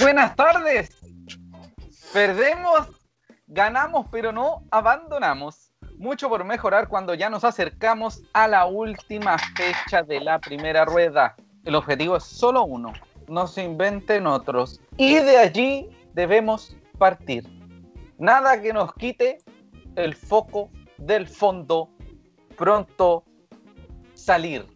Buenas 0.00 0.34
tardes. 0.34 0.96
Perdemos, 2.12 2.88
ganamos, 3.46 4.06
pero 4.10 4.32
no 4.32 4.64
abandonamos. 4.70 5.72
Mucho 5.98 6.30
por 6.30 6.42
mejorar 6.44 6.88
cuando 6.88 7.12
ya 7.12 7.28
nos 7.28 7.44
acercamos 7.44 8.22
a 8.32 8.48
la 8.48 8.64
última 8.64 9.36
fecha 9.56 10.02
de 10.02 10.20
la 10.20 10.38
primera 10.38 10.86
rueda. 10.86 11.36
El 11.64 11.74
objetivo 11.74 12.16
es 12.16 12.24
solo 12.24 12.64
uno, 12.64 12.94
no 13.28 13.46
se 13.46 13.62
inventen 13.62 14.26
otros. 14.26 14.80
Y 14.96 15.16
de 15.16 15.36
allí 15.36 15.90
debemos 16.14 16.74
partir. 16.96 17.44
Nada 18.18 18.62
que 18.62 18.72
nos 18.72 18.94
quite 18.94 19.38
el 19.96 20.14
foco 20.14 20.70
del 20.96 21.28
fondo. 21.28 21.90
Pronto 22.56 23.24
salir. 24.14 24.66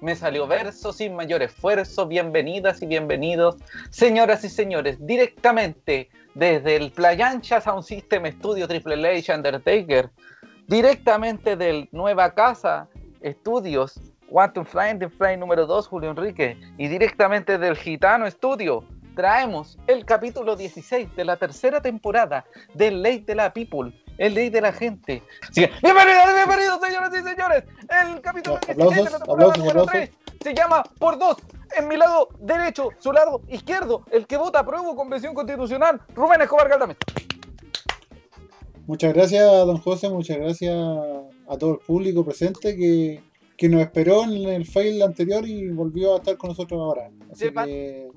Me 0.00 0.14
salió 0.14 0.46
verso 0.46 0.92
sin 0.92 1.16
mayor 1.16 1.42
esfuerzo. 1.42 2.06
Bienvenidas 2.06 2.80
y 2.82 2.86
bienvenidos, 2.86 3.56
señoras 3.90 4.44
y 4.44 4.48
señores, 4.48 5.04
directamente 5.04 6.08
desde 6.34 6.76
el 6.76 6.92
Playa 6.92 7.30
Ancha 7.30 7.60
Sound 7.60 7.82
System 7.82 8.24
Studio 8.26 8.68
Triple 8.68 9.18
H 9.18 9.34
Undertaker, 9.34 10.10
directamente 10.68 11.56
del 11.56 11.88
Nueva 11.90 12.32
Casa 12.32 12.86
Estudios 13.22 14.00
One 14.30 14.52
to 14.52 14.64
Fly, 14.64 15.00
the 15.00 15.08
Fly 15.08 15.36
número 15.36 15.66
2, 15.66 15.88
Julio 15.88 16.10
Enrique, 16.10 16.56
y 16.76 16.86
directamente 16.86 17.58
del 17.58 17.76
Gitano 17.76 18.26
Estudio 18.26 18.84
traemos 19.16 19.78
el 19.88 20.04
capítulo 20.04 20.54
16 20.54 21.16
de 21.16 21.24
la 21.24 21.36
tercera 21.36 21.80
temporada 21.80 22.44
del 22.74 23.02
Ley 23.02 23.18
de 23.18 23.34
la 23.34 23.52
People, 23.52 23.92
el 24.18 24.34
Ley 24.34 24.50
de 24.50 24.60
la 24.60 24.72
Gente. 24.72 25.22
bienvenidos, 25.54 26.34
bienvenidos, 26.34 26.80
señoras 26.80 27.12
y 27.12 27.22
señores. 27.22 27.64
El 28.04 28.20
capítulo 28.20 28.58
16 28.66 29.04
de 29.04 29.10
la 29.10 29.18
temporada 29.18 29.56
número 29.56 29.86
3 29.86 30.10
se 30.42 30.54
llama 30.54 30.82
Por 30.98 31.18
Dos. 31.18 31.36
En 31.76 31.86
mi 31.86 31.96
lado 31.96 32.28
derecho, 32.40 32.90
su 32.98 33.12
lado 33.12 33.42
izquierdo, 33.48 34.04
el 34.10 34.26
que 34.26 34.36
vota 34.36 34.60
apruebo 34.60 34.96
convención 34.96 35.34
constitucional, 35.34 36.00
Rubén 36.14 36.40
Escobar 36.40 36.68
Galdame. 36.68 36.96
Muchas 38.86 39.12
gracias, 39.12 39.44
don 39.66 39.78
José, 39.78 40.08
muchas 40.08 40.38
gracias 40.38 40.74
a 40.74 41.58
todo 41.58 41.72
el 41.72 41.78
público 41.78 42.24
presente 42.24 42.74
que, 42.74 43.20
que 43.56 43.68
nos 43.68 43.82
esperó 43.82 44.24
en 44.24 44.48
el 44.48 44.66
fail 44.66 45.02
anterior 45.02 45.46
y 45.46 45.68
volvió 45.68 46.14
a 46.14 46.16
estar 46.18 46.36
con 46.38 46.48
nosotros 46.48 46.80
ahora. 46.80 47.10
Así 47.30 47.50
que 47.50 48.08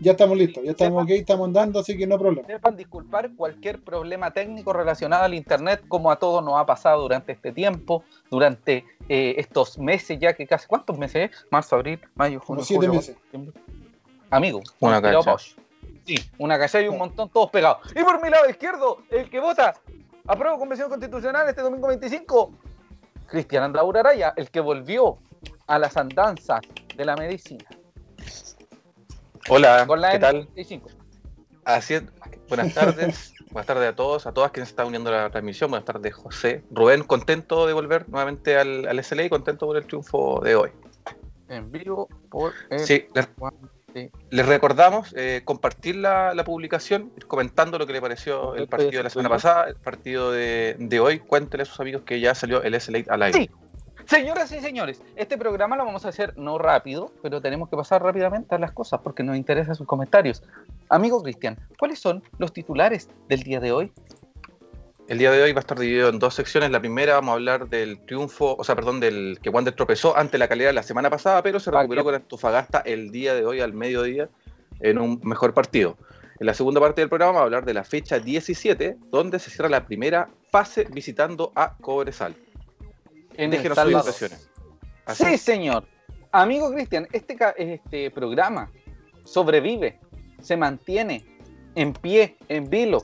ya 0.00 0.12
estamos 0.12 0.36
listos, 0.36 0.62
ya 0.64 0.72
estamos 0.72 1.02
ok, 1.02 1.10
estamos 1.10 1.46
andando, 1.46 1.80
así 1.80 1.96
que 1.96 2.06
no 2.06 2.14
hay 2.14 2.20
problema. 2.20 2.46
Sepan 2.46 2.76
disculpar 2.76 3.30
cualquier 3.34 3.82
problema 3.82 4.30
técnico 4.30 4.72
relacionado 4.72 5.24
al 5.24 5.34
Internet, 5.34 5.82
como 5.88 6.10
a 6.10 6.16
todos 6.16 6.44
nos 6.44 6.58
ha 6.58 6.66
pasado 6.66 7.02
durante 7.02 7.32
este 7.32 7.52
tiempo, 7.52 8.04
durante 8.30 8.84
eh, 9.08 9.34
estos 9.38 9.78
meses 9.78 10.18
ya 10.20 10.34
que 10.34 10.46
casi, 10.46 10.66
¿cuántos 10.66 10.98
meses? 10.98 11.30
Marzo, 11.50 11.76
abril, 11.76 12.00
mayo, 12.14 12.40
junio, 12.40 12.64
siete 12.64 12.88
meses. 12.88 13.16
Amigo, 14.30 14.62
una 14.80 15.00
cacha. 15.00 15.36
Sí, 16.04 16.16
una 16.38 16.58
cacha 16.58 16.80
y 16.80 16.88
un 16.88 16.98
montón, 16.98 17.28
todos 17.30 17.50
pegados. 17.50 17.78
Y 17.94 18.02
por 18.04 18.22
mi 18.22 18.30
lado 18.30 18.48
izquierdo, 18.48 19.02
el 19.10 19.28
que 19.28 19.40
vota, 19.40 19.74
apruebo 20.26 20.58
convención 20.58 20.88
constitucional 20.88 21.48
este 21.48 21.62
domingo 21.62 21.88
25, 21.88 22.52
Cristian 23.26 23.64
Andaura 23.64 24.00
Araya, 24.00 24.34
el 24.36 24.50
que 24.50 24.60
volvió 24.60 25.18
a 25.66 25.78
las 25.78 25.96
andanzas 25.96 26.60
de 26.96 27.04
la 27.04 27.16
medicina. 27.16 27.64
Hola, 29.48 29.86
¿qué 30.10 30.18
tal? 30.18 30.48
Así 31.64 31.94
es, 31.94 32.02
buenas 32.48 32.74
tardes, 32.74 33.34
buenas 33.50 33.66
tardes 33.66 33.88
a 33.88 33.94
todos, 33.94 34.26
a 34.26 34.32
todas 34.32 34.50
quienes 34.50 34.70
están 34.70 34.88
uniendo 34.88 35.10
a 35.10 35.22
la 35.22 35.30
transmisión, 35.30 35.70
buenas 35.70 35.84
tardes 35.84 36.14
José, 36.14 36.64
Rubén, 36.70 37.04
contento 37.04 37.66
de 37.66 37.72
volver 37.72 38.08
nuevamente 38.08 38.56
al, 38.56 38.86
al 38.86 39.02
SLA 39.02 39.24
y 39.24 39.28
contento 39.28 39.66
por 39.66 39.76
el 39.76 39.86
triunfo 39.86 40.40
de 40.40 40.56
hoy. 40.56 40.70
En 41.48 41.70
vivo 41.70 42.08
por 42.28 42.54
el 42.70 42.80
Sí, 42.80 43.06
les, 43.14 43.28
les 44.30 44.46
recordamos 44.46 45.14
eh, 45.16 45.42
compartir 45.44 45.96
la, 45.96 46.34
la, 46.34 46.44
publicación, 46.44 47.12
ir 47.16 47.26
comentando 47.26 47.78
lo 47.78 47.86
que 47.86 47.92
le 47.92 48.00
pareció 48.00 48.54
el 48.56 48.66
partido 48.68 48.98
de 48.98 49.02
la 49.04 49.10
semana 49.10 49.28
pasada, 49.28 49.68
el 49.68 49.76
partido 49.76 50.32
de, 50.32 50.76
de 50.78 51.00
hoy, 51.00 51.20
cuéntenle 51.20 51.62
a 51.62 51.66
sus 51.66 51.78
amigos 51.78 52.02
que 52.02 52.18
ya 52.18 52.34
salió 52.34 52.62
el 52.62 52.80
SLA 52.80 53.04
al 53.08 53.22
aire. 53.22 53.38
Sí. 53.38 53.50
Señoras 54.06 54.52
y 54.52 54.60
señores, 54.60 55.02
este 55.16 55.36
programa 55.36 55.76
lo 55.76 55.84
vamos 55.84 56.04
a 56.04 56.10
hacer 56.10 56.38
no 56.38 56.58
rápido, 56.58 57.10
pero 57.22 57.40
tenemos 57.40 57.68
que 57.68 57.76
pasar 57.76 58.04
rápidamente 58.04 58.54
a 58.54 58.58
las 58.58 58.70
cosas 58.70 59.00
porque 59.02 59.24
nos 59.24 59.36
interesan 59.36 59.74
sus 59.74 59.84
comentarios. 59.84 60.44
Amigo 60.88 61.20
Cristian, 61.24 61.58
¿cuáles 61.76 61.98
son 61.98 62.22
los 62.38 62.52
titulares 62.52 63.08
del 63.28 63.42
día 63.42 63.58
de 63.58 63.72
hoy? 63.72 63.92
El 65.08 65.18
día 65.18 65.32
de 65.32 65.42
hoy 65.42 65.52
va 65.52 65.58
a 65.58 65.60
estar 65.60 65.76
dividido 65.76 66.08
en 66.08 66.20
dos 66.20 66.34
secciones. 66.34 66.70
La 66.70 66.78
primera 66.78 67.14
vamos 67.14 67.30
a 67.30 67.34
hablar 67.34 67.68
del 67.68 67.98
triunfo, 68.06 68.54
o 68.56 68.62
sea, 68.62 68.76
perdón, 68.76 69.00
del 69.00 69.40
que 69.42 69.50
Wander 69.50 69.74
tropezó 69.74 70.16
ante 70.16 70.38
la 70.38 70.46
calidad 70.46 70.72
la 70.72 70.84
semana 70.84 71.10
pasada, 71.10 71.42
pero 71.42 71.58
se 71.58 71.72
recuperó 71.72 72.04
con 72.04 72.14
Antofagasta 72.14 72.78
el 72.86 73.10
día 73.10 73.34
de 73.34 73.44
hoy 73.44 73.60
al 73.60 73.72
mediodía 73.72 74.28
en 74.78 74.98
un 74.98 75.20
mejor 75.24 75.52
partido. 75.52 75.96
En 76.38 76.46
la 76.46 76.54
segunda 76.54 76.80
parte 76.80 77.00
del 77.00 77.08
programa 77.08 77.32
vamos 77.32 77.40
a 77.40 77.44
hablar 77.46 77.64
de 77.64 77.74
la 77.74 77.82
fecha 77.82 78.20
17, 78.20 78.98
donde 79.10 79.40
se 79.40 79.50
cierra 79.50 79.68
la 79.68 79.84
primera 79.84 80.28
fase 80.52 80.84
visitando 80.92 81.50
a 81.56 81.76
Cobresal 81.78 82.36
en 83.36 83.50
Déjenos 83.50 83.78
sus 83.78 83.92
impresiones. 83.92 84.50
Sí, 85.14 85.38
señor. 85.38 85.84
Amigo 86.32 86.70
Cristian, 86.72 87.06
este, 87.12 87.36
este 87.56 88.10
programa 88.10 88.70
sobrevive, 89.24 89.98
se 90.40 90.56
mantiene 90.56 91.24
en 91.74 91.92
pie, 91.92 92.36
en 92.48 92.68
vilo 92.68 93.02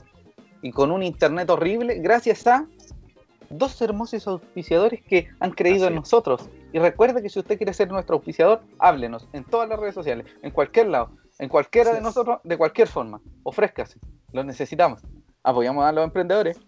y 0.62 0.70
con 0.70 0.90
un 0.90 1.02
internet 1.02 1.48
horrible 1.50 1.98
gracias 1.98 2.46
a 2.46 2.66
dos 3.50 3.80
hermosos 3.82 4.26
auspiciadores 4.26 5.02
que 5.02 5.28
han 5.40 5.50
creído 5.52 5.86
en 5.86 5.94
nosotros. 5.94 6.48
Y 6.72 6.78
recuerde 6.78 7.22
que 7.22 7.28
si 7.28 7.38
usted 7.38 7.58
quiere 7.58 7.74
ser 7.74 7.88
nuestro 7.88 8.16
auspiciador, 8.16 8.62
háblenos 8.78 9.28
en 9.32 9.44
todas 9.44 9.68
las 9.68 9.78
redes 9.78 9.94
sociales, 9.94 10.26
en 10.42 10.50
cualquier 10.50 10.88
lado, 10.88 11.10
en 11.38 11.48
cualquiera 11.48 11.92
de 11.92 12.00
nosotros, 12.00 12.40
de 12.44 12.56
cualquier 12.56 12.88
forma. 12.88 13.20
Ofrézcase, 13.42 13.98
lo 14.32 14.42
necesitamos. 14.42 15.02
Apoyamos 15.42 15.84
a 15.84 15.92
los 15.92 16.04
emprendedores 16.04 16.58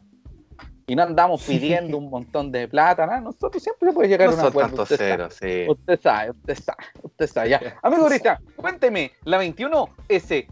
y 0.86 0.94
no 0.94 1.02
andamos 1.02 1.42
pidiendo 1.44 1.98
un 1.98 2.10
montón 2.10 2.52
de 2.52 2.68
plata, 2.68 3.06
¿no? 3.06 3.20
nosotros 3.20 3.62
siempre 3.62 3.92
puede 3.92 4.08
llegar 4.08 4.28
a 4.28 4.32
un 4.32 4.40
acuerdo. 4.40 4.82
Usted, 4.82 4.96
cero, 4.98 5.28
sabe, 5.30 5.64
sí. 5.64 5.70
usted 5.70 6.00
sabe, 6.00 6.30
usted 6.30 6.54
sabe, 6.56 6.84
usted 7.02 7.26
sabe. 7.26 7.48
Ya. 7.50 7.60
Amigo 7.82 8.06
Cristian, 8.06 8.38
cuénteme, 8.56 9.12
la 9.24 9.42
21ST. 9.42 10.46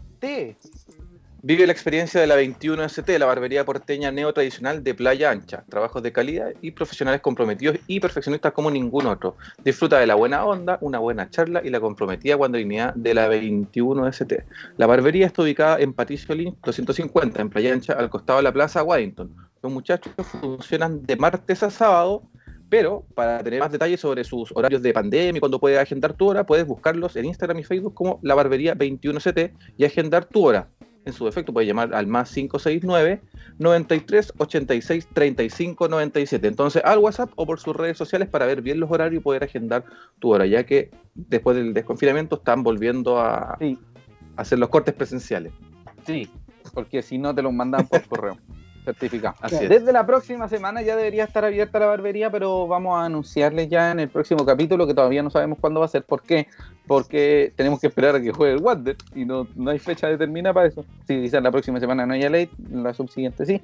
Vive 1.45 1.67
la 1.67 1.73
experiencia 1.73 2.21
de 2.21 2.27
la 2.27 2.39
21ST, 2.39 3.17
la 3.19 3.25
barbería 3.25 3.65
porteña 3.65 4.13
neotradicional 4.13 4.81
de 4.81 4.95
Playa 4.95 5.29
Ancha. 5.29 5.65
Trabajos 5.67 6.01
de 6.01 6.13
calidad 6.13 6.53
y 6.61 6.71
profesionales 6.71 7.19
comprometidos 7.19 7.79
y 7.85 7.99
perfeccionistas 7.99 8.53
como 8.53 8.71
ningún 8.71 9.07
otro. 9.07 9.35
Disfruta 9.61 9.99
de 9.99 10.07
la 10.07 10.15
buena 10.15 10.45
onda, 10.45 10.77
una 10.79 10.99
buena 10.99 11.29
charla 11.29 11.61
y 11.61 11.69
la 11.69 11.81
comprometida 11.81 12.35
guandrinidad 12.35 12.93
de 12.93 13.13
la 13.13 13.27
21ST. 13.27 14.45
La 14.77 14.87
barbería 14.87 15.25
está 15.25 15.41
ubicada 15.41 15.81
en 15.81 15.91
Patricio 15.91 16.33
Lynch 16.33 16.55
250, 16.63 17.41
en 17.41 17.49
Playa 17.49 17.73
Ancha, 17.73 17.91
al 17.91 18.09
costado 18.09 18.37
de 18.37 18.43
la 18.43 18.53
Plaza 18.53 18.81
Waddington. 18.81 19.35
Los 19.63 19.71
muchachos 19.71 20.11
funcionan 20.41 21.03
de 21.03 21.15
martes 21.15 21.63
a 21.63 21.69
sábado, 21.69 22.23
pero 22.67 23.05
para 23.15 23.41
tener 23.41 23.61
más 23.61 23.71
detalles 23.71 24.01
sobre 24.01 24.25
sus 24.25 24.51
horarios 24.53 24.81
de 24.81 24.91
pandemia 24.91 25.37
y 25.37 25.39
cuando 25.39 25.57
puedes 25.57 25.79
agendar 25.79 26.11
tu 26.11 26.27
hora, 26.27 26.45
puedes 26.45 26.67
buscarlos 26.67 27.15
en 27.15 27.23
Instagram 27.23 27.59
y 27.59 27.63
Facebook 27.63 27.93
como 27.93 28.19
la 28.23 28.35
barbería 28.35 28.75
21CT 28.75 29.53
y 29.77 29.85
agendar 29.85 30.25
tu 30.25 30.45
hora. 30.45 30.67
En 31.05 31.13
su 31.13 31.23
defecto, 31.23 31.53
puedes 31.53 31.69
llamar 31.69 31.95
al 31.95 32.07
más 32.07 32.29
569 32.33 33.21
93 33.57 34.33
86 34.37 35.07
35 35.13 35.87
97. 35.87 36.45
Entonces, 36.45 36.81
al 36.83 36.97
WhatsApp 36.97 37.31
o 37.35 37.45
por 37.45 37.61
sus 37.61 37.73
redes 37.73 37.97
sociales 37.97 38.27
para 38.27 38.45
ver 38.45 38.61
bien 38.61 38.81
los 38.81 38.91
horarios 38.91 39.21
y 39.21 39.23
poder 39.23 39.45
agendar 39.45 39.85
tu 40.19 40.33
hora, 40.33 40.45
ya 40.45 40.65
que 40.65 40.91
después 41.15 41.55
del 41.55 41.73
desconfinamiento 41.73 42.35
están 42.35 42.63
volviendo 42.63 43.17
a, 43.17 43.55
sí. 43.59 43.79
hacer 44.35 44.59
los 44.59 44.67
cortes 44.67 44.93
presenciales. 44.93 45.53
Sí, 46.05 46.29
porque 46.73 47.01
si 47.01 47.17
no 47.17 47.33
te 47.33 47.41
los 47.41 47.53
mandan 47.53 47.87
por 47.87 48.03
correo 48.09 48.37
certificado. 48.83 49.35
Así 49.41 49.55
es. 49.55 49.69
Desde 49.69 49.91
la 49.93 50.05
próxima 50.05 50.47
semana 50.47 50.81
ya 50.81 50.95
debería 50.95 51.23
estar 51.23 51.43
abierta 51.45 51.79
la 51.79 51.85
barbería, 51.87 52.29
pero 52.29 52.67
vamos 52.67 52.97
a 52.97 53.05
anunciarles 53.05 53.69
ya 53.69 53.91
en 53.91 53.99
el 53.99 54.09
próximo 54.09 54.45
capítulo, 54.45 54.85
que 54.87 54.93
todavía 54.93 55.23
no 55.23 55.29
sabemos 55.29 55.57
cuándo 55.59 55.79
va 55.79 55.85
a 55.85 55.89
ser. 55.89 56.03
¿Por 56.03 56.21
qué? 56.21 56.47
Porque 56.87 57.53
tenemos 57.55 57.79
que 57.79 57.87
esperar 57.87 58.15
a 58.15 58.21
que 58.21 58.31
juegue 58.31 58.53
el 58.55 58.61
Wander 58.61 58.97
y 59.15 59.25
no, 59.25 59.47
no 59.55 59.71
hay 59.71 59.79
fecha 59.79 60.07
determinada 60.07 60.53
para 60.53 60.67
eso. 60.67 60.85
Si 61.07 61.21
quizás 61.21 61.41
la 61.41 61.51
próxima 61.51 61.79
semana 61.79 62.05
no 62.05 62.13
haya 62.13 62.29
ley, 62.29 62.49
la 62.71 62.93
subsiguiente 62.93 63.45
sí. 63.45 63.61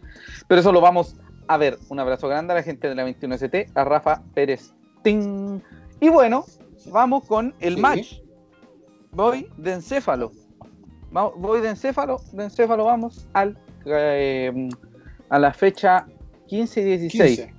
Pero 0.48 0.62
eso 0.62 0.72
lo 0.72 0.82
vamos 0.82 1.16
a 1.48 1.58
ver. 1.58 1.78
Un 1.90 2.00
abrazo 2.00 2.28
grande 2.28 2.54
a 2.54 2.56
la 2.58 2.64
gente 2.64 2.88
de 2.88 2.96
la 2.96 3.04
21ST, 3.06 3.70
a 3.76 3.84
Rafa 3.84 4.22
Pérez. 4.34 4.74
¡Ting! 5.04 5.60
Y 6.00 6.10
bueno, 6.10 6.46
vamos 6.92 7.26
con 7.26 7.54
el 7.60 7.76
Sí. 7.76 7.82
match. 7.82 8.14
Voy 9.12 9.50
de 9.58 9.74
encéfalo. 9.74 10.32
Voy 11.12 11.60
de 11.62 11.70
encéfalo, 11.70 12.22
de 12.34 12.44
encéfalo 12.44 12.86
vamos 12.86 13.28
al 13.34 13.58
eh, 13.86 14.70
a 15.30 15.40
la 15.40 15.54
fecha 15.54 16.08
15 16.48 16.82
y 16.82 16.84
16 16.84 17.40
15. 17.40 17.54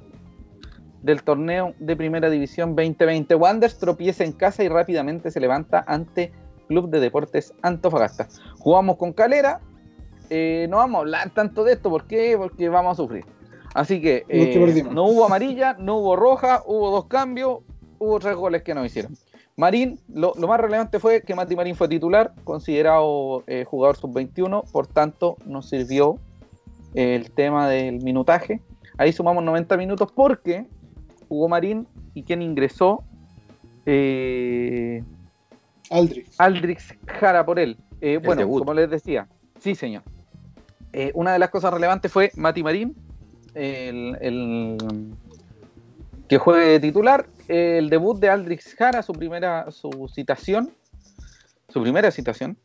del 1.03 1.23
torneo 1.23 1.75
de 1.79 1.97
Primera 1.97 2.29
División 2.29 2.75
2020. 2.77 3.35
Wanderers 3.35 3.79
tropieza 3.79 4.25
en 4.25 4.33
casa 4.33 4.65
y 4.65 4.69
rápidamente 4.69 5.31
se 5.31 5.41
levanta 5.41 5.85
ante 5.87 6.33
Club 6.69 6.91
de 6.91 7.01
Deportes 7.01 7.55
Antofagasta. 7.63 8.29
Jugamos 8.59 8.97
con 8.97 9.13
Calera. 9.13 9.61
eh, 10.31 10.67
no 10.71 10.77
vamos 10.77 10.99
a 10.99 11.01
hablar 11.01 11.31
tanto 11.31 11.65
de 11.65 11.73
esto, 11.73 11.91
¿por 11.91 12.07
qué? 12.07 12.37
Porque 12.37 12.69
vamos 12.69 12.93
a 12.93 13.03
sufrir. 13.03 13.25
Así 13.75 14.01
que 14.01 14.25
eh, 14.29 14.85
no 14.91 15.05
hubo 15.07 15.25
amarilla, 15.25 15.77
no 15.79 15.99
hubo 15.99 16.17
roja, 16.17 16.63
hubo 16.67 16.91
dos 16.91 17.07
cambios, 17.07 17.59
hubo 17.99 18.19
tres 18.19 18.35
goles 18.35 18.63
que 18.63 18.75
no 18.75 18.85
hicieron. 18.85 19.17
Marín, 19.57 20.01
lo, 20.09 20.35
más 20.35 20.59
relevante 20.59 20.99
fue 20.99 21.23
que 21.23 21.35
Mati 21.35 21.55
Marín 21.55 21.77
fue 21.77 21.87
titular, 21.89 22.33
considerado 22.45 23.45
eh, 23.47 23.65
jugador 23.65 23.97
sub-21, 23.97 24.65
por 24.71 24.87
tanto 24.87 25.37
nos 25.45 25.69
sirvió 25.69 26.19
el 26.95 27.31
tema 27.31 27.69
del 27.69 28.03
minutaje. 28.03 28.61
Ahí 28.99 29.13
sumamos 29.13 29.43
90 29.45 29.77
minutos 29.77 30.11
porque 30.13 30.67
jugó 31.29 31.49
Marín 31.49 31.87
y 32.15 32.23
quien 32.23 32.43
ingresó 32.43 33.05
eh, 33.87 35.03
Aldrix. 35.91 36.41
Aldrix 36.41 36.95
Jara 37.07 37.45
por 37.45 37.59
él. 37.59 37.77
Eh, 38.01 38.19
bueno, 38.23 38.47
como 38.49 38.75
les 38.75 38.91
decía, 38.91 39.29
sí 39.59 39.75
señor. 39.75 40.03
Eh, 40.93 41.13
una 41.15 41.33
de 41.33 41.39
las 41.39 41.51
cosas 41.51 41.73
relevantes 41.73 42.11
fue 42.11 42.33
Mati 42.35 42.63
Marín, 42.63 42.97
el, 43.55 44.77
que 46.29 46.39
juegue 46.39 46.81
titular, 46.81 47.27
el 47.49 47.91
debut 47.91 48.19
de 48.19 48.29
Aldrix 48.29 48.75
Jara, 48.75 49.03
su 49.03 49.13
primera 49.13 49.71
su 49.71 50.09
citación, 50.13 50.73
su 51.69 51.83
primera 51.83 52.11
citación, 52.11 52.57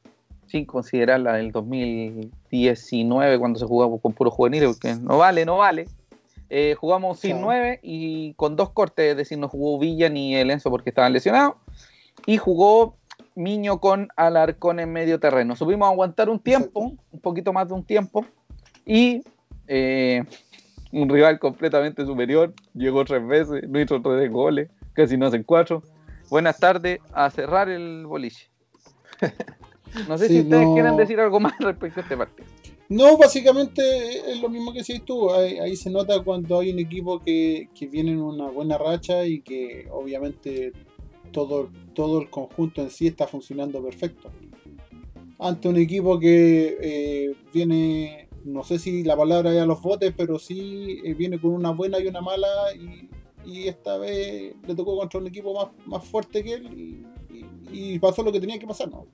sin 0.48 0.66
considerar 0.66 1.20
la 1.20 1.34
del 1.34 1.52
2019 1.52 3.40
cuando 3.40 3.60
se 3.60 3.66
jugaba 3.66 3.98
con 4.00 4.14
puro 4.14 4.32
juvenil, 4.32 4.66
porque 4.66 4.96
no 4.96 5.18
vale, 5.18 5.46
no 5.46 5.58
vale. 5.58 5.88
Eh, 6.50 6.76
jugamos 6.80 7.20
sin 7.20 7.42
nueve 7.42 7.80
y 7.82 8.34
con 8.36 8.56
dos 8.56 8.70
cortes, 8.70 9.12
es 9.12 9.18
decir, 9.18 9.38
no 9.38 9.50
jugó 9.50 9.80
Villa 9.80 10.10
ni 10.10 10.36
el 10.36 10.52
Enzo 10.52 10.70
porque 10.70 10.90
estaban 10.90 11.14
lesionados. 11.14 11.56
Y 12.26 12.38
jugó 12.38 12.96
Miño 13.36 13.80
con 13.80 14.10
Alarcón 14.16 14.80
en 14.80 14.94
medio 14.94 15.20
terreno. 15.20 15.56
Subimos 15.56 15.88
a 15.88 15.92
aguantar 15.92 16.30
un 16.30 16.40
tiempo, 16.40 16.94
un 17.12 17.20
poquito 17.20 17.52
más 17.52 17.68
de 17.68 17.74
un 17.74 17.84
tiempo. 17.84 18.26
Y 18.86 19.24
eh, 19.68 20.24
un 20.92 21.10
rival 21.10 21.40
completamente 21.40 22.06
superior. 22.06 22.54
Llegó 22.74 23.04
tres 23.04 23.26
veces, 23.26 23.68
no 23.68 23.80
hizo 23.80 24.02
tres 24.02 24.32
goles, 24.32 24.70
casi 24.94 25.18
no 25.18 25.26
hacen 25.26 25.44
cuatro. 25.44 25.84
Buenas 26.30 26.58
tardes, 26.58 27.00
a 27.14 27.30
cerrar 27.30 27.70
el 27.70 28.06
boliche. 28.06 28.50
No 30.08 30.18
sé 30.18 30.28
si 30.28 30.42
ustedes 30.42 30.68
quieren 30.74 30.98
decir 30.98 31.20
algo 31.20 31.40
más 31.40 31.54
respecto 31.60 32.00
a 32.00 32.04
este 32.04 32.18
partido. 32.18 32.48
No, 32.88 33.18
básicamente 33.18 34.32
es 34.32 34.42
lo 34.42 34.50
mismo 34.50 34.72
que 34.72 34.80
decís 34.80 35.04
tú. 35.04 35.32
Ahí, 35.32 35.76
se 35.76 35.90
nota 35.90 36.22
cuando 36.22 36.60
hay 36.60 36.72
un 36.72 36.80
equipo 36.80 37.20
que, 37.20 37.68
viene 37.92 38.12
en 38.12 38.22
una 38.22 38.48
buena 38.48 38.78
racha 38.78 39.26
y 39.26 39.42
que 39.42 39.88
obviamente 39.92 40.72
todo, 41.32 41.70
todo 41.94 42.22
el 42.22 42.30
conjunto 42.30 42.82
en 42.82 42.92
sí 42.92 43.08
está 43.08 43.28
funcionando 43.28 43.84
perfecto. 43.84 44.30
Ante 45.40 45.68
un 45.68 45.78
equipo 45.78 46.20
que 46.20 46.78
eh, 46.80 47.36
viene, 47.54 48.30
no 48.44 48.64
sé 48.64 48.78
si 48.78 49.04
la 49.04 49.18
palabra 49.18 49.54
es 49.54 49.62
a 49.62 49.66
los 49.66 49.82
botes, 49.82 50.14
pero 50.16 50.38
sí 50.38 51.02
eh, 51.04 51.14
viene 51.14 51.40
con 51.40 51.52
una 51.52 51.72
buena 51.72 52.00
y 52.00 52.08
una 52.08 52.22
mala 52.22 52.48
y, 52.76 53.10
esta 53.68 53.98
vez 54.00 54.56
le 54.68 54.74
tocó 54.76 54.98
contra 54.98 55.20
un 55.20 55.28
equipo 55.28 55.54
más, 55.54 55.68
más 55.86 56.04
fuerte 56.04 56.44
que 56.44 56.54
él 56.54 57.06
y, 57.72 58.00
pasó 58.00 58.24
lo 58.24 58.32
que 58.32 58.40
tenía 58.40 58.58
que 58.58 58.66
pasar, 58.66 58.90
¿no? 58.90 59.06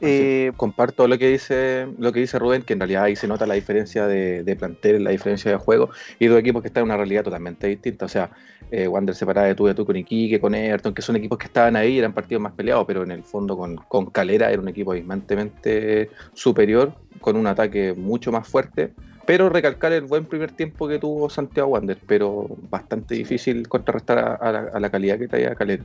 Eh, 0.00 0.52
comparto 0.58 1.08
lo 1.08 1.16
que 1.16 1.28
dice 1.28 1.88
lo 1.98 2.12
que 2.12 2.20
dice 2.20 2.38
Rubén, 2.38 2.62
que 2.62 2.74
en 2.74 2.80
realidad 2.80 3.04
ahí 3.04 3.16
se 3.16 3.26
nota 3.26 3.46
la 3.46 3.54
diferencia 3.54 4.06
de, 4.06 4.56
plantel, 4.58 5.02
la 5.02 5.10
diferencia 5.10 5.50
de 5.50 5.56
juego, 5.56 5.88
y 6.18 6.26
dos 6.26 6.38
equipos 6.38 6.60
que 6.60 6.68
están 6.68 6.82
en 6.82 6.90
una 6.90 6.96
realidad 6.98 7.24
totalmente 7.24 7.66
distinta. 7.66 8.04
O 8.04 8.08
sea, 8.08 8.30
eh, 8.70 8.86
Wander 8.88 9.14
separada 9.14 9.46
de 9.46 9.54
tú 9.54 9.66
de 9.66 9.74
tú 9.74 9.86
con 9.86 9.96
Iquique, 9.96 10.38
con 10.38 10.54
Everton, 10.54 10.92
que 10.92 11.00
son 11.00 11.16
equipos 11.16 11.38
que 11.38 11.46
estaban 11.46 11.76
ahí, 11.76 11.98
eran 11.98 12.12
partidos 12.12 12.42
más 12.42 12.52
peleados, 12.52 12.84
pero 12.86 13.04
en 13.04 13.10
el 13.10 13.22
fondo 13.22 13.56
con, 13.56 13.76
con 13.76 14.06
Calera 14.06 14.50
era 14.50 14.60
un 14.60 14.68
equipo 14.68 14.92
abismantemente 14.92 16.10
superior, 16.34 16.92
con 17.20 17.36
un 17.36 17.46
ataque 17.46 17.94
mucho 17.94 18.30
más 18.30 18.46
fuerte. 18.46 18.92
Pero 19.24 19.48
recalcar 19.48 19.92
el 19.92 20.04
buen 20.04 20.26
primer 20.26 20.52
tiempo 20.52 20.86
que 20.86 20.98
tuvo 20.98 21.28
Santiago 21.30 21.70
Wander, 21.70 21.98
pero 22.06 22.46
bastante 22.70 23.14
difícil 23.14 23.66
contrarrestar 23.66 24.18
a, 24.40 24.78
la, 24.78 24.90
calidad 24.90 25.18
que 25.18 25.26
traía 25.26 25.54
Calera. 25.56 25.84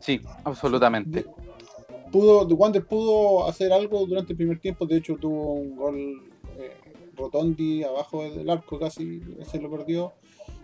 Sí, 0.00 0.20
absolutamente 0.42 1.24
pudo, 2.12 2.46
Wander 2.46 2.84
pudo 2.84 3.48
hacer 3.48 3.72
algo 3.72 4.06
durante 4.06 4.34
el 4.34 4.36
primer 4.36 4.60
tiempo, 4.60 4.86
de 4.86 4.98
hecho 4.98 5.16
tuvo 5.16 5.54
un 5.54 5.74
gol 5.74 6.22
eh, 6.58 6.76
Rotondi 7.16 7.82
abajo 7.82 8.22
del 8.22 8.48
arco 8.48 8.78
casi, 8.78 9.20
se 9.50 9.60
lo 9.60 9.70
perdió, 9.70 10.12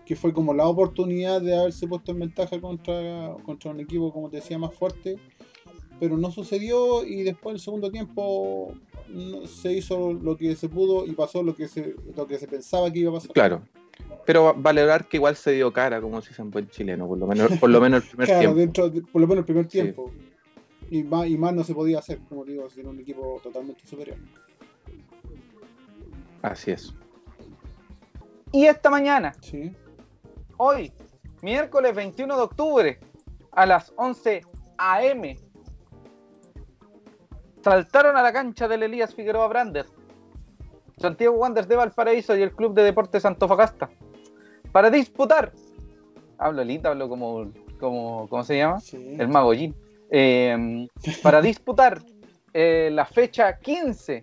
que 0.06 0.14
fue 0.14 0.32
como 0.32 0.54
la 0.54 0.68
oportunidad 0.68 1.40
de 1.40 1.58
haberse 1.58 1.88
puesto 1.88 2.12
en 2.12 2.20
ventaja 2.20 2.60
contra, 2.60 3.34
contra 3.44 3.70
un 3.70 3.80
equipo, 3.80 4.12
como 4.12 4.30
te 4.30 4.36
decía, 4.36 4.58
más 4.58 4.74
fuerte, 4.74 5.18
pero 5.98 6.16
no 6.16 6.30
sucedió 6.30 7.04
y 7.04 7.22
después 7.22 7.54
el 7.54 7.60
segundo 7.60 7.90
tiempo 7.90 8.74
se 9.46 9.72
hizo 9.72 10.12
lo 10.12 10.36
que 10.36 10.54
se 10.54 10.68
pudo 10.68 11.06
y 11.06 11.12
pasó 11.12 11.42
lo 11.42 11.56
que 11.56 11.66
se, 11.66 11.96
lo 12.16 12.26
que 12.26 12.38
se 12.38 12.46
pensaba 12.46 12.92
que 12.92 13.00
iba 13.00 13.10
a 13.10 13.14
pasar. 13.14 13.32
Claro. 13.32 13.62
Pero 14.24 14.54
valorar 14.54 15.08
que 15.08 15.16
igual 15.16 15.34
se 15.34 15.52
dio 15.52 15.72
cara, 15.72 16.00
como 16.00 16.22
si 16.22 16.32
se 16.32 16.42
en 16.42 16.50
buen 16.50 16.68
chileno, 16.68 17.08
por 17.08 17.18
lo 17.18 17.26
menos, 17.26 17.50
por 17.58 17.68
lo 17.68 17.80
menos 17.80 18.04
el 18.04 18.08
primer 18.10 18.26
claro, 18.28 18.40
tiempo. 18.40 18.58
Dentro 18.58 18.92
por 19.10 19.20
lo 19.20 19.26
menos 19.26 19.42
el 19.42 19.44
primer 19.46 19.66
tiempo. 19.66 20.12
Y 20.90 21.02
más, 21.02 21.26
y 21.26 21.37
más 21.37 21.55
no 21.55 21.64
se 21.64 21.75
podía 21.75 21.99
hacer, 21.99 22.20
como 22.29 22.44
digo, 22.44 22.69
sin 22.70 22.87
un 22.87 22.99
equipo 22.99 23.40
totalmente 23.43 23.87
superior. 23.87 24.17
Así 26.43 26.70
es. 26.70 26.94
Y 28.52 28.64
esta 28.64 28.88
mañana, 28.88 29.35
sí. 29.40 29.75
hoy, 30.56 30.93
miércoles 31.43 31.94
21 31.94 32.37
de 32.37 32.43
octubre, 32.43 33.00
a 33.52 33.67
las 33.67 33.93
11 33.96 34.40
a.m., 34.79 35.38
saltaron 37.62 38.17
a 38.17 38.23
la 38.23 38.32
cancha 38.32 38.67
del 38.67 38.85
Elías 38.85 39.14
Figueroa 39.14 39.49
Brander, 39.49 39.85
Santiago 40.96 41.37
Wanderers 41.37 41.69
de 41.69 41.76
Valparaíso 41.76 42.35
y 42.37 42.43
el 42.43 42.52
Club 42.52 42.73
de 42.75 42.85
Deportes 42.85 43.25
Antofagasta 43.26 43.90
para 44.73 44.90
disputar. 44.90 45.52
Hablo 46.38 46.64
lita, 46.64 46.88
hablo 46.88 47.08
como, 47.08 47.52
como 47.79 48.26
¿cómo 48.29 48.44
se 48.44 48.56
llama? 48.56 48.79
El 48.93 49.29
Magollín 49.29 49.75
Em, 50.10 50.88
para 51.22 51.43
disputar 51.43 52.00
eh, 52.55 52.88
la 52.93 53.05
fecha 53.05 53.58
15, 53.58 54.22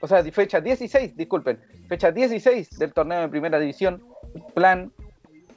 o 0.00 0.06
sea, 0.06 0.22
fecha 0.24 0.60
16, 0.60 1.16
disculpen, 1.16 1.58
fecha 1.88 2.12
16 2.12 2.78
del 2.78 2.92
torneo 2.92 3.22
de 3.22 3.28
primera 3.28 3.58
división, 3.58 4.02
plan 4.54 4.92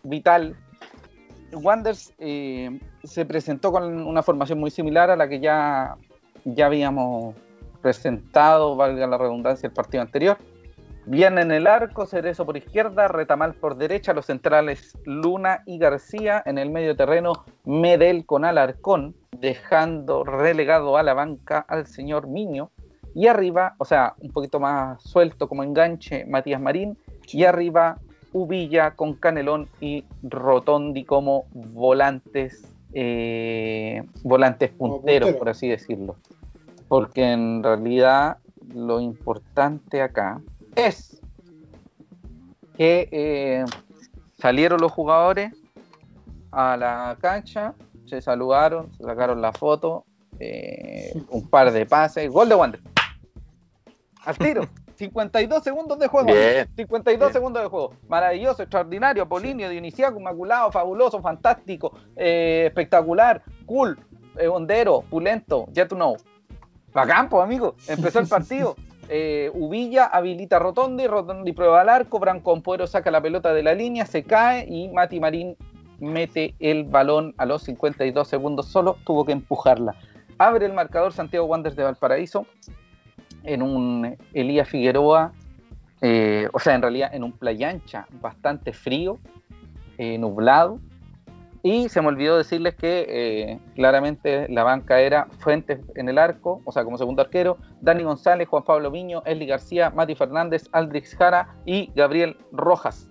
vital. 0.03 0.55
Wanders 1.51 2.13
eh, 2.19 2.79
se 3.03 3.25
presentó 3.25 3.71
con 3.71 4.05
una 4.05 4.21
formación 4.21 4.59
muy 4.59 4.71
similar 4.71 5.09
a 5.09 5.15
la 5.15 5.27
que 5.27 5.39
ya, 5.39 5.95
ya 6.45 6.67
habíamos 6.67 7.35
presentado, 7.81 8.75
valga 8.75 9.07
la 9.07 9.17
redundancia, 9.17 9.67
el 9.67 9.73
partido 9.73 10.01
anterior. 10.01 10.37
Viene 11.05 11.41
en 11.41 11.51
el 11.51 11.65
arco, 11.65 12.05
Cerezo 12.05 12.45
por 12.45 12.55
izquierda, 12.57 13.07
Retamal 13.07 13.55
por 13.55 13.77
derecha, 13.77 14.13
los 14.13 14.27
centrales 14.27 14.95
Luna 15.05 15.63
y 15.65 15.79
García, 15.79 16.43
en 16.45 16.59
el 16.59 16.69
medio 16.69 16.95
terreno 16.95 17.45
Medel 17.65 18.25
con 18.27 18.45
Alarcón, 18.45 19.15
dejando 19.31 20.23
relegado 20.23 20.97
a 20.97 21.03
la 21.03 21.13
banca 21.13 21.59
al 21.67 21.87
señor 21.87 22.27
Miño, 22.27 22.71
y 23.15 23.27
arriba, 23.27 23.75
o 23.79 23.85
sea, 23.85 24.13
un 24.19 24.31
poquito 24.31 24.59
más 24.59 25.01
suelto 25.03 25.49
como 25.49 25.63
enganche 25.63 26.25
Matías 26.25 26.61
Marín, 26.61 26.97
y 27.31 27.43
arriba 27.43 27.97
Ubilla 28.31 28.91
con 28.91 29.15
Canelón 29.15 29.67
y 29.81 30.05
Rotondi 30.21 31.03
como 31.03 31.45
volantes, 31.51 32.63
eh, 32.93 34.03
volantes 34.23 34.69
punteros, 34.71 35.31
por 35.33 35.49
así 35.49 35.67
decirlo. 35.67 36.15
Porque 36.87 37.31
en 37.31 37.63
realidad 37.63 38.37
lo 38.73 38.99
importante 38.99 40.01
acá 40.01 40.41
es 40.75 41.19
que 42.77 43.09
eh, 43.11 43.65
salieron 44.37 44.79
los 44.79 44.91
jugadores 44.91 45.53
a 46.51 46.77
la 46.77 47.17
cancha, 47.19 47.73
se 48.09 48.21
saludaron, 48.21 48.91
se 48.97 49.03
sacaron 49.03 49.41
la 49.41 49.53
foto, 49.53 50.05
eh, 50.39 51.13
un 51.29 51.47
par 51.49 51.71
de 51.71 51.85
pases, 51.85 52.29
gol 52.29 52.49
de 52.49 52.55
Wander. 52.55 52.81
Al 54.25 54.37
tiro. 54.37 54.63
52 54.95 55.63
segundos 55.63 55.97
de 55.97 56.07
juego. 56.07 56.29
52 56.75 57.31
segundos 57.31 57.63
de 57.63 57.69
juego. 57.69 57.93
Maravilloso, 58.09 58.63
extraordinario, 58.63 59.29
Polinio, 59.29 59.69
Dionisiaco, 59.69 60.19
Inmaculado, 60.19 60.73
fabuloso, 60.73 61.21
fantástico, 61.21 61.93
eh, 62.17 62.65
espectacular, 62.67 63.41
cool, 63.65 63.97
hondero, 64.51 65.05
pulento, 65.09 65.67
ya 65.71 65.87
tú 65.87 65.95
know. 65.95 66.17
campo, 66.91 67.41
amigo. 67.41 67.75
Empezó 67.87 68.19
el 68.19 68.27
partido. 68.27 68.75
Eh, 69.11 69.49
Ubilla 69.55 70.05
habilita 70.05 70.59
Rotondi, 70.59 71.07
Rotondi 71.07 71.51
prueba 71.51 71.81
al 71.81 71.89
arco, 71.89 72.19
Branco 72.19 72.51
Ampuero 72.51 72.85
saca 72.85 73.09
la 73.09 73.21
pelota 73.21 73.53
de 73.53 73.63
la 73.63 73.73
línea, 73.73 74.05
se 74.05 74.23
cae 74.23 74.67
y 74.69 74.87
Mati 74.89 75.19
Marín 75.19 75.57
mete 75.99 76.55
el 76.59 76.83
balón 76.83 77.33
a 77.37 77.45
los 77.45 77.63
52 77.63 78.27
segundos 78.27 78.67
solo, 78.67 78.97
tuvo 79.05 79.25
que 79.25 79.31
empujarla. 79.31 79.95
Abre 80.37 80.65
el 80.65 80.73
marcador 80.73 81.13
Santiago 81.13 81.45
Wanderers 81.45 81.75
de 81.75 81.83
Valparaíso 81.83 82.45
en 83.43 83.61
un 83.61 84.17
Elías 84.33 84.67
Figueroa, 84.67 85.33
eh, 86.01 86.47
o 86.53 86.59
sea, 86.59 86.75
en 86.75 86.81
realidad 86.81 87.13
en 87.13 87.23
un 87.23 87.33
playa 87.33 87.69
ancha 87.69 88.07
bastante 88.21 88.73
frío, 88.73 89.19
eh, 89.97 90.17
nublado, 90.17 90.79
y 91.61 91.89
se 91.89 92.01
me 92.01 92.07
olvidó 92.07 92.37
decirles 92.37 92.75
que 92.75 93.05
eh, 93.09 93.59
claramente 93.75 94.47
la 94.49 94.63
banca 94.63 95.01
era 95.01 95.27
Fuentes 95.39 95.81
en 95.95 96.07
el 96.07 96.17
arco, 96.17 96.61
o 96.63 96.71
sea, 96.71 96.85
como 96.85 96.97
segundo 96.97 97.21
arquero, 97.21 97.57
Dani 97.81 98.03
González, 98.03 98.47
Juan 98.47 98.63
Pablo 98.63 98.91
Miño, 98.91 99.23
Esli 99.25 99.45
García, 99.45 99.89
Mati 99.89 100.15
Fernández, 100.15 100.69
Aldrix 100.71 101.15
Jara 101.15 101.49
y 101.65 101.91
Gabriel 101.95 102.37
Rojas. 102.53 103.08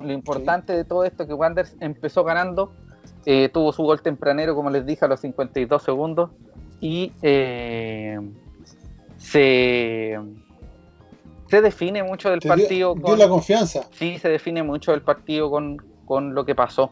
Lo 0.00 0.12
importante 0.12 0.72
de 0.72 0.84
todo 0.84 1.04
esto 1.04 1.22
es 1.22 1.28
que 1.28 1.34
Wanderers 1.34 1.76
empezó 1.80 2.24
ganando 2.24 2.72
Eh, 3.26 3.50
tuvo 3.52 3.72
su 3.72 3.82
gol 3.82 4.00
tempranero, 4.00 4.54
como 4.54 4.70
les 4.70 4.86
dije, 4.86 5.04
a 5.04 5.08
los 5.08 5.20
52 5.20 5.82
segundos. 5.82 6.30
Y 6.80 7.12
eh, 7.22 8.18
se, 9.18 10.18
se 11.48 11.60
define 11.60 12.02
mucho 12.02 12.30
del 12.30 12.40
partido. 12.40 12.94
con, 12.94 13.18
la 13.18 13.28
confianza. 13.28 13.82
Sí, 13.92 14.18
se 14.18 14.28
define 14.28 14.62
mucho 14.62 14.92
del 14.92 15.02
partido 15.02 15.50
con, 15.50 15.76
con 16.06 16.34
lo 16.34 16.44
que 16.44 16.54
pasó. 16.54 16.90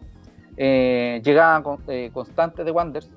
Eh, 0.57 1.21
llegaba 1.25 1.79
eh, 1.89 2.11
constante 2.13 2.65
de 2.65 2.71
Wanders. 2.71 3.11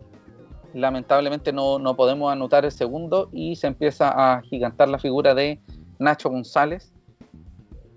Lamentablemente 0.73 1.51
no, 1.51 1.79
no, 1.79 1.95
podemos 1.95 2.31
anotar 2.31 2.65
el 2.65 2.71
segundo 2.71 3.29
y 3.31 3.55
se 3.55 3.67
empieza 3.67 4.09
a 4.09 4.41
gigantar 4.41 4.87
la 4.87 4.99
figura 4.99 5.33
de 5.33 5.59
Nacho 5.97 6.29
González, 6.29 6.93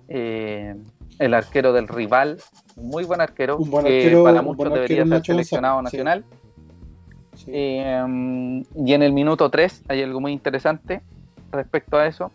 eh, 0.08 0.74
el 1.18 1.34
arquero 1.34 1.72
del 1.72 1.88
rival, 1.88 2.38
muy 2.76 3.04
buen 3.04 3.20
arquero, 3.20 3.58
que 3.58 4.20
para 4.22 4.42
muchos 4.42 4.72
debería 4.72 5.06
ser 5.06 5.24
seleccionado 5.24 5.82
nacional. 5.82 6.24
Eh, 7.46 8.62
y 8.76 8.92
en 8.92 9.02
el 9.02 9.12
minuto 9.12 9.50
3 9.50 9.84
hay 9.88 10.02
algo 10.02 10.20
muy 10.20 10.32
interesante 10.32 11.02
respecto 11.50 11.96
a 11.96 12.06
eso. 12.06 12.30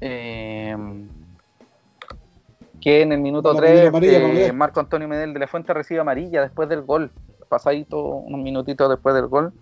Eh, 0.00 0.76
que 2.80 3.02
en 3.02 3.12
el 3.12 3.20
minuto 3.20 3.54
3 3.54 3.92
eh, 4.02 4.52
Marco 4.52 4.80
Antonio 4.80 5.06
Medel 5.06 5.32
de 5.32 5.38
la 5.38 5.46
Fuente 5.46 5.72
recibe 5.72 6.00
amarilla 6.00 6.42
después 6.42 6.68
del 6.68 6.82
gol, 6.82 7.12
pasadito 7.48 8.02
un 8.02 8.42
minutito 8.42 8.88
después 8.88 9.14
del 9.14 9.28
gol, 9.28 9.52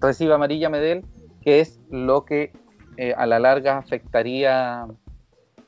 recibe 0.00 0.32
amarilla 0.32 0.70
Medel, 0.70 1.04
que 1.42 1.60
es 1.60 1.78
lo 1.90 2.24
que 2.24 2.52
a 3.16 3.26
la 3.26 3.38
larga 3.38 3.76
afectaría 3.76 4.86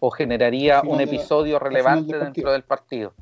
o 0.06 0.10
generaría 0.12 0.82
un 0.82 1.00
episodio 1.00 1.58
relevante 1.58 2.16
dentro 2.16 2.52
del 2.52 2.62
partido. 2.62 3.12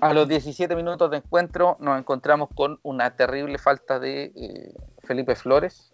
A 0.00 0.12
los 0.12 0.26
17 0.26 0.74
minutos 0.74 1.08
de 1.08 1.18
encuentro 1.18 1.76
nos 1.78 2.00
encontramos 2.00 2.48
con 2.52 2.80
una 2.82 3.14
terrible 3.14 3.58
falta 3.58 4.00
de 4.00 4.32
eh, 4.34 4.74
Felipe 5.04 5.36
Flores. 5.36 5.92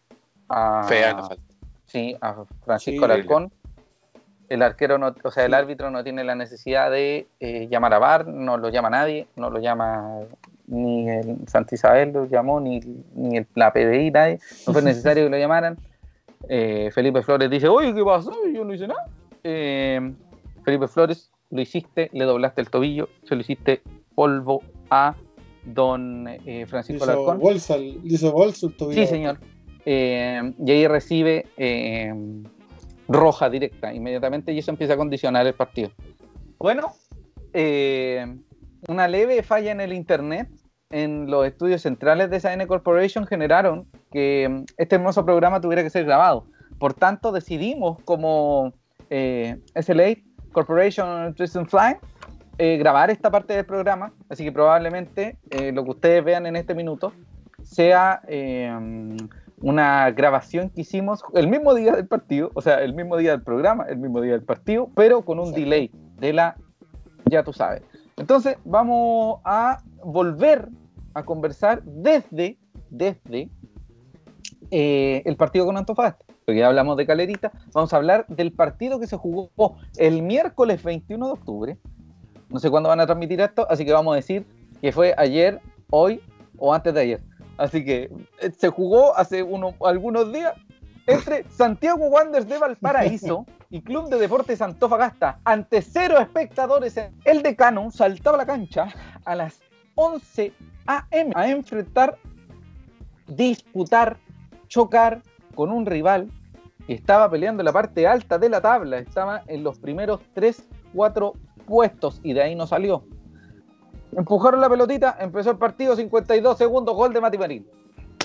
A, 0.49 0.85
Fea 0.85 1.19
falta. 1.19 1.37
Sí, 1.85 2.17
a 2.19 2.35
Francisco 2.65 3.05
Alarcón. 3.05 3.53
El 4.49 4.63
arquero, 4.63 4.97
no, 4.97 5.15
o 5.23 5.31
sea, 5.31 5.45
el 5.45 5.53
árbitro 5.53 5.91
no 5.91 6.03
tiene 6.03 6.25
la 6.25 6.35
necesidad 6.35 6.91
de 6.91 7.27
eh, 7.41 7.69
llamar 7.69 7.93
a 7.93 7.99
VAR, 7.99 8.27
no 8.27 8.57
lo 8.57 8.71
llama 8.71 8.89
nadie, 8.89 9.27
no 9.37 9.51
lo 9.51 9.59
llama 9.59 10.21
ni 10.67 11.11
el 11.11 11.47
Santa 11.47 11.75
Isabel 11.75 12.13
lo 12.13 12.25
llamó, 12.25 12.59
ni, 12.59 12.81
ni 13.15 13.37
el, 13.37 13.47
la 13.55 13.71
PDI, 13.71 14.11
nadie. 14.13 14.39
No 14.67 14.73
fue 14.73 14.81
necesario 14.81 15.25
que 15.25 15.31
lo 15.31 15.37
llamaran. 15.37 15.77
Eh, 16.49 16.91
Felipe 16.93 17.23
Flores 17.23 17.51
dice, 17.51 17.67
oye, 17.67 17.93
¿qué 17.93 18.05
pasó? 18.05 18.31
Yo 18.55 18.65
no 18.65 18.73
hice 18.73 18.87
nada. 18.87 19.05
Felipe 20.65 20.89
Flores, 20.89 21.31
lo 21.51 21.61
hiciste, 21.61 22.11
le 22.13 22.25
doblaste 22.25 22.61
el 22.61 22.71
tobillo, 22.71 23.09
se 23.25 23.35
lo 23.35 23.41
hiciste 23.41 23.83
polvo 24.15 24.63
a 24.91 25.15
don 25.65 26.27
eh, 26.29 26.67
Francisco 26.67 27.05
Alarcón. 27.05 27.39
Bolsa, 27.39 27.77
hizo 27.79 28.33
bolsa 28.33 28.69
Sí, 28.93 29.07
señor. 29.07 29.39
Eh, 29.85 30.53
y 30.65 30.71
ahí 30.71 30.89
recibe 30.89 31.47
eh, 31.57 32.13
roja 33.09 33.49
directa 33.49 33.95
inmediatamente 33.95 34.53
y 34.53 34.59
eso 34.59 34.71
empieza 34.71 34.95
a 34.95 34.97
condicionar 34.97 35.47
el 35.47 35.55
partido. 35.55 35.91
Bueno, 36.59 36.93
una 38.89 39.09
leve 39.09 39.43
falla 39.43 39.73
en 39.73 39.81
el 39.81 39.93
internet 39.93 40.49
en 40.91 41.31
los 41.31 41.47
estudios 41.47 41.83
centrales 41.83 42.31
de 42.31 42.41
SAN 42.41 42.67
Corporation 42.67 43.27
generaron 43.27 43.89
que 44.13 44.65
este 44.77 44.97
hermoso 44.97 45.25
programa 45.25 45.61
tuviera 45.61 45.83
que 45.83 45.91
ser 45.91 46.05
grabado. 46.05 46.47
Por 46.79 46.95
tanto, 46.95 47.33
decidimos 47.33 47.99
como 48.05 48.73
SLA 49.09 50.17
Corporation 50.53 51.27
Nutrition 51.27 51.67
Fly 51.67 51.97
eh, 52.59 52.79
grabar 52.79 53.11
esta 53.11 53.31
parte 53.31 53.53
del 53.53 53.67
programa, 53.67 54.15
así 54.31 54.43
que 54.43 54.51
probablemente 54.51 55.37
eh, 55.51 55.73
lo 55.73 55.85
que 55.85 55.91
ustedes 55.91 56.25
vean 56.25 56.47
en 56.47 56.57
este 56.57 56.75
minuto 56.75 57.13
sea 57.63 58.23
eh, 58.29 58.75
una 59.61 60.11
grabación 60.13 60.71
que 60.71 60.81
hicimos 60.81 61.23
el 61.35 61.49
mismo 61.49 61.75
día 61.75 61.93
del 61.93 62.07
partido, 62.07 62.51
o 62.55 62.63
sea, 62.63 62.83
el 62.83 62.95
mismo 62.95 63.19
día 63.19 63.33
del 63.33 63.43
programa, 63.43 63.85
el 63.91 63.99
mismo 63.99 64.23
día 64.23 64.33
del 64.33 64.43
partido, 64.43 64.89
pero 64.95 65.23
con 65.23 65.39
un 65.39 65.53
delay 65.53 65.91
de 66.19 66.33
la, 66.33 66.57
ya 67.27 67.43
tú 67.43 67.53
sabes. 67.53 67.83
Entonces 68.17 68.57
vamos 68.65 69.41
a 69.45 69.83
volver 70.03 70.71
a 71.13 71.25
conversar 71.25 71.83
desde, 71.83 72.57
desde 72.89 73.51
el 74.71 75.37
partido 75.37 75.67
con 75.67 75.77
Antofagasta 75.77 76.26
porque 76.47 76.61
ya 76.61 76.69
hablamos 76.69 76.97
de 76.97 77.05
Calerita, 77.05 77.53
vamos 77.75 77.93
a 77.93 77.97
hablar 77.97 78.25
del 78.29 78.53
partido 78.53 78.99
que 78.99 79.07
se 79.07 79.17
jugó 79.17 79.51
el 79.99 80.23
miércoles 80.23 80.83
21 80.83 81.27
de 81.27 81.33
octubre 81.33 81.79
no 82.49 82.61
sé 82.61 82.71
cuándo 82.71 82.89
van 82.89 83.01
a 83.01 83.07
transmitir 83.07 83.41
esto, 83.41 83.67
así 83.69 83.85
que 83.85 83.93
vamos 83.93 84.13
a 84.13 84.17
decir 84.17 84.47
que 84.81 84.93
fue 84.93 85.15
ayer, 85.17 85.61
hoy 85.91 86.21
o 86.59 86.73
antes 86.73 86.95
de 86.95 87.01
ayer. 87.01 87.21
Así 87.59 87.85
que 87.85 88.11
eh, 88.41 88.51
se 88.57 88.69
jugó 88.69 89.17
hace 89.17 89.43
uno, 89.43 89.75
algunos 89.85 90.33
días 90.33 90.53
entre 91.07 91.45
Santiago 91.51 92.07
Wanderers 92.09 92.49
de 92.49 92.59
Valparaíso 92.59 93.47
y 93.71 93.81
Club 93.81 94.09
de 94.09 94.19
Deportes 94.19 94.61
Antofagasta 94.61 95.41
ante 95.45 95.83
cero 95.83 96.19
espectadores. 96.19 96.99
El 97.25 97.43
decano 97.43 97.91
saltaba 97.91 98.37
la 98.37 98.47
cancha 98.47 98.89
a 99.25 99.35
las 99.35 99.61
11 99.95 100.53
a.m. 100.87 101.33
a 101.35 101.49
enfrentar, 101.49 102.19
disputar, 103.27 104.19
chocar 104.69 105.23
con 105.55 105.73
un 105.73 105.87
rival 105.87 106.31
estaba 106.89 107.31
peleando 107.31 107.63
en 107.63 107.67
la 107.67 107.73
parte 107.73 108.07
alta 108.07 108.39
de 108.39 108.49
la 108.49 108.61
tabla. 108.61 108.99
Estaba 108.99 109.43
en 109.47 109.65
los 109.65 109.79
primeros 109.79 110.21
3, 110.35 110.69
4 110.95 111.33
puestos 111.67 112.21
y 112.23 112.33
de 112.33 112.43
ahí 112.43 112.55
no 112.55 112.67
salió. 112.67 113.05
Empujaron 114.13 114.61
la 114.61 114.71
pelotita, 114.71 115.17
empezó 115.21 115.51
el 115.51 115.59
partido, 115.59 115.97
52 115.97 116.57
segundos, 116.57 116.95
gol 116.95 117.13
de 117.13 117.21
Mati 117.21 117.39
Marín. 117.39 117.67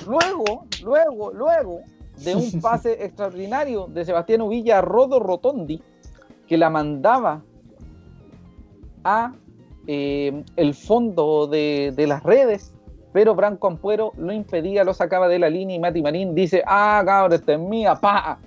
Luego, 0.08 0.66
luego, 0.84 1.32
luego 1.34 1.82
de 2.24 2.36
un 2.36 2.50
pase 2.62 3.04
extraordinario 3.04 3.88
de 3.88 4.06
Sebastián 4.06 4.42
Uvilla 4.42 4.80
a 4.80 4.82
Rodo 4.82 5.20
Rotondi, 5.20 5.82
que 6.48 6.58
la 6.58 6.70
mandaba 6.70 7.42
a 9.04 9.34
eh, 9.88 10.44
el 10.56 10.74
fondo 10.74 11.48
de, 11.48 11.94
las 12.08 12.24
redes, 12.24 12.74
pero 13.12 13.36
Branco 13.36 13.68
Ampuero 13.68 14.14
lo 14.18 14.32
impedía, 14.32 14.84
lo 14.84 14.94
sacaba 14.94 15.28
de 15.28 15.40
la 15.40 15.50
línea 15.50 15.76
y 15.76 15.80
Mati 15.80 16.02
Marín 16.02 16.36
dice, 16.36 16.64
ah, 16.66 17.02
cabrón, 17.06 17.34
esta 17.34 17.54
es 17.54 17.60
mía, 17.60 17.96
pa, 17.96 18.40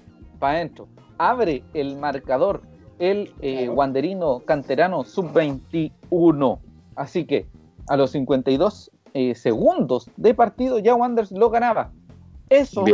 para 0.44 0.58
adentro. 0.58 0.88
Abre 1.16 1.64
el 1.72 1.96
marcador 1.96 2.60
el 2.98 3.32
eh, 3.40 3.70
Wanderino 3.70 4.40
canterano 4.40 5.02
sub-21. 5.02 6.58
Así 6.96 7.24
que 7.24 7.46
a 7.88 7.96
los 7.96 8.10
52 8.10 8.90
eh, 9.14 9.34
segundos 9.34 10.10
de 10.18 10.34
partido 10.34 10.78
ya 10.80 10.94
Wanderers 10.94 11.32
lo 11.32 11.48
ganaba. 11.48 11.92
Eso, 12.50 12.84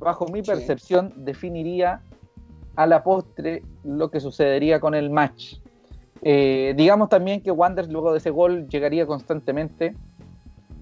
bajo 0.00 0.26
mi 0.26 0.42
percepción, 0.42 1.12
definiría 1.18 2.02
a 2.74 2.88
la 2.88 3.04
postre 3.04 3.62
lo 3.84 4.10
que 4.10 4.18
sucedería 4.18 4.80
con 4.80 4.96
el 4.96 5.10
match. 5.10 5.58
Eh, 6.22 6.74
digamos 6.76 7.08
también 7.08 7.40
que 7.40 7.52
Wanderers 7.52 7.92
luego 7.92 8.10
de 8.10 8.18
ese 8.18 8.30
gol 8.30 8.66
llegaría 8.68 9.06
constantemente, 9.06 9.94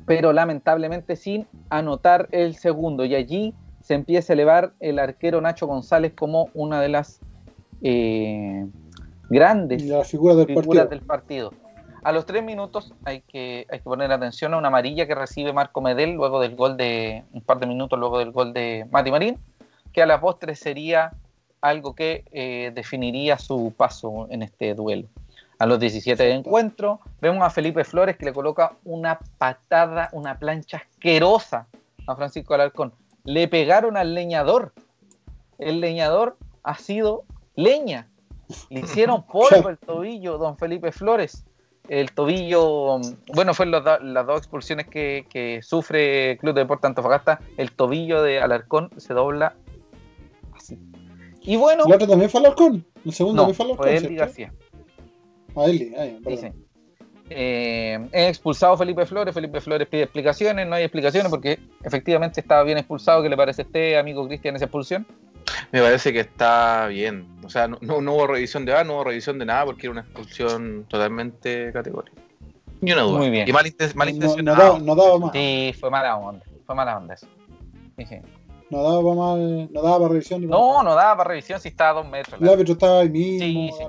pero 0.06 0.32
lamentablemente 0.32 1.16
sin 1.16 1.46
anotar 1.68 2.28
el 2.32 2.54
segundo. 2.56 3.04
Y 3.04 3.14
allí 3.14 3.54
se 3.90 3.94
empieza 3.94 4.32
a 4.32 4.34
elevar 4.34 4.72
el 4.78 5.00
arquero 5.00 5.40
Nacho 5.40 5.66
González 5.66 6.12
como 6.14 6.48
una 6.54 6.80
de 6.80 6.88
las 6.90 7.18
eh, 7.82 8.64
grandes 9.28 9.82
figuras 10.06 10.36
del, 10.36 11.00
partido. 11.00 11.52
A 12.04 12.12
los 12.12 12.24
tres 12.24 12.44
minutos 12.44 12.94
hay 13.04 13.22
que, 13.22 13.66
hay 13.68 13.78
que 13.78 13.82
poner 13.82 14.12
atención 14.12 14.54
a 14.54 14.58
una 14.58 14.68
amarilla 14.68 15.08
que 15.08 15.16
recibe 15.16 15.52
Marco 15.52 15.80
Medel 15.80 16.12
luego 16.12 16.38
del 16.38 16.54
gol 16.54 16.76
de, 16.76 17.24
un 17.32 17.40
par 17.40 17.58
de 17.58 17.66
minutos 17.66 17.98
luego 17.98 18.20
del 18.20 18.30
gol 18.30 18.52
de 18.52 18.86
Mati 18.92 19.10
Marín, 19.10 19.40
que 19.92 20.02
a 20.02 20.06
la 20.06 20.20
postre 20.20 20.54
sería 20.54 21.10
algo 21.60 21.96
que 21.96 22.22
eh, 22.30 22.70
definiría 22.72 23.38
su 23.38 23.74
paso 23.76 24.28
en 24.30 24.42
este 24.42 24.76
duelo. 24.76 25.08
A 25.58 25.66
los 25.66 25.80
17 25.80 26.22
de 26.22 26.32
encuentro, 26.32 27.00
vemos 27.20 27.42
a 27.42 27.50
Felipe 27.50 27.82
Flores 27.82 28.16
que 28.16 28.24
le 28.24 28.32
coloca 28.32 28.76
una 28.84 29.18
patada, 29.36 30.10
una 30.12 30.38
plancha 30.38 30.76
asquerosa 30.76 31.66
a 32.06 32.14
Francisco 32.14 32.54
Alarcón. 32.54 32.92
Le 33.24 33.48
pegaron 33.48 33.96
al 33.96 34.14
leñador. 34.14 34.72
El 35.58 35.80
leñador 35.80 36.36
ha 36.62 36.76
sido 36.76 37.24
leña. 37.54 38.08
Le 38.68 38.80
hicieron 38.80 39.22
polvo 39.26 39.68
el 39.68 39.78
tobillo, 39.78 40.38
don 40.38 40.56
Felipe 40.56 40.92
Flores. 40.92 41.44
El 41.88 42.12
tobillo, 42.12 43.00
bueno, 43.34 43.52
fue 43.52 43.66
las 43.66 44.26
dos 44.26 44.38
expulsiones 44.38 44.86
que, 44.86 45.60
sufre 45.62 46.38
Club 46.38 46.54
de 46.54 46.60
Deportes 46.60 46.88
Antofagasta. 46.88 47.40
El 47.56 47.72
tobillo 47.72 48.22
de 48.22 48.40
Alarcón 48.40 48.90
se 48.96 49.12
dobla 49.12 49.56
así. 50.54 50.78
Y 51.42 51.56
bueno. 51.56 51.84
¿El 51.86 51.94
otro 51.94 52.06
también 52.06 52.30
fue 52.30 52.40
Alarcón? 52.40 52.86
¿El 53.04 53.12
segundo 53.12 53.42
también 53.42 53.56
fue 53.56 53.66
Alarcón? 53.66 53.86
Fue 53.86 53.96
Eli 53.96 54.14
García. 54.14 54.52
Ah, 55.56 55.64
Eli, 55.66 55.92
ah, 55.96 56.52
eh, 57.30 58.08
expulsado 58.12 58.76
Felipe 58.76 59.06
Flores. 59.06 59.32
Felipe 59.34 59.60
Flores 59.60 59.88
pide 59.88 60.02
explicaciones. 60.02 60.66
No 60.66 60.74
hay 60.74 60.84
explicaciones 60.84 61.30
porque 61.30 61.58
efectivamente 61.82 62.40
estaba 62.40 62.62
bien 62.64 62.78
expulsado. 62.78 63.22
¿Qué 63.22 63.28
le 63.28 63.36
parece 63.36 63.62
a 63.62 63.64
este 63.64 63.98
amigo 63.98 64.26
Cristian 64.26 64.56
esa 64.56 64.66
expulsión? 64.66 65.06
Me 65.72 65.80
parece 65.80 66.12
que 66.12 66.20
está 66.20 66.86
bien. 66.88 67.26
O 67.44 67.48
sea, 67.48 67.68
no, 67.68 67.78
hubo 67.80 68.26
revisión 68.26 68.64
de 68.64 68.74
A, 68.76 68.84
no 68.84 68.94
hubo 68.94 69.04
revisión 69.04 69.38
de 69.38 69.46
nada 69.46 69.64
porque 69.64 69.86
era 69.86 69.92
una 69.92 70.00
expulsión 70.02 70.84
totalmente 70.88 71.72
categórica. 71.72 72.20
Ni 72.80 72.92
una 72.92 73.02
duda. 73.02 73.18
Muy 73.18 73.30
bien. 73.30 73.48
Y 73.48 73.52
mal, 73.52 73.64
inten- 73.66 73.94
mal 73.94 74.06
No, 74.08 74.12
no 74.12 74.16
intencionado. 74.16 74.62
daba, 74.62 74.78
no 74.78 74.94
daba 74.94 75.18
más. 75.18 75.32
Sí, 75.32 75.74
fue 75.78 75.90
mala 75.90 76.16
onda. 76.16 76.44
Fue 76.66 76.74
mala 76.74 76.96
onda 76.96 77.14
eso. 77.14 77.26
Sí, 77.98 78.06
sí. 78.06 78.16
No 78.70 78.82
daba 78.84 79.02
para 79.02 79.14
mal, 79.16 79.68
no 79.72 79.82
daba 79.82 79.98
para 79.98 80.08
revisión 80.10 80.40
ni 80.40 80.46
para 80.46 80.60
No, 80.60 80.82
no 80.82 80.94
daba 80.94 81.16
para 81.16 81.28
revisión 81.30 81.60
si 81.60 81.68
estaba 81.68 81.90
a 81.90 82.02
dos 82.02 82.10
metros. 82.10 82.40
El 82.40 82.48
árbitro 82.48 82.72
estaba 82.74 83.00
ahí 83.00 83.08
mismo. 83.10 83.44
Sí, 83.46 83.70
sí. 83.76 83.84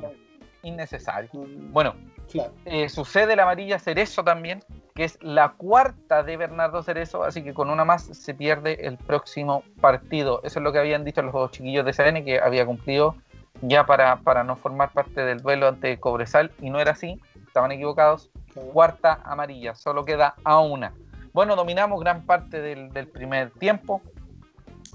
Innecesario. 0.64 1.30
no- 1.34 1.46
Bueno, 1.72 1.96
claro. 2.32 2.54
eh, 2.66 2.90
sucede 2.90 3.36
la 3.36 3.44
amarilla 3.44 3.80
Cerezo 3.80 4.24
también, 4.24 4.64
que 4.96 5.04
es 5.04 5.18
la 5.22 5.54
cuarta 5.54 6.24
de 6.24 6.38
Bernardo 6.38 6.84
Cerezo, 6.84 7.24
así 7.24 7.44
que 7.44 7.54
con 7.54 7.70
una 7.70 7.86
más 7.86 8.04
se 8.04 8.34
pierde 8.34 8.86
el 8.88 8.98
próximo 8.98 9.64
partido. 9.80 10.42
Eso 10.44 10.60
es 10.60 10.64
lo 10.64 10.72
que 10.72 10.80
habían 10.80 11.06
dicho 11.06 11.22
los 11.22 11.34
dos 11.34 11.52
chiquillos 11.52 11.86
de 11.86 11.94
CN, 11.94 12.24
que 12.24 12.40
había 12.40 12.66
cumplido 12.66 13.16
ya 13.62 13.86
para, 13.86 14.18
para 14.18 14.44
no 14.44 14.56
formar 14.56 14.92
parte 14.92 15.24
del 15.24 15.40
duelo 15.40 15.68
ante 15.68 16.00
Cobresal, 16.00 16.52
y 16.60 16.70
no 16.70 16.80
era 16.80 16.92
así, 16.92 17.22
estaban 17.48 17.72
equivocados. 17.72 18.30
claro. 18.54 18.70
Cuarta 18.70 19.20
amarilla, 19.24 19.76
solo 19.76 20.04
queda 20.04 20.36
a 20.44 20.60
una. 20.60 20.94
Bueno, 21.34 21.56
dominamos 21.56 22.00
gran 22.02 22.26
parte 22.26 22.62
del, 22.62 22.92
del 22.92 23.08
primer 23.08 23.52
tiempo. 23.52 24.02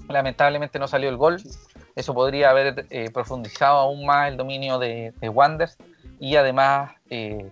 Lamentablemente 0.07 0.77
no 0.77 0.87
salió 0.87 1.09
el 1.09 1.17
gol. 1.17 1.41
Eso 1.95 2.13
podría 2.13 2.51
haber 2.51 2.85
eh, 2.91 3.09
profundizado 3.11 3.79
aún 3.79 4.05
más 4.05 4.27
el 4.29 4.37
dominio 4.37 4.77
de, 4.77 5.13
de 5.19 5.29
Wanders 5.29 5.77
y 6.19 6.35
además 6.35 6.91
eh, 7.09 7.49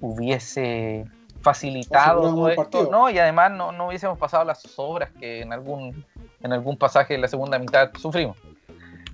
hubiese 0.00 1.04
facilitado 1.40 2.22
todo 2.22 2.48
esto. 2.48 2.88
¿no? 2.90 3.10
Y 3.10 3.18
además 3.18 3.50
no, 3.52 3.72
no 3.72 3.88
hubiésemos 3.88 4.18
pasado 4.18 4.44
las 4.44 4.62
obras 4.78 5.10
que 5.18 5.42
en 5.42 5.52
algún, 5.52 6.04
en 6.40 6.52
algún 6.52 6.76
pasaje 6.76 7.14
de 7.14 7.20
la 7.20 7.28
segunda 7.28 7.58
mitad 7.58 7.90
sufrimos. 7.98 8.36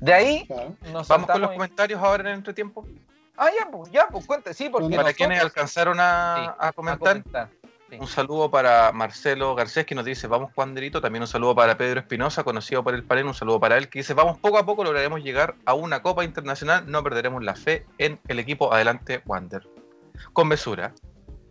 De 0.01 0.15
ahí 0.15 0.47
claro. 0.47 0.75
nos 0.93 1.09
Vamos 1.09 1.29
con 1.31 1.41
los 1.41 1.51
y- 1.51 1.55
comentarios 1.55 2.01
ahora 2.03 2.23
en 2.23 2.27
el 2.29 2.35
entretiempo. 2.35 2.87
Ah, 3.37 3.49
ya, 3.59 3.71
pues, 3.71 3.91
ya, 3.91 4.07
pues, 4.11 4.27
cuente, 4.27 4.53
sí, 4.53 4.69
porque 4.69 4.95
Para 4.97 5.13
quienes 5.15 5.39
nosotros- 5.39 5.57
alcanzaron 5.57 5.99
a, 5.99 6.37
Sí, 6.37 6.51
a 6.59 6.69
a 6.69 6.73
comentar, 6.73 7.23
comentar. 7.23 7.49
Sí. 7.91 7.97
un 7.99 8.07
saludo 8.07 8.51
para 8.51 8.93
Marcelo 8.93 9.55
Garcés 9.57 9.85
que 9.85 9.95
nos 9.97 10.05
dice 10.05 10.27
vamos 10.29 10.53
Juanderito, 10.55 11.01
también 11.01 11.23
un 11.23 11.27
saludo 11.29 11.55
para 11.57 11.77
Pedro 11.77 12.01
Espinosa, 12.01 12.45
conocido 12.45 12.85
por 12.85 12.95
el 12.95 13.03
panel, 13.03 13.27
un 13.27 13.35
saludo 13.35 13.59
para 13.59 13.77
él 13.77 13.89
que 13.89 13.99
dice 13.99 14.15
vamos 14.15 14.39
poco 14.39 14.59
a 14.59 14.65
poco 14.65 14.85
lograremos 14.85 15.23
llegar 15.23 15.57
a 15.65 15.75
una 15.75 16.01
Copa 16.03 16.25
Internacional, 16.25 16.85
no 16.87 17.03
perderemos 17.03 17.43
la 17.43 17.57
fe 17.57 17.85
en 17.99 18.21
el 18.29 18.39
equipo 18.39 18.73
adelante 18.73 19.23
Wander. 19.27 19.69
Con 20.33 20.49
mesura, 20.49 20.95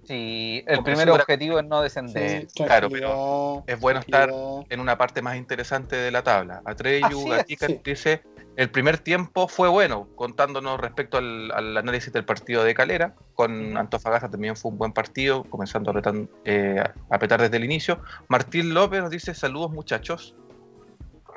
Sí, 0.10 0.63
el 0.65 0.77
Con 0.77 0.86
primer 0.86 1.05
mesura. 1.05 1.22
objetivo 1.22 1.60
es 1.60 1.65
no 1.67 1.81
descender. 1.84 2.48
Sí, 2.50 2.63
claro, 2.63 2.89
tranquilidad, 2.89 3.63
es 3.67 3.79
bueno 3.79 4.00
estar 4.00 4.31
en 4.67 4.79
una 4.79 4.98
parte 4.98 5.22
más 5.22 5.36
interesante 5.36 5.96
de 5.98 6.10
la 6.10 6.24
tabla. 6.24 6.63
Atreyu 6.65 7.25
es, 7.31 7.38
Gatica 7.38 7.67
sí. 7.67 7.79
dice 7.86 8.24
el 8.62 8.70
primer 8.70 8.98
tiempo 8.98 9.48
fue 9.48 9.70
bueno, 9.70 10.08
contándonos 10.16 10.80
respecto 10.80 11.18
al, 11.18 11.50
al 11.51 11.78
análisis 11.78 12.12
del 12.12 12.25
partido 12.25 12.63
de 12.63 12.74
Calera. 12.74 13.16
Con. 13.34 13.78
Antofagasta 13.78 14.30
también 14.30 14.58
fue 14.58 14.72
un 14.72 14.78
buen 14.78 14.92
partido, 14.92 15.44
comenzando 15.46 15.92
a, 15.92 15.94
retan- 15.94 16.30
eh, 16.44 16.84
a 17.10 17.16
apretar 17.16 17.42
desde 17.42 17.56
el 17.58 17.63
inicio. 17.63 18.01
Martín 18.28 18.74
López 18.74 19.01
nos 19.01 19.12
dice 19.12 19.34
saludos 19.34 19.72
muchachos. 19.72 20.36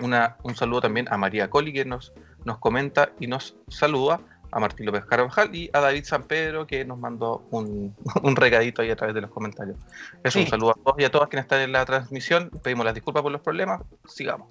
Una, 0.01 0.37
un 0.43 0.57
saludo 0.57 0.81
también 0.81 1.07
a 1.11 1.17
María 1.17 1.49
Coli 1.49 1.73
que 1.73 1.85
nos, 1.85 2.13
nos 2.45 2.59
comenta 2.59 3.11
y 3.21 3.27
nos 3.29 3.57
saluda. 3.69 4.21
A 4.55 4.61
Martín 4.61 4.85
López 4.85 5.07
Carvajal 5.07 5.55
y 5.55 5.71
a 5.73 5.81
David 5.81 6.05
San 6.05 6.25
Pedro 6.25 6.67
que 6.67 6.85
nos 6.85 6.99
mandó 6.99 7.43
un, 7.53 7.95
un 8.23 8.37
regadito 8.37 8.83
ahí 8.83 8.91
a 8.91 8.97
través 8.97 9.15
de 9.15 9.23
los 9.23 9.31
comentarios. 9.31 9.79
Es 10.25 10.37
un 10.37 10.43
Sí. 10.45 10.51
saludo 10.51 10.73
a 10.73 10.75
todos 10.75 10.95
y 10.99 11.05
a 11.05 11.11
todas 11.11 11.29
quienes 11.31 11.45
están 11.45 11.61
en 11.61 11.73
la 11.73 11.85
transmisión. 11.87 12.51
Pedimos 12.63 12.85
las 12.85 12.93
disculpas 12.95 13.23
por 13.23 13.33
los 13.33 13.41
problemas. 13.41 13.81
Sigamos. 14.07 14.49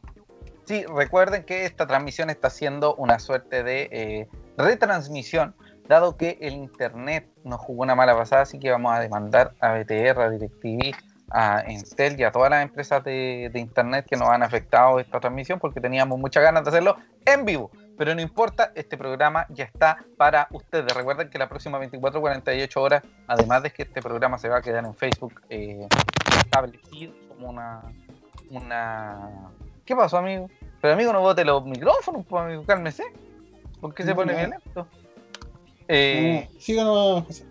Sí, 0.65 0.85
recuerden 0.85 1.43
que 1.43 1.65
esta 1.65 1.87
transmisión 1.87 2.29
está 2.29 2.49
siendo 2.49 2.95
una 2.95 3.19
suerte 3.19 3.63
de 3.63 3.89
eh, 3.91 4.27
retransmisión, 4.57 5.55
dado 5.87 6.17
que 6.17 6.37
el 6.41 6.53
internet 6.53 7.27
nos 7.43 7.59
jugó 7.59 7.83
una 7.83 7.95
mala 7.95 8.15
pasada, 8.15 8.43
así 8.43 8.59
que 8.59 8.71
vamos 8.71 8.93
a 8.93 8.99
demandar 8.99 9.53
a 9.59 9.73
BTR, 9.73 10.21
a 10.21 10.29
DirecTV, 10.29 10.95
a 11.31 11.61
Entel 11.61 12.19
y 12.19 12.23
a 12.23 12.31
todas 12.31 12.49
las 12.49 12.63
empresas 12.63 13.03
de, 13.03 13.49
de 13.51 13.59
internet 13.59 14.05
que 14.07 14.17
nos 14.17 14.29
han 14.29 14.43
afectado 14.43 14.99
esta 14.99 15.19
transmisión, 15.19 15.59
porque 15.59 15.81
teníamos 15.81 16.19
muchas 16.19 16.43
ganas 16.43 16.63
de 16.63 16.69
hacerlo 16.69 16.97
en 17.25 17.45
vivo. 17.45 17.71
Pero 17.97 18.15
no 18.15 18.21
importa, 18.21 18.71
este 18.75 18.97
programa 18.97 19.45
ya 19.49 19.65
está 19.65 20.03
para 20.17 20.47
ustedes. 20.51 20.93
Recuerden 20.93 21.29
que 21.29 21.37
la 21.37 21.47
próxima 21.47 21.77
24 21.77 22.19
48 22.19 22.81
horas, 22.81 23.03
además 23.27 23.63
de 23.63 23.71
que 23.71 23.83
este 23.83 24.01
programa 24.01 24.37
se 24.37 24.49
va 24.49 24.57
a 24.57 24.61
quedar 24.61 24.83
en 24.85 24.95
Facebook 24.95 25.41
eh, 25.49 25.87
establecido 26.39 27.13
como 27.29 27.49
una, 27.49 27.81
una... 28.49 29.51
¿Qué 29.91 29.95
pasó, 29.97 30.19
amigo? 30.19 30.49
Pero 30.79 30.93
amigo, 30.93 31.11
no 31.11 31.19
bote 31.19 31.43
los 31.43 31.65
micrófonos, 31.65 32.25
pues, 32.25 32.43
amigo, 32.43 32.63
cálmese. 32.63 33.03
¿Por 33.81 33.93
qué 33.93 34.03
se 34.03 34.11
No, 34.11 34.15
pone 34.15 34.33
violento? 34.33 34.87
Eh, 35.89 36.47
No, 36.49 36.59
siga 36.61 36.83
nomás, 36.85 37.25
José. 37.25 37.45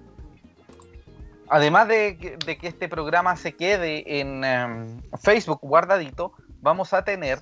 además 1.51 1.87
de 1.89 2.17
que, 2.17 2.39
de 2.39 2.57
que 2.57 2.69
este 2.69 2.89
programa 2.89 3.37
se 3.37 3.55
quede 3.55 4.21
en 4.21 4.43
em, 4.43 5.03
Facebook 5.23 5.59
guardadito, 5.61 6.33
vamos 6.63 6.95
a 6.95 7.05
tener 7.05 7.41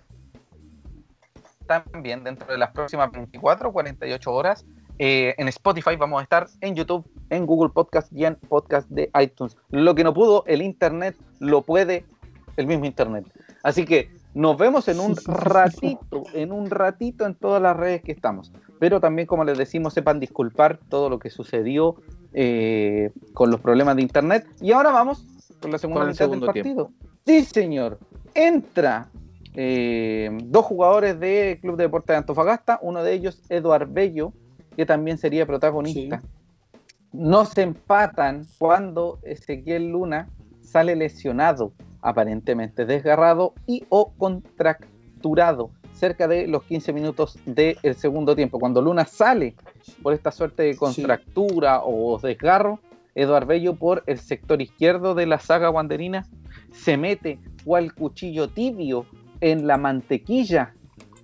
también 1.69 2.25
dentro 2.25 2.51
de 2.51 2.59
las 2.59 2.73
próximas 2.73 3.13
24 3.13 3.69
o 3.69 3.73
48 3.73 4.33
horas 4.33 4.67
eh, 4.99 5.37
en 5.39 5.47
Spotify, 5.47 5.95
vamos 5.95 6.19
a 6.19 6.23
estar 6.25 6.49
en 6.61 6.75
YouTube, 6.75 7.09
en 7.31 7.47
Google 7.47 7.71
Podcast 7.73 8.13
y 8.13 8.25
en 8.25 8.35
Podcast 8.35 8.91
de 8.91 9.13
iTunes. 9.21 9.57
Lo 9.71 9.95
que 9.95 10.03
no 10.03 10.13
pudo 10.13 10.43
el 10.49 10.61
Internet, 10.61 11.15
lo 11.39 11.63
puede 11.63 12.05
el 12.57 12.67
mismo 12.67 12.85
Internet. 12.85 13.27
Así 13.63 13.85
que 13.85 14.18
nos 14.39 14.57
vemos 14.57 14.87
en 14.87 15.01
un 15.01 15.17
ratito, 15.17 16.23
en 16.33 16.53
un 16.53 16.71
ratito 16.71 17.27
en 17.27 17.35
todas 17.35 17.61
las 17.61 17.77
redes 17.77 18.03
que 18.03 18.13
estamos. 18.13 18.53
Pero 18.79 19.01
también, 19.01 19.27
como 19.27 19.43
les 19.43 19.59
decimos, 19.59 19.95
sepan 19.95 20.21
disculpar 20.21 20.79
todo 20.89 21.11
lo 21.11 21.19
que 21.19 21.29
sucedió 21.29 21.97
eh, 22.33 23.11
con 23.35 23.51
los 23.51 23.61
problemas 23.61 23.97
de 23.97 24.03
internet. 24.03 24.47
Y 24.61 24.71
ahora 24.71 24.93
vamos 24.93 25.27
con 25.61 25.73
la 25.73 25.79
segunda 25.79 26.03
Con 26.03 26.11
mitad 26.11 26.19
del 26.21 26.31
segundo 26.31 26.47
partido. 26.47 26.91
Sí, 27.27 27.45
señor. 27.47 27.99
Entra 28.33 29.09
eh, 29.55 30.31
dos 30.45 30.67
jugadores 30.67 31.19
del 31.19 31.59
Club 31.59 31.77
de 31.77 31.85
Deportes 31.85 32.15
de 32.15 32.19
Antofagasta, 32.19 32.79
uno 32.81 33.03
de 33.03 33.15
ellos, 33.15 33.43
Eduard 33.49 33.89
Bello, 33.91 34.33
que 34.77 34.87
también 34.87 35.19
sería 35.19 35.47
protagonista. 35.47 36.23
No 37.11 37.45
se 37.45 37.63
empatan 37.63 38.47
cuando 38.59 39.19
Ezequiel 39.25 39.89
Luna 39.89 40.29
sale 40.61 40.95
lesionado, 40.95 41.73
aparentemente 42.03 42.85
desgarrado 42.87 43.55
y 43.67 43.85
o 43.89 44.13
contracturado 44.17 45.71
cerca 45.93 46.29
de 46.29 46.47
los 46.47 46.63
15 46.65 46.93
minutos 46.93 47.39
del 47.45 47.77
segundo 47.97 48.37
tiempo. 48.37 48.59
Cuando 48.61 48.81
Luna 48.81 49.05
sale 49.05 49.55
por 50.03 50.15
esta 50.15 50.31
suerte 50.31 50.63
de 50.65 50.77
contractura 50.77 51.83
o 51.85 52.19
desgarro, 52.19 52.79
Eduard 53.15 53.47
Bello 53.47 53.75
por 53.75 54.05
el 54.07 54.19
sector 54.19 54.63
izquierdo 54.63 55.15
de 55.17 55.27
la 55.27 55.41
saga 55.41 55.69
guanderina 55.69 56.27
se 56.73 56.97
mete 56.97 57.41
cual 57.65 57.93
cuchillo 57.95 58.49
tibio 58.49 59.07
en 59.41 59.67
la 59.67 59.77
mantequilla 59.77 60.75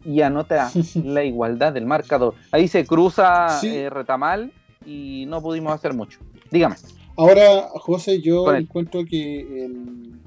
y 0.04 0.22
anota 0.22 0.70
la 1.04 1.22
igualdad 1.22 1.72
del 1.72 1.86
marcador. 1.86 2.34
Ahí 2.50 2.66
se 2.66 2.84
cruza 2.84 3.60
Sí. 3.60 3.68
eh, 3.68 3.90
Retamal 3.90 4.52
y 4.84 5.24
no 5.28 5.40
pudimos 5.40 5.72
hacer 5.72 5.94
mucho. 5.94 6.18
Dígame. 6.50 6.74
Ahora, 7.16 7.68
José, 7.74 8.20
yo 8.20 8.52
encuentro 8.52 9.04
que 9.04 9.64
en, 9.64 10.20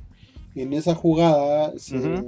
en 0.62 0.74
esa 0.74 0.96
jugada 0.96 1.74
se-. 1.78 2.24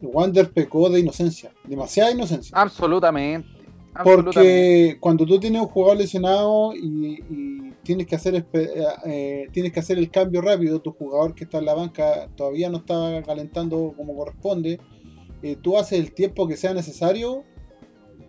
Wander 0.00 0.50
pecó 0.50 0.88
de 0.90 1.00
inocencia, 1.00 1.52
demasiada 1.64 2.10
inocencia. 2.10 2.56
Absolutamente. 2.56 3.48
absolutamente. 3.94 4.24
Porque 4.24 4.96
cuando 5.00 5.24
tú 5.24 5.40
tienes 5.40 5.62
un 5.62 5.68
jugador 5.68 5.96
lesionado 5.96 6.74
y, 6.74 7.18
y 7.30 7.72
tienes 7.82 8.06
que 8.06 8.16
hacer 8.16 8.34
eh, 8.34 8.84
eh, 9.06 9.48
tienes 9.52 9.72
que 9.72 9.80
hacer 9.80 9.96
el 9.96 10.10
cambio 10.10 10.42
rápido, 10.42 10.80
tu 10.80 10.92
jugador 10.92 11.34
que 11.34 11.44
está 11.44 11.58
en 11.58 11.66
la 11.66 11.74
banca 11.74 12.28
todavía 12.36 12.68
no 12.68 12.78
está 12.78 13.22
calentando 13.24 13.94
como 13.96 14.16
corresponde, 14.16 14.80
eh, 15.42 15.56
tú 15.60 15.78
haces 15.78 16.00
el 16.00 16.12
tiempo 16.12 16.48
que 16.48 16.56
sea 16.56 16.74
necesario 16.74 17.44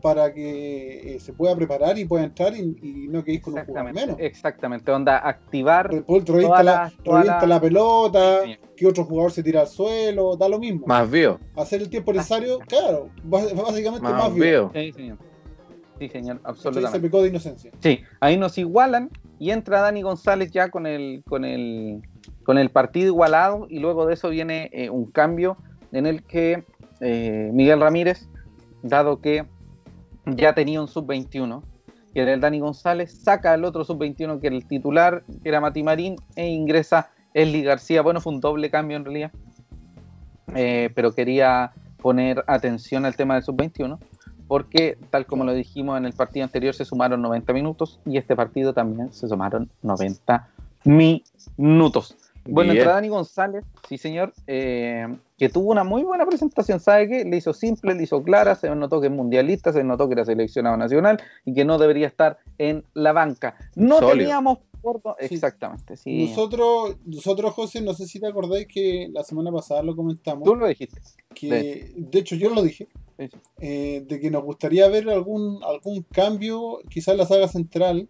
para 0.07 0.33
que 0.33 1.15
eh, 1.15 1.19
se 1.19 1.33
pueda 1.33 1.53
preparar 1.53 1.97
y 1.99 2.05
pueda 2.05 2.23
entrar 2.23 2.55
y, 2.55 2.77
y 2.81 3.07
no 3.09 3.25
quedéis 3.25 3.41
con 3.41 3.55
un 3.55 3.65
jugador 3.65 3.93
menos. 3.93 4.15
exactamente. 4.19 4.89
Onda, 4.89 5.17
activar. 5.17 5.89
Revienta, 5.91 6.63
la, 6.63 6.63
las- 6.63 6.93
todas 7.03 7.23
revienta 7.25 7.45
la 7.45 7.59
pelota, 7.59 8.39
Sí. 8.45 8.55
que 8.77 8.87
otro 8.87 9.03
jugador 9.03 9.33
se 9.33 9.43
tira 9.43 9.59
al 9.61 9.67
suelo, 9.67 10.37
da 10.37 10.47
lo 10.47 10.59
mismo. 10.59 10.85
Más 10.87 11.11
vio, 11.11 11.41
Hacer 11.57 11.81
el 11.81 11.89
tiempo 11.89 12.13
necesario, 12.13 12.57
claro, 12.59 13.09
bas- 13.29 13.53
básicamente 13.53 14.01
más, 14.07 14.13
más 14.13 14.33
vio. 14.33 14.71
Sí, 14.73 14.93
señor. 14.93 15.17
Sí, 15.99 16.07
señor, 16.07 16.37
Entonces 16.37 16.61
se 16.61 16.67
absolutamente. 16.69 16.99
pecó 17.01 17.21
de 17.21 17.27
inocencia. 17.27 17.71
Sí, 17.81 17.99
ahí 18.21 18.37
nos 18.37 18.57
igualan 18.57 19.09
y 19.39 19.51
entra 19.51 19.81
Dani 19.81 20.03
González 20.03 20.51
ya 20.51 20.69
con 20.69 20.87
el, 20.87 21.21
con 21.27 21.43
el, 21.43 22.01
con 22.45 22.57
el 22.57 22.69
partido 22.69 23.07
igualado 23.07 23.67
y 23.69 23.79
luego 23.79 24.05
de 24.05 24.13
eso 24.13 24.29
viene 24.29 24.69
eh, 24.71 24.89
un 24.89 25.11
cambio 25.11 25.57
en 25.91 26.05
el 26.05 26.23
que 26.23 26.63
eh, 27.01 27.49
Miguel 27.51 27.81
Ramírez, 27.81 28.29
dado 28.83 29.19
que 29.19 29.45
ya 30.35 30.53
tenía 30.53 30.81
un 30.81 30.87
sub-21, 30.87 31.63
que 32.13 32.21
era 32.21 32.33
el 32.33 32.41
Dani 32.41 32.59
González, 32.59 33.11
saca 33.11 33.53
al 33.53 33.65
otro 33.65 33.83
sub-21 33.83 34.39
que 34.39 34.47
era 34.47 34.55
el 34.55 34.65
titular, 34.65 35.23
que 35.43 35.49
era 35.49 35.61
Mati 35.61 35.83
Marín, 35.83 36.15
e 36.35 36.47
ingresa 36.47 37.09
Esli 37.33 37.63
García. 37.63 38.01
Bueno, 38.01 38.21
fue 38.21 38.33
un 38.33 38.41
doble 38.41 38.69
cambio 38.69 38.97
en 38.97 39.05
realidad, 39.05 39.31
Eh, 40.55 40.89
pero 40.95 41.13
quería 41.13 41.73
poner 42.01 42.41
atención 42.47 43.05
al 43.05 43.17
tema 43.17 43.33
del 43.33 43.43
sub-21 43.43 43.99
porque 44.47 44.97
tal 45.09 45.25
como 45.25 45.43
lo 45.43 45.53
dijimos 45.53 45.97
en 45.97 46.05
el 46.05 46.13
partido 46.13 46.45
anterior 46.45 46.73
se 46.73 46.85
sumaron 46.85 47.21
90 47.21 47.53
minutos 47.53 47.99
y 48.05 48.17
este 48.17 48.35
partido 48.35 48.73
también 48.73 49.11
se 49.11 49.27
sumaron 49.27 49.69
90 49.81 50.47
minutos. 50.85 52.15
Bueno, 52.45 52.71
entra 52.71 52.93
Dani 52.93 53.09
González, 53.09 53.65
sí 53.89 53.97
señor, 53.97 54.33
eh, 54.47 55.07
que 55.37 55.49
tuvo 55.49 55.71
una 55.71 55.83
muy 55.83 56.03
buena 56.03 56.25
presentación, 56.25 56.79
¿sabe 56.79 57.07
qué? 57.07 57.25
Le 57.25 57.37
hizo 57.37 57.53
simple, 57.53 57.93
le 57.93 58.03
hizo 58.03 58.23
clara, 58.23 58.55
se 58.55 58.69
notó 58.75 58.99
que 58.99 59.07
es 59.07 59.13
mundialista, 59.13 59.71
se 59.71 59.83
notó 59.83 60.07
que 60.07 60.13
era 60.13 60.25
seleccionado 60.25 60.77
nacional 60.77 61.21
y 61.45 61.53
que 61.53 61.63
no 61.63 61.77
debería 61.77 62.07
estar 62.07 62.39
en 62.57 62.83
la 62.93 63.13
banca. 63.13 63.55
No 63.75 63.99
teníamos 63.99 64.59
por... 64.81 65.01
Exactamente, 65.19 65.95
sí. 65.95 66.27
Nosotros, 66.29 66.97
nosotros, 67.05 67.53
José, 67.53 67.81
no 67.81 67.93
sé 67.93 68.07
si 68.07 68.19
te 68.19 68.27
acordáis 68.27 68.67
que 68.67 69.09
la 69.11 69.23
semana 69.23 69.51
pasada 69.51 69.83
lo 69.83 69.95
comentamos. 69.95 70.43
Tú 70.43 70.55
lo 70.55 70.67
dijiste. 70.67 70.99
Que, 71.35 71.93
de 71.95 72.19
hecho, 72.19 72.35
yo 72.35 72.49
lo 72.49 72.63
dije. 72.63 72.87
Eh, 73.59 74.05
de 74.07 74.19
que 74.19 74.31
nos 74.31 74.43
gustaría 74.43 74.87
ver 74.87 75.09
algún, 75.09 75.59
algún 75.63 76.03
cambio, 76.11 76.79
quizás 76.89 77.13
en 77.13 77.17
la 77.17 77.25
saga 77.25 77.47
central. 77.47 78.07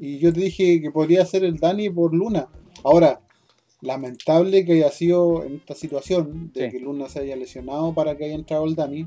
Y 0.00 0.18
yo 0.18 0.32
te 0.32 0.40
dije 0.40 0.80
que 0.80 0.90
podría 0.90 1.24
ser 1.24 1.44
el 1.44 1.58
Dani 1.58 1.88
por 1.90 2.14
Luna. 2.14 2.48
Ahora, 2.82 3.20
lamentable 3.84 4.64
que 4.64 4.72
haya 4.74 4.90
sido 4.90 5.44
en 5.44 5.56
esta 5.56 5.74
situación 5.74 6.50
de 6.52 6.70
que 6.70 6.80
Luna 6.80 7.08
se 7.08 7.20
haya 7.20 7.36
lesionado 7.36 7.94
para 7.94 8.16
que 8.16 8.24
haya 8.24 8.34
entrado 8.34 8.64
el 8.64 8.74
Dani, 8.74 9.06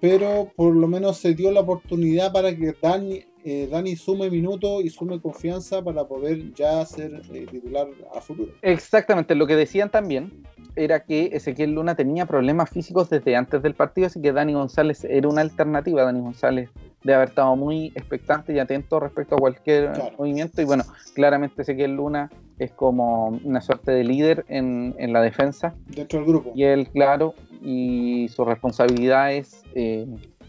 pero 0.00 0.52
por 0.56 0.74
lo 0.74 0.86
menos 0.86 1.18
se 1.18 1.34
dio 1.34 1.50
la 1.50 1.60
oportunidad 1.60 2.32
para 2.32 2.54
que 2.56 2.74
Dani, 2.80 3.24
eh, 3.44 3.68
Dani 3.70 3.96
sume 3.96 4.30
minutos 4.30 4.84
y 4.84 4.90
sume 4.90 5.20
confianza 5.20 5.82
para 5.82 6.06
poder 6.06 6.52
ya 6.54 6.84
ser 6.86 7.22
eh, 7.32 7.46
titular 7.50 7.88
a 8.14 8.20
futuro. 8.20 8.52
Exactamente, 8.62 9.34
lo 9.34 9.46
que 9.46 9.56
decían 9.56 9.90
también 9.90 10.44
era 10.76 11.04
que 11.04 11.30
Ezequiel 11.32 11.72
Luna 11.72 11.96
tenía 11.96 12.26
problemas 12.26 12.70
físicos 12.70 13.10
desde 13.10 13.34
antes 13.34 13.62
del 13.62 13.74
partido, 13.74 14.06
así 14.06 14.20
que 14.20 14.32
Dani 14.32 14.52
González 14.52 15.04
era 15.04 15.28
una 15.28 15.40
alternativa. 15.40 16.04
Dani 16.04 16.20
González 16.20 16.70
de 17.06 17.14
haber 17.14 17.28
estado 17.28 17.54
muy 17.54 17.92
expectante 17.94 18.52
y 18.52 18.58
atento 18.58 18.98
respecto 18.98 19.36
a 19.36 19.38
cualquier 19.38 19.92
movimiento. 20.18 20.60
Y 20.60 20.64
bueno, 20.64 20.82
claramente 21.14 21.62
Ezequiel 21.62 21.94
Luna 21.94 22.28
es 22.58 22.72
como 22.72 23.28
una 23.44 23.60
suerte 23.60 23.92
de 23.92 24.02
líder 24.02 24.44
en, 24.48 24.94
la 25.12 25.22
defensa. 25.22 25.74
Dentro 25.86 26.18
del 26.18 26.28
grupo. 26.28 26.50
Y 26.56 26.64
él, 26.64 26.88
claro, 26.88 27.34
y 27.62 28.28
su 28.28 28.44
responsabilidad 28.44 29.32
es, 29.32 29.62
eh, 29.74 30.04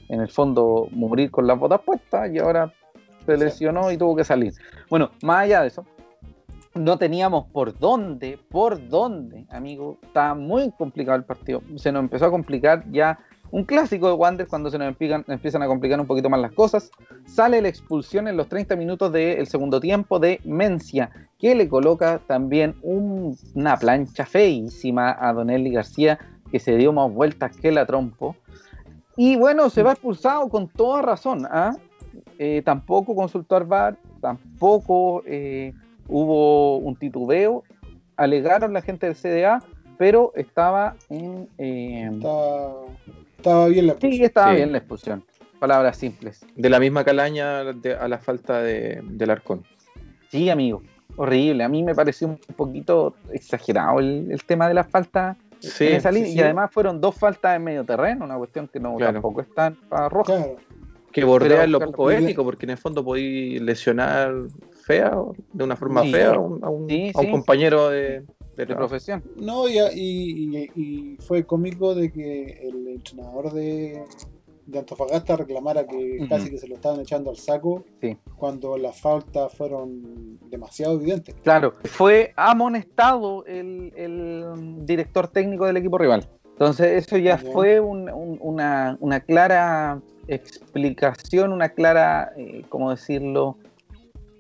en 0.10 0.20
el 0.20 0.30
fondo, 0.30 0.88
morir 0.92 1.30
con 1.30 1.46
las 1.46 1.60
botas 1.60 1.82
puestas 1.82 2.32
y 2.34 2.40
ahora 2.40 2.74
se 3.24 3.38
lesionó 3.38 3.92
y 3.92 3.98
tuvo 3.98 4.16
que 4.16 4.24
salir. 4.24 4.54
Bueno, 4.90 5.12
más 5.22 5.44
allá 5.44 5.62
de 5.62 5.68
eso, 5.68 5.86
no 6.74 6.98
teníamos 6.98 7.46
por 7.52 7.78
dónde, 7.78 8.40
por 8.50 8.90
dónde, 8.90 9.46
amigo. 9.52 10.00
Estaba 10.02 10.34
muy 10.34 10.72
complicado 10.72 11.18
el 11.18 11.24
partido. 11.24 11.62
Se 11.76 11.92
nos 11.92 12.02
empezó 12.02 12.26
a 12.26 12.32
complicar 12.32 12.84
ya 12.90 13.20
un 13.52 13.64
clásico 13.64 14.08
de 14.08 14.14
Wander 14.14 14.48
cuando 14.48 14.70
se 14.70 14.78
nos 14.78 14.96
empiezan 15.00 15.62
a 15.62 15.68
complicar 15.68 16.00
un 16.00 16.08
poquito 16.08 16.30
más 16.30 16.40
las 16.40 16.52
cosas. 16.52 16.92
Sale 17.26 17.62
la 17.62 17.70
expulsión 17.70 18.28
en 18.28 18.38
los 18.38 18.48
30 18.50 18.76
minutos 18.76 19.12
del 19.12 19.48
segundo 19.48 19.80
tiempo 19.80 20.20
de 20.20 20.40
Mencia, 20.44 21.10
que 21.40 21.56
le 21.56 21.70
coloca 21.70 22.20
también 22.28 22.76
una 22.82 23.78
plancha 23.78 24.26
feísima 24.26 25.16
a 25.20 25.34
Donelli 25.34 25.72
García, 25.72 26.20
que 26.52 26.60
se 26.60 26.76
dio 26.78 26.94
más 26.94 27.12
vueltas 27.12 27.56
que 27.56 27.72
la 27.72 27.86
trompo. 27.86 28.36
Y 29.16 29.36
bueno, 29.36 29.70
se 29.70 29.84
va 29.84 29.94
expulsado 29.94 30.48
con 30.50 30.68
toda 30.68 31.02
razón. 31.02 31.48
¿ah? 31.50 31.76
Eh, 32.38 32.62
tampoco 32.64 33.16
consultó 33.16 33.56
al 33.56 33.66
VAR, 33.66 33.98
tampoco 34.22 35.24
eh, 35.26 35.74
hubo 36.08 36.78
un 36.78 36.96
titubeo. 36.96 37.64
Alegaron 38.16 38.74
la 38.74 38.82
gente 38.82 39.08
del 39.08 39.16
CDA, 39.16 39.64
pero 39.98 40.32
estaba 40.36 40.96
en. 41.10 41.50
Eh, 41.58 42.10
estaba, 42.14 42.74
bien 43.68 43.88
la 43.88 43.94
expulsión. 43.94 44.20
Sí, 44.20 44.24
estaba 44.24 44.54
bien 44.54 44.72
la 44.72 44.78
expulsión. 44.78 45.24
Palabras 45.60 45.98
simples. 45.98 46.46
De 46.56 46.70
la 46.70 46.80
misma 46.80 47.04
calaña 47.04 47.62
a 47.62 48.08
la 48.08 48.18
falta 48.20 48.62
de, 48.62 49.02
del 49.04 49.32
arcón. 49.32 49.64
Sí, 50.30 50.50
amigo 50.50 50.84
horrible. 51.18 51.64
A 51.64 51.70
mí 51.70 51.84
me 51.84 51.94
pareció 51.94 52.28
un 52.28 52.38
poquito 52.56 53.16
exagerado 53.32 54.00
el, 54.00 54.42
tema 54.46 54.68
de 54.68 54.74
las 54.74 54.88
faltas 54.88 55.36
sí, 55.60 55.86
Y 55.86 56.40
además 56.40 56.72
fueron 56.72 57.02
dos 57.02 57.16
faltas 57.16 57.58
en 57.58 57.64
medio 57.64 57.84
terreno, 57.84 58.24
una 58.24 58.38
cuestión 58.38 58.68
que 58.68 58.80
no 58.80 58.96
tampoco 58.98 59.42
está 59.42 59.74
para 59.90 60.08
roja. 60.08 60.46
Que 61.12 61.24
bordea 61.24 61.66
lo 61.66 61.80
poco 61.80 62.12
ético, 62.12 62.44
porque 62.44 62.66
en 62.66 62.72
el 62.72 62.78
fondo 62.78 63.04
podéis 63.04 63.60
lesionar 63.62 64.34
fea, 64.84 65.18
de 65.52 65.64
una 65.64 65.76
forma 65.76 66.04
fea, 66.04 66.34
a 66.34 66.40
un, 66.40 67.12
compañero 67.32 67.90
de, 67.90 68.24
profesión. 68.66 69.24
No, 69.38 69.68
y, 69.68 69.80
y, 70.76 71.18
fue 71.20 71.46
cómico 71.46 71.94
de 71.94 72.12
que 72.12 72.60
el 72.64 72.88
entrenador 72.88 73.54
de, 73.54 74.04
de 74.68 74.80
Antofagasta 74.80 75.38
reclamara 75.38 75.88
que 75.88 76.28
casi 76.30 76.50
que 76.50 76.58
se 76.58 76.68
lo 76.68 76.76
estaban 76.76 77.00
echando 77.00 77.30
al 77.30 77.38
saco 77.38 77.86
cuando 78.36 78.78
las 78.78 79.00
faltas 79.00 79.54
fueron 79.54 80.40
demasiado 80.50 80.96
evidentes. 80.96 81.36
Claro, 81.44 81.74
fue 81.86 82.34
amonestado 82.36 83.46
el, 83.46 84.86
director 84.86 85.28
técnico 85.30 85.66
del 85.66 85.78
equipo 85.78 85.98
rival. 85.98 86.28
Entonces 86.46 87.06
eso 87.06 87.18
ya 87.18 87.38
fue 87.38 87.80
una, 87.80 89.24
clara 89.26 90.02
explicación, 90.28 91.54
una 91.54 91.70
clara, 91.70 92.34
eh, 92.36 92.66
¿cómo 92.68 92.92
decirlo? 92.92 93.58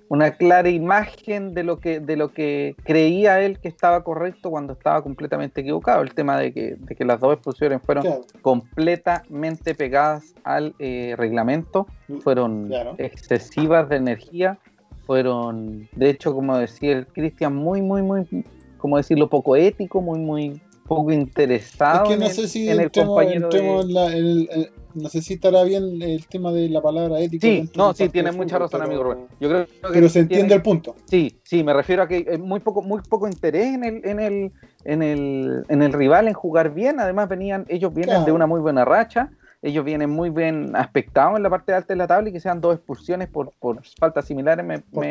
Una 0.10 0.32
clara 0.32 0.70
imagen 0.70 1.54
de 1.54 1.64
lo 1.64 1.80
que 1.80 2.00
de 2.00 2.16
lo 2.16 2.32
que 2.32 2.76
creía 2.84 3.42
él 3.42 3.60
que 3.60 3.68
estaba 3.68 4.04
correcto 4.04 4.50
cuando 4.50 4.74
estaba 4.74 5.02
completamente 5.02 5.62
equivocado. 5.62 6.02
El 6.02 6.14
tema 6.14 6.40
de 6.40 6.54
que, 6.54 6.76
de 6.78 6.96
que 6.96 7.06
las 7.06 7.20
dos 7.20 7.34
expulsiones 7.34 7.82
fueron 7.82 8.06
completamente 8.42 9.76
pegadas 9.76 10.34
al 10.44 10.74
eh, 10.80 11.16
reglamento, 11.18 11.88
mm, 12.08 12.18
fueron 12.20 12.72
excesivas 12.98 13.90
de 13.90 13.98
energía, 13.98 14.58
fueron, 15.06 15.90
de 15.96 16.10
hecho, 16.10 16.34
como 16.34 16.58
decía 16.58 16.92
el 16.94 17.08
Cristian, 17.08 17.56
muy, 17.56 17.82
muy, 17.82 18.02
muy, 18.02 18.46
como 18.78 18.98
decirlo, 18.98 19.30
poco 19.30 19.56
ético, 19.56 20.02
muy, 20.02 20.20
muy 20.20 20.62
poco 20.88 21.12
interesado 21.12 22.06
es 22.06 22.10
que 22.12 22.18
no 22.18 22.30
sé 22.30 22.48
si 22.48 22.70
en 22.70 22.80
el 22.80 22.92
compañero 22.92 23.50
de 23.50 24.72
no 24.98 25.10
sé 25.10 25.22
si 25.22 25.36
estará 25.36 25.64
bien 25.64 26.02
el 26.02 26.28
tema 26.28 26.52
de 26.52 26.70
la 26.70 26.82
palabra 26.82 27.20
ética. 27.20 27.48
Sí, 27.48 27.70
no, 27.76 27.94
sí, 27.94 28.10
tiene 28.10 28.32
mucha 28.32 28.58
razón, 28.58 28.82
amigo 28.82 29.04
Rubén. 29.04 29.28
Yo 29.40 29.50
creo 29.50 29.68
pero 29.92 30.10
se 30.10 30.20
entiende 30.20 30.56
el 30.56 30.62
punto. 30.62 30.96
Sí, 31.06 31.40
sí, 31.44 31.64
me 31.64 31.74
refiero 31.74 32.04
a 32.04 32.08
que 32.08 32.26
hay 32.30 32.38
muy 32.38 32.60
poco, 32.60 32.82
muy 32.82 33.02
poco 33.02 33.28
interés 33.28 33.74
en 33.74 33.84
el, 33.84 34.06
en 34.06 34.20
el, 34.20 34.52
en 34.84 35.04
el, 35.04 35.64
en 35.70 35.82
el 35.82 35.94
rival 35.94 36.28
en 36.28 36.34
jugar 36.34 36.74
bien. 36.74 37.00
Además, 37.00 37.30
venían, 37.30 37.66
ellos 37.68 37.94
vienen 37.94 38.26
de 38.26 38.32
una 38.32 38.48
muy 38.48 38.60
buena 38.60 38.86
racha. 38.86 39.30
Ellos 39.62 39.84
vienen 39.84 40.12
muy 40.12 40.30
bien 40.30 40.76
aspectados 40.76 41.38
en 41.38 41.44
la 41.44 41.50
parte 41.50 41.74
alta 41.74 41.94
de 41.94 41.98
la 41.98 42.08
tabla 42.08 42.30
y 42.30 42.32
que 42.32 42.40
sean 42.40 42.62
dos 42.62 42.76
expulsiones 42.76 43.28
por, 43.28 43.54
por 43.60 43.82
faltas 44.00 44.26
similares 44.26 44.64
me, 44.64 44.80
por 44.80 45.04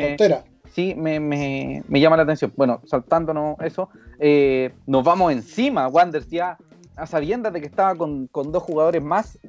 sí 0.71 0.95
me, 0.95 1.19
me, 1.19 1.83
me, 1.87 1.99
llama 1.99 2.17
la 2.17 2.23
atención. 2.23 2.53
Bueno, 2.55 2.81
saltándonos 2.85 3.57
eso, 3.59 3.89
eh, 4.19 4.73
nos 4.85 5.03
vamos 5.03 5.33
encima. 5.33 5.87
Wanders 5.87 6.29
ya 6.29 6.57
a 6.97 7.05
sabiendas 7.05 7.53
de 7.53 7.61
que 7.61 7.67
estaba 7.67 7.95
con, 7.95 8.27
dos 8.33 8.63
jugadores 8.63 9.03
más, 9.03 9.39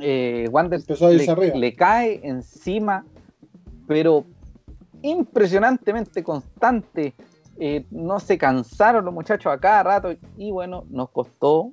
eh, 0.00 0.48
Wander 0.50 0.80
le, 1.54 1.74
cae 1.74 2.20
encima, 2.24 3.04
pero 3.86 4.24
impresionantemente 5.02 6.22
constante. 6.22 7.14
Eh, 7.56 7.86
no 7.90 8.18
se 8.18 8.36
cansaron 8.36 9.04
los 9.04 9.14
muchachos 9.14 9.52
a 9.52 9.58
cada 9.58 9.84
rato 9.84 10.12
y 10.36 10.50
bueno, 10.50 10.84
nos 10.90 11.10
costó 11.10 11.70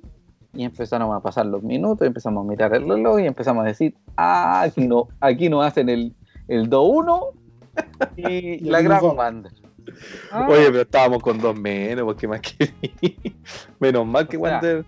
y 0.54 0.62
empezaron 0.62 1.12
a 1.12 1.18
pasar 1.18 1.46
los 1.46 1.64
minutos, 1.64 2.06
empezamos 2.06 2.44
a 2.44 2.48
mirar 2.48 2.72
el 2.74 2.88
reloj 2.88 3.18
y 3.18 3.26
empezamos 3.26 3.64
a 3.64 3.68
decir, 3.68 3.96
ah, 4.16 4.62
aquí 4.62 4.86
no, 4.86 5.08
aquí 5.18 5.48
no 5.48 5.60
hacen 5.60 5.88
el, 5.88 6.14
el 6.46 6.70
2-1 6.70 7.32
y, 8.16 8.60
la 8.60 8.80
gran 8.80 9.04
Wander. 9.04 9.52
Ah. 10.30 10.46
Oye, 10.48 10.66
pero 10.66 10.82
estábamos 10.82 11.22
con 11.22 11.38
dos 11.38 11.58
menos, 11.58 12.04
porque 12.04 12.28
más 12.28 12.40
que. 12.40 12.72
menos 13.80 14.06
mal 14.06 14.28
que 14.28 14.36
Wander. 14.36 14.84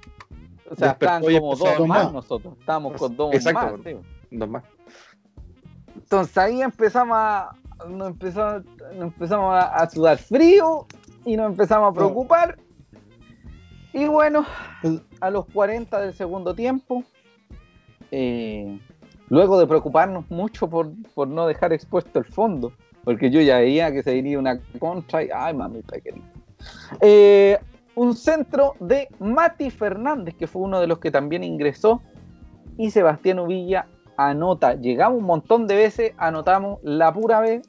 O 0.71 0.75
sea, 0.75 0.93
estaban 0.93 1.23
como 1.23 1.57
dos 1.57 1.87
más, 1.87 2.12
nosotros. 2.12 2.55
Estábamos 2.59 2.97
con 2.97 3.17
dos 3.17 3.35
Exacto, 3.35 3.79
más. 3.79 3.95
Dos 4.31 4.49
más. 4.49 4.64
Entonces 5.95 6.38
ahí 6.38 6.62
empezamos 6.62 7.17
a. 7.19 7.51
Nos 7.88 8.09
empezamos, 8.09 8.62
empezamos 8.93 9.55
a, 9.55 9.90
sudar 9.90 10.17
frío 10.17 10.87
y 11.25 11.37
nos 11.37 11.49
empezamos 11.49 11.90
a 11.90 11.93
preocupar. 11.93 12.59
Y 13.93 14.07
bueno, 14.07 14.45
a 15.21 15.31
los 15.31 15.47
40 15.47 16.01
del 16.01 16.14
segundo 16.14 16.55
tiempo, 16.55 17.05
eh, 18.11 18.81
luego 19.29 19.59
de 19.59 19.67
preocuparnos 19.67 20.29
mucho 20.31 20.69
por, 20.69 20.90
por 21.14 21.29
no 21.29 21.47
dejar 21.47 21.73
expuesto 21.73 22.19
el 22.19 22.25
fondo, 22.25 22.73
porque 23.05 23.31
yo 23.31 23.40
ya 23.40 23.59
veía 23.59 23.93
que 23.93 24.03
se 24.03 24.17
iría 24.17 24.38
una 24.38 24.61
contra 24.79 25.23
y, 25.23 25.29
ay, 25.35 25.55
mamita 25.55 26.01
querida. 26.01 26.25
Eh, 27.01 27.59
un 27.95 28.14
centro 28.14 28.75
de 28.81 29.09
Mati 29.21 29.71
Fernández, 29.71 30.35
que 30.35 30.47
fue 30.47 30.62
uno 30.62 30.81
de 30.81 30.87
los 30.87 30.99
que 30.99 31.11
también 31.11 31.45
ingresó, 31.45 32.03
y 32.77 32.90
Sebastián 32.90 33.38
Uvilla 33.38 33.87
anota. 34.17 34.75
Llegamos 34.75 35.19
un 35.19 35.27
montón 35.27 35.67
de 35.67 35.77
veces, 35.77 36.12
anotamos 36.17 36.79
la 36.83 37.12
pura 37.12 37.40
vez, 37.40 37.67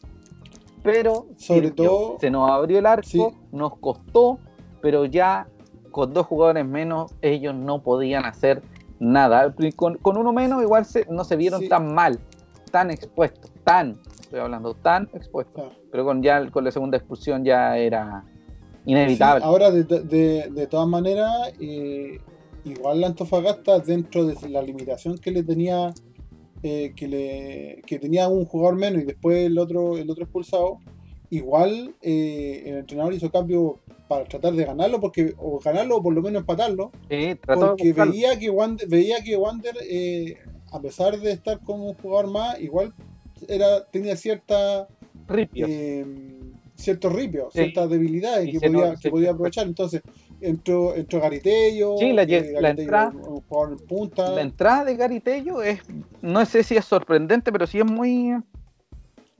pero 0.84 1.28
sobre 1.38 1.71
todo 1.71 2.17
se 2.19 2.30
nos 2.32 2.50
abrió 2.50 2.80
el 2.80 2.86
arco, 2.86 3.34
nos 3.52 3.78
costó, 3.78 4.39
pero 4.82 5.06
ya 5.06 5.48
con 5.91 6.13
dos 6.13 6.26
jugadores 6.26 6.65
menos 6.65 7.13
ellos 7.21 7.56
no 7.56 7.82
podían 7.82 8.26
hacer 8.26 8.62
nada. 9.00 9.54
Con, 9.76 10.00
uno 10.04 10.34
menos 10.34 10.62
igual 10.62 10.86
no 11.10 11.24
se 11.24 11.36
vieron 11.36 11.67
tan 11.67 11.93
mal, 11.93 12.19
tan 12.71 12.91
expuestos, 12.91 13.52
tan 13.63 13.98
estoy 14.25 14.39
hablando, 14.39 14.73
tan 14.73 15.09
expuesto. 15.13 15.71
Pero 15.91 16.03
con 16.03 16.21
ya 16.21 16.49
con 16.51 16.63
la 16.63 16.71
segunda 16.71 16.97
expulsión 16.97 17.43
ya 17.43 17.77
era 17.77 18.25
inevitable. 18.85 19.43
ahora, 19.43 19.71
de, 19.71 19.83
de, 19.83 20.67
todas 20.67 20.88
maneras, 20.88 21.53
eh, 21.59 22.19
igual 22.65 23.01
la 23.01 23.07
Antofagasta, 23.07 23.79
dentro 23.79 24.25
de 24.25 24.49
la 24.49 24.61
limitación 24.61 25.17
que 25.17 25.31
le 25.31 25.43
tenía, 25.43 25.93
eh, 26.63 26.93
que 26.95 27.07
le 27.07 27.81
que 27.85 27.99
tenía 27.99 28.27
un 28.27 28.45
jugador 28.45 28.77
menos 28.77 29.01
y 29.01 29.05
después 29.05 29.45
el 29.45 29.57
otro, 29.57 29.97
el 29.97 30.09
otro 30.09 30.23
expulsado, 30.23 30.79
igual 31.29 31.95
eh, 32.01 32.63
el 32.65 32.77
entrenador 32.77 33.13
hizo 33.13 33.31
cambio 33.31 33.79
para 34.07 34.25
tratar 34.25 34.53
de 34.53 34.65
ganarlo, 34.65 34.99
porque 34.99 35.33
o 35.38 35.59
ganarlo 35.59 35.97
o 35.97 36.03
por 36.03 36.13
lo 36.13 36.21
menos 36.21 36.41
empatarlo. 36.41 36.91
porque 37.45 37.93
veía 37.93 38.38
que 38.38 38.49
Wander, 38.49 38.88
veía 38.88 39.23
que 39.23 39.35
Wander 39.35 39.75
a 40.71 40.79
pesar 40.81 41.17
de 41.19 41.31
estar 41.31 41.59
con 41.61 41.81
un 41.81 41.93
jugador 41.93 42.29
más, 42.29 42.59
igual 42.59 42.93
era 43.49 43.86
tenía 43.86 44.15
cierta 44.15 44.88
eh, 45.53 46.05
ciertos 46.75 47.13
ripios, 47.13 47.53
ciertas 47.53 47.89
debilidades 47.89 48.51
que, 48.51 48.60
podía, 48.60 48.95
que 48.95 49.10
podía 49.10 49.31
aprovechar. 49.31 49.65
Entonces, 49.67 50.01
entró, 50.41 50.95
entró 50.95 51.21
Garitello, 51.21 51.97
sí, 51.97 52.13
la, 52.13 52.23
eh, 52.23 52.55
entrada, 52.62 53.13
punta. 53.88 54.29
La 54.31 54.41
entrada 54.41 54.86
de 54.86 54.95
Garitello 54.95 55.62
es, 55.62 55.79
no 56.21 56.45
sé 56.45 56.63
si 56.63 56.75
es 56.75 56.86
sorprendente, 56.86 57.51
pero 57.51 57.65
sí 57.65 57.79
es 57.79 57.86
muy 57.86 58.34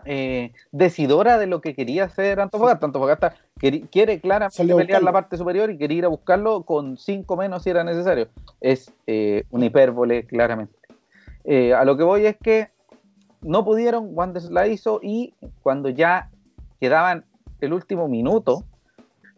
eh, 0.08 0.52
decidora 0.72 1.40
de 1.40 1.48
lo 1.48 1.62
que 1.62 1.74
quería 1.74 2.06
hacer 2.06 2.40
Antofagasta. 2.40 2.86
Antofagasta 2.86 3.36
quiere, 3.58 4.20
claramente 4.20 4.76
pelear 4.76 5.02
la 5.02 5.12
parte 5.12 5.36
superior 5.36 5.72
y 5.72 5.78
quería 5.78 5.98
ir 5.98 6.06
a 6.06 6.10
buscarlo 6.10 6.64
con 6.64 6.98
cinco 6.98 7.36
menos 7.36 7.64
si 7.64 7.72
era 7.72 7.84
necesario. 7.84 8.30
Es 8.62 8.92
eh, 9.08 9.44
una 9.50 9.66
hipérbole, 9.66 10.26
claramente. 10.26 10.76
Eh, 11.44 11.74
a 11.74 11.84
lo 11.86 11.98
que 11.98 12.04
voy 12.04 12.28
es 12.28 12.38
que 12.38 12.70
no 13.46 13.64
pudieron, 13.64 14.10
Wander 14.12 14.44
la 14.52 14.68
hizo 14.68 15.00
y 15.02 15.34
cuando 15.62 15.90
ya 15.90 16.30
quedaban 16.80 17.26
el 17.62 17.74
último 17.74 18.08
minuto, 18.08 18.64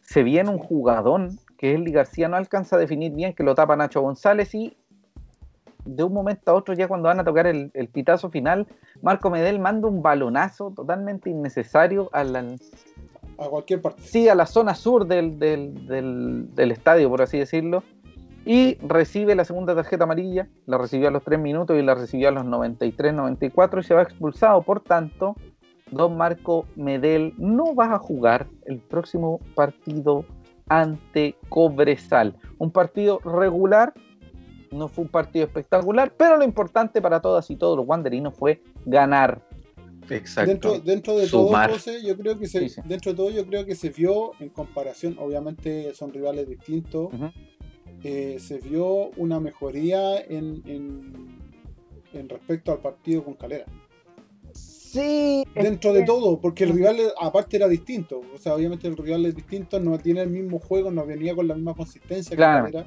se 0.02 0.24
viene 0.24 0.50
un 0.50 0.60
jugadón 0.60 1.40
que 1.58 1.74
es 1.74 1.80
el 1.80 1.92
García, 1.92 2.28
no 2.28 2.38
alcanza 2.38 2.76
a 2.76 2.80
definir 2.80 3.12
bien, 3.12 3.34
que 3.34 3.44
lo 3.44 3.56
tapa 3.56 3.76
Nacho 3.76 4.02
González 4.02 4.54
y 4.54 4.78
de 5.86 6.04
un 6.04 6.14
momento 6.14 6.52
a 6.52 6.54
otro, 6.54 6.74
ya 6.74 6.88
cuando 6.88 7.08
van 7.08 7.20
a 7.20 7.24
tocar 7.24 7.48
el, 7.48 7.72
pitazo 7.92 8.30
final, 8.30 8.68
Marco 9.02 9.30
Medel 9.30 9.60
manda 9.60 9.88
un 9.88 10.02
balonazo 10.02 10.72
totalmente 10.72 11.30
innecesario 11.30 12.10
a 12.12 12.24
la, 12.24 12.40
a 13.38 13.48
cualquier 13.48 13.82
parte. 13.82 14.02
Sí, 14.02 14.28
a 14.30 14.36
la 14.36 14.46
zona 14.46 14.76
sur 14.76 15.08
del, 15.08 15.40
del, 15.40 16.72
estadio, 16.72 17.10
por 17.10 17.22
así 17.22 17.40
decirlo. 17.40 17.84
Y 18.48 18.76
recibe 18.76 19.36
la 19.36 19.44
segunda 19.44 19.76
tarjeta 19.76 20.06
amarilla, 20.06 20.48
la 20.68 20.78
recibió 20.78 21.10
a 21.10 21.12
los 21.12 21.22
3 21.22 21.38
minutos 21.38 21.78
y 21.78 21.82
la 21.82 21.96
recibió 21.96 22.30
a 22.30 22.32
los 22.32 22.46
93, 22.46 23.14
94 23.14 23.82
y 23.82 23.84
se 23.84 23.94
va 23.94 24.04
expulsado. 24.04 24.62
Por 24.62 24.80
tanto, 24.80 25.36
don 25.92 26.16
Marco 26.16 26.66
Medel 26.78 27.34
no 27.38 27.76
va 27.76 27.94
a 27.94 28.00
jugar 28.00 28.48
el 28.66 28.80
próximo 28.80 29.42
partido 29.54 30.24
ante 30.70 31.36
Cobresal. 31.50 32.38
Un 32.58 32.72
partido 32.72 33.20
regular, 33.20 33.94
no 34.72 34.88
fue 34.88 35.04
un 35.04 35.12
partido 35.12 35.46
espectacular, 35.46 36.14
pero 36.16 36.38
lo 36.38 36.46
importante 36.46 37.02
para 37.02 37.20
todas 37.20 37.52
y 37.52 37.58
todos 37.58 37.76
los 37.76 37.86
wanderinos 37.86 38.34
fue 38.34 38.62
ganar. 38.86 39.42
Exacto. 40.10 40.80
Dentro, 40.80 41.18
de 41.18 41.28
todo, 41.28 41.52
yo 42.02 42.18
creo 42.18 42.40
que 42.40 42.48
se, 42.48 42.82
dentro 42.86 43.12
de 43.12 43.18
todo, 43.18 43.30
yo 43.30 43.46
creo 43.46 43.66
que 43.66 43.76
se 43.76 43.90
vio 43.90 44.32
en 44.40 44.48
comparación, 44.48 45.18
obviamente 45.20 45.94
son 45.94 46.14
rivales 46.14 46.48
distintos, 46.48 47.10
eh, 48.10 48.40
se 48.40 48.60
vio 48.60 49.10
una 49.18 49.42
mejoría 49.42 50.18
en, 50.18 50.64
en, 52.14 52.30
respecto 52.30 52.72
al 52.72 52.78
partido 52.78 53.22
con 53.22 53.34
Calera. 53.34 53.66
Sí. 54.54 55.44
Dentro 55.54 55.92
de 55.92 56.04
todo, 56.04 56.40
porque 56.40 56.64
el 56.64 56.70
rival 56.70 56.96
aparte 57.20 57.58
era 57.58 57.68
distinto. 57.68 58.22
O 58.34 58.38
sea, 58.38 58.56
obviamente 58.56 58.88
el 58.88 58.96
rival 58.96 59.26
es 59.26 59.36
distinto, 59.36 59.78
no 59.82 59.98
tiene 59.98 60.22
el 60.22 60.30
mismo 60.30 60.58
juego, 60.58 60.90
no 60.90 61.06
venía 61.06 61.36
con 61.36 61.50
la 61.50 61.56
misma 61.56 61.74
consistencia 61.74 62.32
que 62.32 62.42
Calera. 62.42 62.86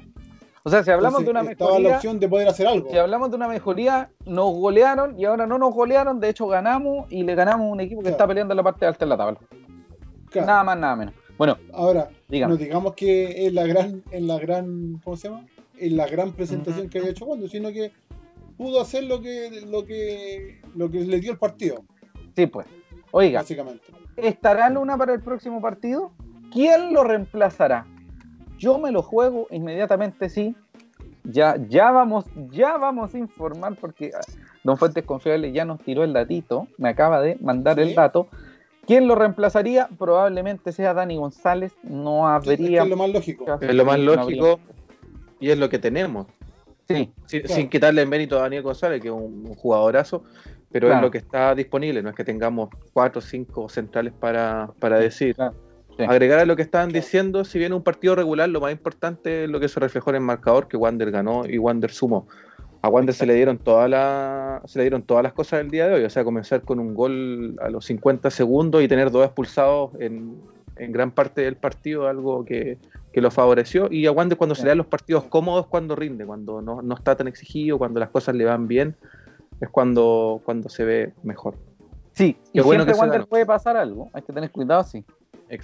O 0.63 0.71
sea, 0.71 0.83
si 0.83 0.89
hablamos 0.89 1.23
de 1.23 1.29
una 1.29 1.43
mejoría. 1.43 1.65
Estaba 1.65 1.79
la 1.79 1.95
opción 1.97 2.19
de 2.19 2.27
poder 2.27 2.47
hacer 2.47 2.65
algo. 2.65 2.89
Si 2.89 2.97
hablamos 2.97 3.29
de 3.29 3.35
una 3.35 3.47
mejoría, 3.47 4.09
nos 4.25 4.55
golearon 4.55 5.19
y 5.19 5.25
ahora 5.25 5.45
no 5.45 5.59
nos 5.59 5.71
golearon. 5.71 6.19
De 6.19 6.29
hecho, 6.29 6.47
ganamos 6.47 7.11
y 7.11 7.21
le 7.21 7.35
ganamos 7.35 7.67
a 7.67 7.71
un 7.73 7.79
equipo 7.79 8.01
que 8.01 8.09
está 8.09 8.25
peleando 8.25 8.53
en 8.53 8.57
la 8.57 8.63
parte 8.63 8.87
alta 8.87 9.05
de 9.05 9.09
la 9.09 9.17
tabla. 9.17 9.39
Nada 10.33 10.63
más, 10.63 10.77
nada 10.79 10.95
menos. 10.95 11.13
Bueno, 11.41 11.57
ahora, 11.73 12.07
no 12.29 12.55
digamos 12.55 12.93
que 12.93 13.47
es 13.47 13.51
la 13.51 13.65
gran, 13.65 14.03
en 14.11 14.27
la 14.27 14.37
gran, 14.37 15.01
¿cómo 15.03 15.17
se 15.17 15.27
llama? 15.27 15.47
En 15.79 15.97
la 15.97 16.05
gran 16.05 16.33
presentación 16.33 16.87
que 16.87 16.99
había 16.99 17.09
hecho 17.09 17.25
cuando, 17.25 17.47
sino 17.47 17.71
que 17.71 17.91
pudo 18.57 18.79
hacer 18.79 19.05
lo 19.05 19.23
que, 19.23 19.49
lo 19.67 19.83
que, 19.83 20.61
lo 20.75 20.91
que 20.91 20.99
le 20.99 21.19
dio 21.19 21.31
el 21.31 21.39
partido. 21.39 21.83
Sí, 22.35 22.45
pues. 22.45 22.67
Oiga, 23.09 23.39
básicamente. 23.39 23.81
¿estará 24.17 24.69
Luna 24.69 24.95
para 24.99 25.15
el 25.15 25.21
próximo 25.21 25.59
partido? 25.61 26.11
¿Quién 26.53 26.93
lo 26.93 27.03
reemplazará? 27.03 27.87
Yo 28.59 28.77
me 28.77 28.91
lo 28.91 29.01
juego 29.01 29.47
inmediatamente, 29.49 30.29
sí. 30.29 30.55
Ya, 31.23 31.55
ya 31.67 31.89
vamos, 31.89 32.25
ya 32.51 32.77
vamos 32.77 33.15
a 33.15 33.17
informar 33.17 33.77
porque 33.77 34.11
ah, 34.13 34.21
Don 34.63 34.77
Fuentes 34.77 35.05
Confiable 35.05 35.51
ya 35.51 35.65
nos 35.65 35.79
tiró 35.79 36.03
el 36.03 36.13
datito, 36.13 36.67
me 36.77 36.89
acaba 36.89 37.19
de 37.19 37.37
mandar 37.41 37.79
el 37.79 37.95
dato. 37.95 38.27
¿Quién 38.85 39.07
lo 39.07 39.15
reemplazaría? 39.15 39.87
Probablemente 39.97 40.71
sea 40.71 40.93
Dani 40.93 41.17
González. 41.17 41.73
No 41.83 42.27
habría. 42.27 42.83
es, 42.83 42.89
lo 42.89 42.97
más 42.97 43.09
lógico. 43.09 43.45
Es 43.61 43.73
lo 43.73 43.85
más 43.85 43.99
lógico 43.99 44.59
y 45.39 45.49
es 45.49 45.57
lo 45.57 45.69
que 45.69 45.79
tenemos. 45.79 46.27
Sí. 46.87 47.11
Sin, 47.25 47.69
quitarle 47.69 48.01
el 48.01 48.07
mérito 48.07 48.37
a 48.37 48.41
Daniel 48.41 48.63
González, 48.63 49.01
que 49.01 49.07
es 49.07 49.13
un, 49.13 49.53
jugadorazo, 49.55 50.23
pero 50.71 50.93
es 50.93 51.01
lo 51.01 51.11
que 51.11 51.19
está 51.19 51.55
disponible. 51.55 52.01
No 52.01 52.09
es 52.09 52.15
que 52.15 52.23
tengamos 52.23 52.69
cuatro 52.93 53.19
o 53.19 53.21
cinco 53.21 53.69
centrales 53.69 54.13
para, 54.13 54.73
decir. 54.99 55.35
Agregar 56.07 56.39
a 56.39 56.45
lo 56.45 56.55
que 56.55 56.63
estaban 56.63 56.89
diciendo, 56.89 57.43
si 57.43 57.59
viene 57.59 57.75
un 57.75 57.83
partido 57.83 58.15
regular, 58.15 58.49
lo 58.49 58.59
más 58.59 58.71
importante 58.71 59.43
es 59.43 59.49
lo 59.49 59.59
que 59.59 59.67
se 59.67 59.79
reflejó 59.79 60.09
en 60.09 60.17
el 60.17 60.21
marcador, 60.21 60.67
que 60.67 60.75
Wander 60.75 61.11
ganó 61.11 61.45
y 61.45 61.57
Wander 61.59 61.91
sumó. 61.91 62.27
A 62.83 62.89
Wander 62.89 63.13
se 63.13 63.25
le 63.25 63.35
dieron 63.35 63.59
todas 63.59 63.89
las 63.89 64.69
se 64.71 64.79
le 64.79 64.83
dieron 64.83 65.03
todas 65.03 65.23
las 65.23 65.33
cosas 65.33 65.59
del 65.59 65.69
día 65.69 65.87
de 65.87 65.95
hoy, 65.95 66.03
o 66.03 66.09
sea, 66.09 66.23
comenzar 66.23 66.61
con 66.61 66.79
un 66.79 66.95
gol 66.95 67.57
a 67.61 67.69
los 67.69 67.85
50 67.85 68.31
segundos 68.31 68.81
y 68.81 68.87
tener 68.87 69.11
dos 69.11 69.23
expulsados 69.25 69.91
en, 69.99 70.41
gran 70.75 71.11
parte 71.11 71.41
del 71.41 71.57
partido, 71.57 72.07
algo 72.07 72.43
que, 72.43 72.79
lo 73.13 73.29
favoreció. 73.29 73.87
Y 73.91 74.07
a 74.07 74.11
Wander 74.11 74.35
cuando 74.35 74.55
se 74.55 74.63
le 74.63 74.69
dan 74.69 74.79
los 74.79 74.87
partidos 74.87 75.25
cómodos, 75.25 75.67
cuando 75.67 75.95
rinde, 75.95 76.25
cuando 76.25 76.59
no, 76.61 76.81
no, 76.81 76.95
está 76.95 77.15
tan 77.15 77.27
exigido, 77.27 77.77
cuando 77.77 77.99
las 77.99 78.09
cosas 78.09 78.33
le 78.33 78.45
van 78.45 78.67
bien, 78.67 78.95
es 79.59 79.69
cuando, 79.69 80.41
cuando 80.43 80.69
se 80.69 80.83
ve 80.83 81.13
mejor. 81.21 81.55
Sí, 82.13 82.35
y 82.51 82.61
bueno 82.61 82.83
siempre 82.83 82.93
que 82.93 82.99
Wander 82.99 83.27
puede 83.27 83.45
pasar 83.45 83.77
algo, 83.77 84.09
hay 84.13 84.23
que 84.23 84.33
tener 84.33 84.49
cuidado, 84.49 84.83
sí. 84.83 85.05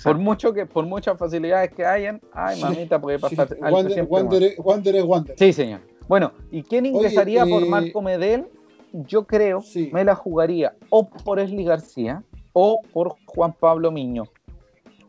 Por 0.04 0.18
mucho 0.18 0.54
que, 0.54 0.66
por 0.66 0.86
muchas 0.86 1.18
facilidades 1.18 1.72
que 1.72 1.86
hayan, 1.86 2.22
ay 2.34 2.62
mamita, 2.62 3.00
puede 3.00 3.18
pasar. 3.18 3.48
algo 3.62 3.78
Wander, 3.80 4.96
es 4.96 5.04
Wander. 5.04 5.36
Sí, 5.38 5.54
señor. 5.54 5.80
Bueno, 6.08 6.32
¿y 6.52 6.64
quién 6.64 6.86
ingresaría 6.86 7.46
por 7.46 7.64
eh, 7.64 7.70
Marco 7.70 8.02
Medel? 8.02 8.48
Yo 8.94 9.28
creo, 9.28 9.62
me 9.92 10.04
la 10.04 10.16
jugaría 10.16 10.76
o 10.90 11.10
por 11.10 11.40
Esli 11.40 11.66
García 11.66 12.24
o 12.54 12.82
por 12.94 13.16
Juan 13.26 13.54
Pablo 13.54 13.92
Miño. 13.92 14.24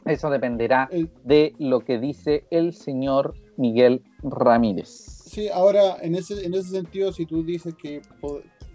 Eso 0.04 0.30
dependerá 0.30 0.88
de 1.24 1.54
lo 1.58 1.80
que 1.80 1.98
dice 1.98 2.44
el 2.50 2.74
señor 2.74 3.34
Miguel 3.56 4.02
Ramírez. 4.22 4.88
Sí, 4.88 5.48
ahora 5.48 5.98
en 6.00 6.14
ese, 6.14 6.44
en 6.44 6.54
ese 6.54 6.70
sentido, 6.70 7.12
si 7.12 7.26
tú 7.26 7.44
dices 7.44 7.74
que 7.74 8.02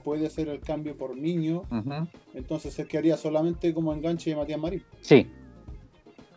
puede 0.03 0.27
hacer 0.27 0.47
el 0.47 0.61
cambio 0.61 0.97
por 0.97 1.15
Miño, 1.15 1.63
entonces 2.33 2.73
se 2.73 2.87
quedaría 2.87 3.17
solamente 3.17 3.73
como 3.73 3.93
enganche 3.93 4.29
de 4.29 4.35
Matías 4.37 4.59
Marín. 4.59 4.83
Sí, 5.01 5.27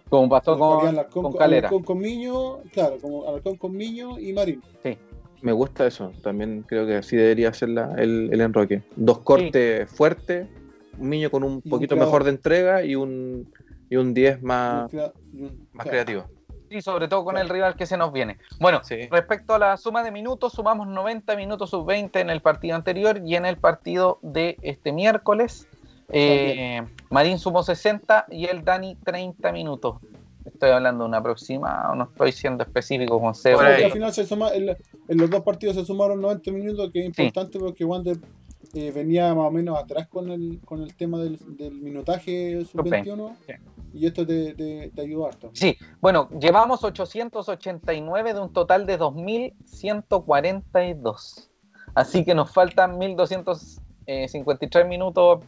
como 0.08 0.28
pasó 0.28 0.56
con, 0.56 0.96
con, 1.10 1.32
Calera. 1.32 1.68
con 1.68 1.98
Miño, 1.98 2.58
claro, 2.72 2.96
como 3.00 3.28
Alarcón 3.28 3.56
con 3.56 3.76
Miño 3.76 4.18
y 4.18 4.32
Marín. 4.32 4.62
Sí. 4.82 4.96
Me 5.42 5.52
gusta 5.52 5.86
eso, 5.86 6.12
también 6.22 6.64
creo 6.66 6.86
que 6.86 6.96
así 6.96 7.16
debería 7.16 7.52
ser 7.52 7.68
el, 7.68 8.30
el, 8.32 8.40
enroque. 8.40 8.82
Dos 8.96 9.18
cortes 9.18 9.90
fuertes, 9.90 10.48
un 10.98 11.08
Miño 11.08 11.30
con 11.30 11.44
un 11.44 11.62
poquito 11.62 11.96
mejor 11.96 12.24
de 12.24 12.30
entrega 12.30 12.82
y 12.82 12.94
un, 12.94 13.52
y 13.90 13.96
un 13.96 14.14
10 14.14 14.42
más, 14.42 14.90
más 15.72 15.86
creativo. 15.86 16.24
Sí, 16.70 16.80
sobre 16.80 17.06
todo 17.06 17.24
con 17.24 17.36
el 17.36 17.48
rival 17.48 17.76
que 17.76 17.86
se 17.86 17.96
nos 17.96 18.12
viene. 18.12 18.38
Bueno, 18.58 18.80
respecto 19.10 19.54
a 19.54 19.58
la 19.58 19.76
suma 19.76 20.02
de 20.02 20.10
minutos, 20.10 20.54
sumamos 20.54 20.88
90 20.88 21.36
minutos 21.36 21.70
sub 21.70 21.86
20 21.86 22.18
en 22.18 22.30
el 22.30 22.40
partido 22.40 22.74
anterior 22.74 23.20
y 23.24 23.36
en 23.36 23.46
el 23.46 23.56
partido 23.56 24.18
de 24.22 24.56
este 24.62 24.90
miércoles 24.90 25.68
eh, 26.08 26.82
Marín 27.10 27.38
sumó 27.38 27.62
60 27.62 28.26
y 28.30 28.46
el 28.46 28.64
Dani 28.64 28.96
30 28.96 29.52
minutos. 29.52 29.96
Estoy 30.46 30.70
hablando 30.70 31.04
de 31.04 31.08
una 31.08 31.22
próxima, 31.22 31.92
no 31.96 32.04
estoy 32.04 32.32
siendo 32.32 32.64
específico 32.64 33.20
con 33.20 33.34
Seba. 33.34 33.66
al 33.66 33.92
final 33.92 34.10
se 34.12 34.24
suma, 34.24 34.50
en, 34.54 34.76
los 35.08 35.30
dos 35.30 35.42
partidos 35.42 35.76
se 35.76 35.84
sumaron 35.84 36.20
90 36.20 36.52
minutos, 36.52 36.90
que 36.92 37.00
es 37.00 37.06
importante 37.06 37.58
porque 37.58 37.84
Wander 37.84 38.16
eh, 38.74 38.92
venía 38.94 39.34
más 39.34 39.48
o 39.48 39.50
menos 39.50 39.76
atrás 39.78 40.06
con 40.08 40.30
el, 40.30 40.60
con 40.64 40.82
el 40.82 40.94
tema 40.94 41.18
del, 41.18 41.38
minutaje 41.80 42.64
sub-21 42.64 43.34
y 43.92 44.06
esto 44.06 44.24
te, 44.26 44.54
te, 44.54 44.90
te, 44.94 45.00
ayudó 45.00 45.26
harto. 45.26 45.50
Sí, 45.52 45.76
bueno, 46.00 46.28
llevamos 46.38 46.84
889 46.84 48.34
de 48.34 48.40
un 48.40 48.52
total 48.52 48.86
de 48.86 48.96
2.142. 48.98 51.48
Así 51.94 52.24
que 52.24 52.34
nos 52.34 52.52
faltan 52.52 52.98
1.200 52.98 53.80
53 54.06 54.86
minutos 54.86 55.40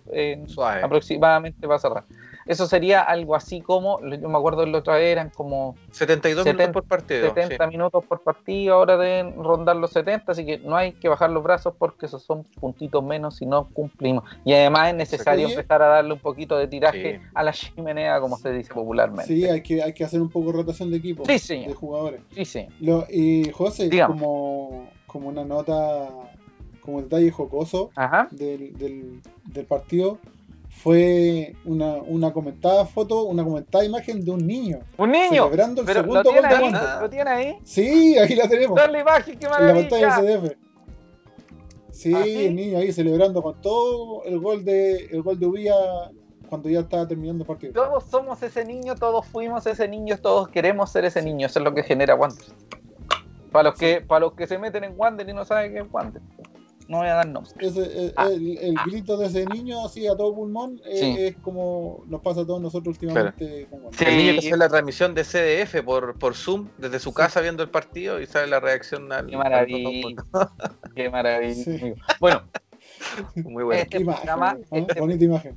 aproximadamente 0.83 1.67
va 1.67 1.77
a 1.77 1.79
cerrar. 1.79 2.05
Eso 2.49 2.67
sería 2.67 3.03
algo 3.03 3.37
así 3.37 3.61
como, 3.61 4.01
yo 4.01 4.29
me 4.29 4.39
acuerdo 4.39 4.63
en 4.63 4.73
la 4.73 4.79
otra 4.79 4.97
vez 4.97 5.13
eran 5.13 5.29
como 5.29 5.77
72 5.91 6.47
minutos 6.47 6.71
por 6.73 6.85
partido. 6.85 7.35
70 7.35 7.67
minutos 7.67 8.05
por 8.07 8.23
partido, 8.23 8.75
ahora 8.75 8.97
deben 8.97 9.35
rondar 9.37 9.77
los 9.77 9.91
70, 9.91 10.33
así 10.33 10.47
que 10.47 10.59
no 10.59 10.75
hay 10.75 10.93
que 10.93 11.11
bajar 11.11 11.29
los 11.29 11.43
brazos 11.43 11.75
porque 11.79 12.07
esos 12.07 12.23
son 12.23 12.45
puntitos 12.59 13.05
menos 13.05 13.37
si 13.37 13.45
no 13.45 13.69
cumplimos. 13.69 14.25
Y 14.47 14.55
además 14.55 14.89
es 14.89 14.95
necesario 14.95 15.47
empezar 15.47 15.83
a 15.83 15.89
darle 15.89 16.15
un 16.15 16.21
poquito 16.21 16.57
de 16.57 16.67
tiraje 16.69 17.21
a 17.35 17.43
la 17.43 17.53
chimenea, 17.53 18.19
como 18.19 18.39
se 18.39 18.51
dice 18.51 18.73
popularmente. 18.73 19.27
Sí, 19.27 19.45
hay 19.45 19.63
que, 19.63 19.83
hay 19.83 19.93
que 19.93 20.05
hacer 20.05 20.23
un 20.23 20.31
poco 20.31 20.47
de 20.47 20.53
rotación 20.55 20.91
de 20.91 20.97
equipo, 20.97 21.25
de 21.25 21.75
jugadores. 21.75 22.23
Sí, 22.35 22.47
sí. 22.47 22.67
y 23.11 23.51
José, 23.51 23.91
como, 24.07 24.89
como 25.07 25.29
una 25.29 25.45
nota, 25.45 26.09
como 26.81 26.97
un 26.97 27.03
detalle 27.03 27.31
jocoso 27.31 27.91
del, 28.31 28.73
del, 28.79 29.21
del 29.45 29.67
partido 29.67 30.19
fue 30.69 31.55
una, 31.65 31.95
una 31.95 32.33
comentada 32.33 32.87
foto, 32.87 33.25
una 33.25 33.43
comentada 33.43 33.85
imagen 33.85 34.25
de 34.25 34.31
un 34.31 34.47
niño. 34.47 34.81
¡Un 34.97 35.11
niño! 35.11 35.45
Celebrando 35.45 35.83
el 35.83 35.89
segundo 35.89 36.23
¿lo 36.23 36.33
gol 36.33 36.45
ahí? 36.45 36.73
¿Lo 37.01 37.11
tiene 37.11 37.31
ahí? 37.31 37.59
Sí, 37.65 38.17
ahí 38.19 38.35
la 38.35 38.49
tenemos. 38.49 38.77
Dale 38.77 39.01
imagen, 39.01 39.39
qué 39.39 39.49
maravilla. 39.49 39.71
En 39.71 39.91
la 39.91 40.11
pantalla 40.11 40.21
CDF. 40.21 40.57
Sí, 41.91 42.15
¿Ah, 42.15 42.25
el 42.25 42.55
niño 42.55 42.79
ahí 42.79 42.93
celebrando 42.93 43.43
con 43.43 43.61
todo 43.61 44.23
el 44.25 44.39
gol 44.39 44.65
de 44.65 45.07
el 45.07 45.23
gol 45.23 45.39
de 45.39 45.47
Ubía 45.47 45.75
cuando 46.49 46.69
ya 46.69 46.81
estaba 46.81 47.09
terminando 47.09 47.43
el 47.43 47.49
partido. 47.49 47.73
Todos 47.73 48.05
somos 48.05 48.41
ese 48.43 48.65
niño, 48.65 48.95
todos 48.95 49.27
fuimos 49.27 49.67
ese 49.67 49.89
niño, 49.89 50.17
todos 50.19 50.49
queremos 50.49 50.91
ser 50.91 51.05
ese 51.05 51.23
niño, 51.23 51.47
eso 51.47 51.59
es 51.59 51.65
lo 51.65 51.75
que 51.75 51.83
genera 51.83 52.15
Wander. 52.15 52.47
Para 53.51 53.71
los 53.71 53.79
que, 53.79 54.01
para 54.01 54.21
los 54.21 54.35
que 54.35 54.47
se 54.47 54.59
meten 54.59 54.85
en 54.85 54.95
Wander 54.97 55.29
y 55.29 55.33
no 55.33 55.45
saben 55.45 55.73
qué 55.73 55.81
es 55.81 55.87
Wander 55.91 56.23
no 56.89 56.99
voy 56.99 57.07
a 57.07 57.15
dar 57.15 57.29
nombres. 57.29 57.55
Eh, 57.61 58.13
ah. 58.17 58.29
el, 58.33 58.75
ah. 58.77 58.85
grito 58.87 59.19
de 59.19 59.27
ese 59.27 59.45
niño 59.45 59.85
así 59.85 60.07
a 60.07 60.17
todo 60.17 60.35
pulmón 60.35 60.81
eh, 60.87 61.29
es 61.29 61.37
como 61.37 62.03
nos 62.07 62.23
pasa 62.23 62.41
a 62.41 62.47
todos 62.47 62.63
nosotros 62.63 62.97
últimamente. 62.97 63.69
el 64.01 64.17
niño 64.17 64.33
que 64.33 64.39
hace 64.39 64.57
la 64.57 64.71
transmisión 64.71 65.15
de 65.15 65.23
CDF 65.23 65.85
por, 65.85 66.19
por 66.19 66.35
Zoom 66.35 66.69
desde 66.79 66.99
su 66.99 67.13
casa 67.13 67.43
viendo 67.43 67.63
el 67.63 67.69
partido 67.69 68.21
y 68.21 68.27
sale 68.27 68.47
la 68.47 68.59
reacción 68.59 69.13
al. 69.13 69.27
Qué 69.27 69.37
maravilla. 69.37 70.23
Qué 70.97 71.11
maravilla. 71.11 71.95
Bueno. 72.19 72.43
Muy 73.37 73.65
bueno. 73.65 73.83
Este 73.83 73.99
imagen, 73.99 74.65
este 74.73 75.01
Bonita 75.01 75.25
imagen. 75.25 75.57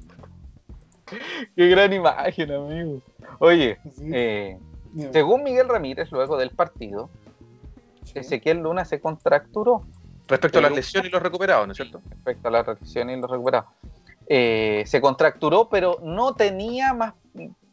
Qué 1.56 1.68
gran 1.68 1.94
imagen, 1.94 2.52
amigo. 2.52 3.02
Oye, 3.40 3.78
eh, 4.14 4.60
según 5.12 5.44
Miguel 5.44 5.70
Ramírez, 5.70 6.12
luego 6.12 6.38
del 6.38 6.52
partido, 6.52 7.10
Ezequiel 8.14 8.60
Luna 8.60 8.86
se 8.86 9.00
contracturó 9.00 9.82
Respecto 10.32 10.60
a 10.60 10.62
la 10.62 10.70
lesión 10.70 11.06
y 11.06 11.10
los 11.10 11.22
recuperados, 11.22 11.68
¿no 11.68 11.74
es 11.74 11.78
cierto? 11.78 12.02
Respecto 12.10 12.48
a 12.48 12.52
la 12.52 12.64
lesión 12.64 13.10
y 13.10 13.18
los 13.18 13.30
recuperados. 13.30 13.70
Eh, 14.28 14.84
se 14.86 15.02
contracturó, 15.02 15.68
pero 15.68 15.98
no 16.02 16.36
tenía 16.36 16.94
más, 16.94 17.14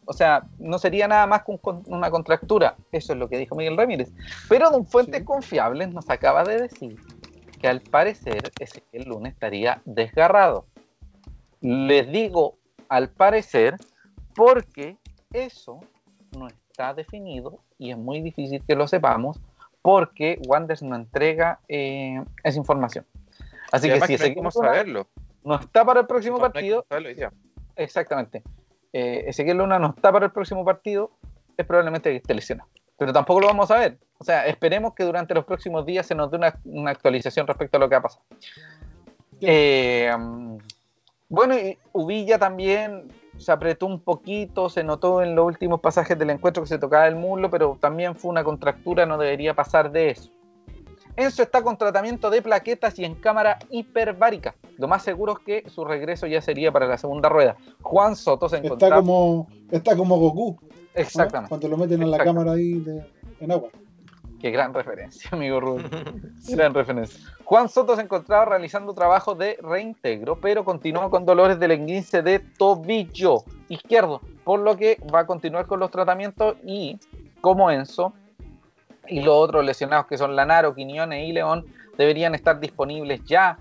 o 0.04 0.12
sea, 0.12 0.42
no 0.58 0.76
sería 0.80 1.06
nada 1.06 1.24
más 1.28 1.44
que 1.44 1.56
una 1.86 2.10
contractura. 2.10 2.74
Eso 2.90 3.12
es 3.12 3.18
lo 3.18 3.28
que 3.28 3.38
dijo 3.38 3.54
Miguel 3.54 3.76
Ramírez. 3.76 4.10
Pero 4.48 4.70
Don 4.70 4.84
Fuentes 4.84 5.22
Confiables 5.22 5.94
nos 5.94 6.10
acaba 6.10 6.42
de 6.42 6.62
decir 6.62 6.96
que 7.60 7.68
al 7.68 7.80
parecer 7.80 8.50
ese 8.58 8.82
el 8.90 9.08
lunes 9.08 9.34
estaría 9.34 9.80
desgarrado. 9.84 10.66
Les 11.60 12.10
digo 12.10 12.56
al 12.88 13.08
parecer 13.10 13.76
porque 14.34 14.96
eso 15.32 15.78
no 16.36 16.48
está 16.48 16.92
definido 16.92 17.60
y 17.78 17.92
es 17.92 17.96
muy 17.96 18.20
difícil 18.20 18.64
que 18.66 18.74
lo 18.74 18.88
sepamos 18.88 19.40
porque 19.88 20.38
Wanders 20.46 20.82
no 20.82 20.94
entrega 20.96 21.60
eh, 21.66 22.22
esa 22.44 22.58
información. 22.58 23.06
Así 23.72 23.88
que 23.88 23.98
si 24.02 24.18
seguimos 24.18 24.52
saberlo. 24.52 25.06
No 25.42 25.54
está 25.54 25.82
para 25.82 26.00
el 26.00 26.06
próximo 26.06 26.38
partido. 26.38 26.84
exactamente. 27.74 28.42
Eh, 28.92 29.24
Ezequiel 29.28 29.56
Luna 29.56 29.78
no 29.78 29.94
está 29.96 30.12
para 30.12 30.26
el 30.26 30.32
próximo 30.32 30.62
partido, 30.62 31.12
es 31.56 31.64
probablemente 31.64 32.10
que 32.10 32.16
esté 32.16 32.34
lesionado. 32.34 32.68
Pero 32.98 33.14
tampoco 33.14 33.40
lo 33.40 33.46
vamos 33.46 33.70
a 33.70 33.78
ver. 33.78 33.96
O 34.18 34.24
sea, 34.24 34.46
esperemos 34.46 34.92
que 34.92 35.04
durante 35.04 35.32
los 35.32 35.46
próximos 35.46 35.86
días 35.86 36.04
se 36.06 36.14
nos 36.14 36.30
dé 36.30 36.36
una, 36.64 36.90
actualización 36.90 37.46
respecto 37.46 37.78
a 37.78 37.80
lo 37.80 37.88
que 37.88 37.94
ha 37.94 38.02
pasado. 38.02 38.22
Eh, 39.40 40.12
bueno, 41.30 41.58
y 41.58 41.78
Uvilla 41.94 42.38
también 42.38 43.08
se 43.38 43.52
apretó 43.52 43.86
un 43.86 44.00
poquito, 44.00 44.68
se 44.68 44.84
notó 44.84 45.22
en 45.22 45.34
los 45.34 45.46
últimos 45.46 45.80
pasajes 45.80 46.18
del 46.18 46.30
encuentro 46.30 46.62
que 46.62 46.68
se 46.68 46.78
tocaba 46.78 47.06
el 47.06 47.16
muslo, 47.16 47.50
pero 47.50 47.78
también 47.80 48.14
fue 48.14 48.30
una 48.30 48.44
contractura, 48.44 49.06
no 49.06 49.16
debería 49.18 49.54
pasar 49.54 49.90
de 49.90 50.10
eso. 50.10 50.30
Enzo 51.16 51.42
está 51.42 51.62
con 51.62 51.76
tratamiento 51.76 52.30
de 52.30 52.42
plaquetas 52.42 52.96
y 52.98 53.04
en 53.04 53.16
cámara 53.16 53.58
hiperbárica. 53.70 54.54
Lo 54.76 54.86
más 54.86 55.02
seguro 55.02 55.32
es 55.32 55.38
que 55.40 55.68
su 55.68 55.84
regreso 55.84 56.28
ya 56.28 56.40
sería 56.40 56.70
para 56.70 56.86
la 56.86 56.96
segunda 56.96 57.28
rueda. 57.28 57.56
Juan 57.82 58.14
Soto 58.14 58.48
se 58.48 58.58
encontraba... 58.58 58.96
Está 58.96 59.04
como, 59.04 59.48
está 59.70 59.96
como 59.96 60.16
Goku. 60.16 60.58
Exactamente. 60.94 61.48
Cuando 61.48 61.68
lo 61.68 61.76
meten 61.76 62.02
en 62.02 62.10
la 62.12 62.18
cámara 62.18 62.52
ahí 62.52 62.84
en 63.40 63.50
agua. 63.50 63.70
Qué 64.40 64.52
gran 64.52 64.72
referencia, 64.72 65.28
amigo 65.32 65.58
Rubén. 65.58 65.90
Gran 66.48 66.72
referencia. 66.72 67.18
Juan 67.48 67.70
Soto 67.70 67.96
se 67.96 68.02
encontraba 68.02 68.44
realizando 68.44 68.92
trabajo 68.92 69.34
de 69.34 69.56
reintegro, 69.62 70.36
pero 70.38 70.66
continúa 70.66 71.08
con 71.08 71.24
dolores 71.24 71.58
del 71.58 71.70
enguince 71.70 72.20
de 72.20 72.40
tobillo 72.40 73.42
izquierdo, 73.70 74.20
por 74.44 74.60
lo 74.60 74.76
que 74.76 75.00
va 75.14 75.20
a 75.20 75.26
continuar 75.26 75.66
con 75.66 75.80
los 75.80 75.90
tratamientos 75.90 76.56
y, 76.62 76.98
como 77.40 77.70
Enzo, 77.70 78.12
y 79.06 79.22
los 79.22 79.34
otros 79.34 79.64
lesionados 79.64 80.04
que 80.08 80.18
son 80.18 80.36
Lanaro, 80.36 80.74
Quiñones 80.74 81.26
y 81.26 81.32
León, 81.32 81.64
deberían 81.96 82.34
estar 82.34 82.60
disponibles 82.60 83.24
ya 83.24 83.56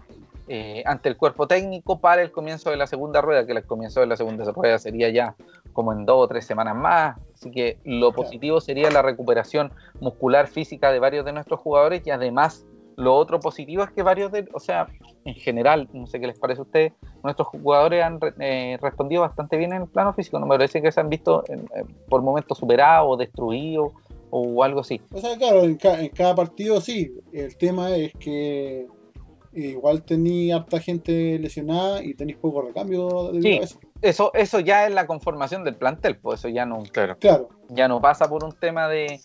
eh, 0.50 0.84
ante 0.86 1.08
el 1.08 1.16
cuerpo 1.16 1.48
técnico 1.48 2.02
para 2.02 2.22
el 2.22 2.34
comienzo 2.34 2.70
de 2.70 2.76
la 2.76 2.88
segunda 2.88 3.22
rueda, 3.22 3.46
que 3.46 3.54
el 3.54 3.66
comienzo 3.66 4.02
de 4.02 4.08
la 4.08 4.18
segunda 4.18 4.52
rueda 4.52 4.80
sería 4.80 5.10
ya 5.12 5.34
como 5.72 5.94
en 5.94 6.06
dos 6.06 6.26
o 6.26 6.28
tres 6.28 6.46
semanas 6.46 6.76
más. 6.76 7.16
Así 7.36 7.52
que 7.52 7.80
lo 7.86 8.12
positivo 8.12 8.60
sería 8.60 8.92
la 8.92 9.02
recuperación 9.02 9.72
muscular 10.02 10.48
física 10.48 10.92
de 10.92 11.00
varios 11.00 11.24
de 11.24 11.32
nuestros 11.32 11.62
jugadores 11.62 12.06
y 12.06 12.10
además 12.10 12.66
lo 12.98 13.16
otro 13.16 13.40
positivo 13.40 13.84
es 13.84 13.92
que 13.92 14.02
varios 14.02 14.32
de, 14.32 14.50
o 14.54 14.60
sea, 14.60 14.88
en 15.24 15.36
general, 15.36 15.88
no 15.94 16.08
sé 16.08 16.20
qué 16.20 16.28
les 16.28 16.40
parece 16.40 16.62
a 16.62 16.64
ustedes, 16.64 16.94
nuestros 17.24 17.48
jugadores 17.48 18.04
han 18.04 18.20
eh, 18.40 18.78
respondido 18.82 19.22
bastante 19.22 19.56
bien 19.56 19.72
en 19.72 19.84
el 19.84 19.88
plano 19.88 20.14
físico. 20.14 20.40
No 20.40 20.48
me 20.48 20.58
parece 20.58 20.82
que 20.82 20.92
se 20.92 21.00
han 21.00 21.10
visto 21.10 21.44
eh, 21.48 21.64
por 22.10 22.24
momentos 22.24 22.58
superados 22.58 23.08
o 23.12 23.16
destruidos 23.16 23.94
o 24.32 24.64
algo 24.64 24.80
así. 24.80 25.00
O 25.14 25.20
sea, 25.20 25.38
claro, 25.38 25.64
en, 25.64 25.78
cada 25.78 26.36
partido 26.36 26.82
sí. 26.82 27.14
El 27.32 27.56
tema 27.56 27.96
es 27.96 28.14
que 28.14 28.88
igual 29.54 30.04
tenéis 30.04 30.54
harta 30.54 30.80
gente 30.80 31.38
lesionada 31.38 32.04
y 32.04 32.16
tenéis 32.16 32.38
poco 32.40 32.64
recambio 32.64 33.32
de 33.32 33.42
sí 33.42 33.78
eso, 34.02 34.32
eso 34.34 34.60
ya 34.60 34.86
es 34.86 34.94
la 34.94 35.08
conformación 35.08 35.64
del 35.64 35.76
plantel, 35.76 36.18
pues 36.18 36.40
eso 36.40 36.50
ya 36.50 36.66
no, 36.66 36.84
claro. 36.92 37.18
ya 37.70 37.88
no 37.88 38.02
pasa 38.02 38.30
por 38.30 38.44
un 38.44 38.52
tema 38.52 38.88
de, 38.88 39.20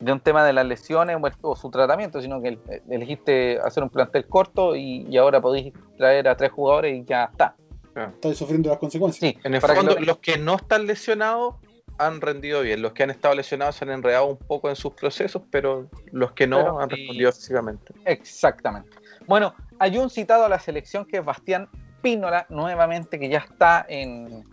un 0.00 0.20
tema 0.20 0.44
de 0.44 0.52
las 0.52 0.66
lesiones 0.66 1.16
o, 1.42 1.56
su 1.56 1.70
tratamiento, 1.70 2.20
sino 2.22 2.40
que 2.40 2.58
elegiste 2.88 3.58
hacer 3.62 3.82
un 3.82 3.90
plantel 3.90 4.26
corto 4.26 4.74
y, 4.74 5.16
ahora 5.16 5.40
podéis 5.40 5.72
traer 5.96 6.28
a 6.28 6.36
tres 6.36 6.50
jugadores 6.50 6.96
y 6.96 7.04
ya 7.04 7.24
está. 7.24 7.54
Estáis 7.94 8.38
sufriendo 8.38 8.70
las 8.70 8.78
consecuencias. 8.78 9.32
Sí, 9.32 9.38
en 9.44 9.54
el 9.54 9.60
fondo, 9.60 9.98
los 10.00 10.18
que 10.18 10.38
no 10.38 10.56
están 10.56 10.86
lesionados 10.86 11.56
han 11.98 12.20
rendido 12.20 12.62
bien. 12.62 12.80
Los 12.80 12.92
que 12.92 13.02
han 13.02 13.10
estado 13.10 13.34
lesionados 13.34 13.76
se 13.76 13.84
han 13.84 13.90
enredado 13.90 14.26
un 14.26 14.38
poco 14.38 14.70
en 14.70 14.76
sus 14.76 14.94
procesos, 14.94 15.42
pero 15.50 15.88
los 16.12 16.32
que 16.32 16.46
no 16.46 16.80
han 16.80 16.88
respondido 16.88 17.30
físicamente. 17.32 17.92
Exactamente. 18.06 18.96
Bueno, 19.26 19.54
hay 19.78 19.98
un 19.98 20.08
citado 20.08 20.44
a 20.44 20.48
la 20.48 20.58
selección 20.58 21.04
que 21.04 21.18
es 21.18 21.24
Bastián 21.24 21.68
Pínola 22.00 22.46
nuevamente 22.48 23.18
que 23.18 23.28
ya 23.28 23.38
está 23.38 23.84
en, 23.86 24.44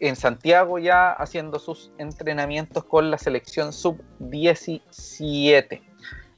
en 0.00 0.16
Santiago 0.16 0.78
ya 0.78 1.12
haciendo 1.12 1.58
sus 1.58 1.92
entrenamientos 1.98 2.84
con 2.84 3.10
la 3.10 3.18
selección 3.18 3.72
sub-17. 3.72 5.80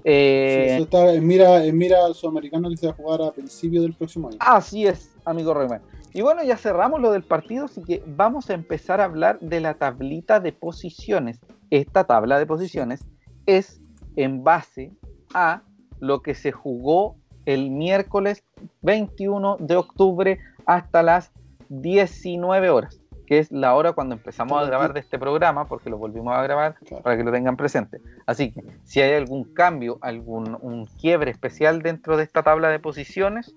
Eh, 0.04 0.86
en 0.92 1.26
mira, 1.26 1.64
en 1.64 1.78
mira 1.78 2.04
al 2.04 2.14
sudamericano 2.14 2.68
que 2.68 2.76
se 2.76 2.86
va 2.86 2.92
a 2.92 2.96
jugar 2.96 3.22
a 3.22 3.32
principios 3.32 3.84
del 3.84 3.94
próximo 3.94 4.28
año. 4.28 4.38
Así 4.40 4.86
es, 4.86 5.14
amigo 5.24 5.54
Reyman. 5.54 5.80
Y 6.12 6.22
bueno, 6.22 6.42
ya 6.42 6.56
cerramos 6.56 7.00
lo 7.00 7.12
del 7.12 7.22
partido, 7.22 7.66
así 7.66 7.82
que 7.82 8.02
vamos 8.06 8.50
a 8.50 8.54
empezar 8.54 9.00
a 9.00 9.04
hablar 9.04 9.38
de 9.40 9.60
la 9.60 9.74
tablita 9.74 10.40
de 10.40 10.52
posiciones. 10.52 11.40
Esta 11.70 12.04
tabla 12.04 12.38
de 12.38 12.46
posiciones 12.46 13.06
es 13.46 13.80
en 14.16 14.44
base 14.44 14.92
a 15.32 15.62
lo 16.00 16.20
que 16.20 16.34
se 16.34 16.52
jugó 16.52 17.16
el 17.46 17.70
miércoles 17.70 18.44
21 18.82 19.56
de 19.60 19.76
octubre 19.76 20.38
hasta 20.66 21.02
las 21.02 21.32
19 21.68 22.70
horas, 22.70 23.00
que 23.32 23.38
es 23.38 23.50
la 23.50 23.74
hora 23.74 23.94
cuando 23.94 24.14
empezamos 24.14 24.62
a 24.62 24.66
grabar 24.66 24.92
de 24.92 25.00
este 25.00 25.18
programa, 25.18 25.66
porque 25.66 25.88
lo 25.88 25.96
volvimos 25.96 26.36
a 26.36 26.42
grabar 26.42 26.74
para 27.02 27.16
que 27.16 27.24
lo 27.24 27.32
tengan 27.32 27.56
presente. 27.56 27.98
Así 28.26 28.52
que 28.52 28.62
si 28.84 29.00
hay 29.00 29.14
algún 29.14 29.44
cambio, 29.54 29.96
algún 30.02 30.58
un 30.60 30.84
quiebre 30.84 31.30
especial 31.30 31.80
dentro 31.80 32.18
de 32.18 32.24
esta 32.24 32.42
tabla 32.42 32.68
de 32.68 32.78
posiciones, 32.78 33.54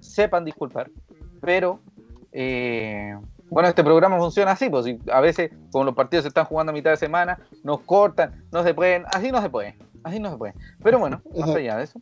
sepan 0.00 0.46
disculpar. 0.46 0.90
Pero 1.42 1.78
eh, 2.32 3.18
bueno, 3.50 3.68
este 3.68 3.84
programa 3.84 4.16
funciona 4.16 4.52
así, 4.52 4.70
pues 4.70 4.86
a 5.12 5.20
veces, 5.20 5.50
como 5.72 5.84
los 5.84 5.94
partidos 5.94 6.22
se 6.22 6.28
están 6.28 6.46
jugando 6.46 6.70
a 6.70 6.72
mitad 6.72 6.92
de 6.92 6.96
semana, 6.96 7.38
nos 7.62 7.80
cortan, 7.80 8.46
no 8.50 8.62
se 8.62 8.72
pueden, 8.72 9.04
así 9.12 9.30
no 9.30 9.42
se 9.42 9.50
puede, 9.50 9.76
así 10.04 10.20
no 10.20 10.30
se 10.30 10.38
puede. 10.38 10.54
Pero 10.82 11.00
bueno, 11.00 11.20
más 11.38 11.50
allá 11.50 11.76
de 11.76 11.84
eso, 11.84 12.00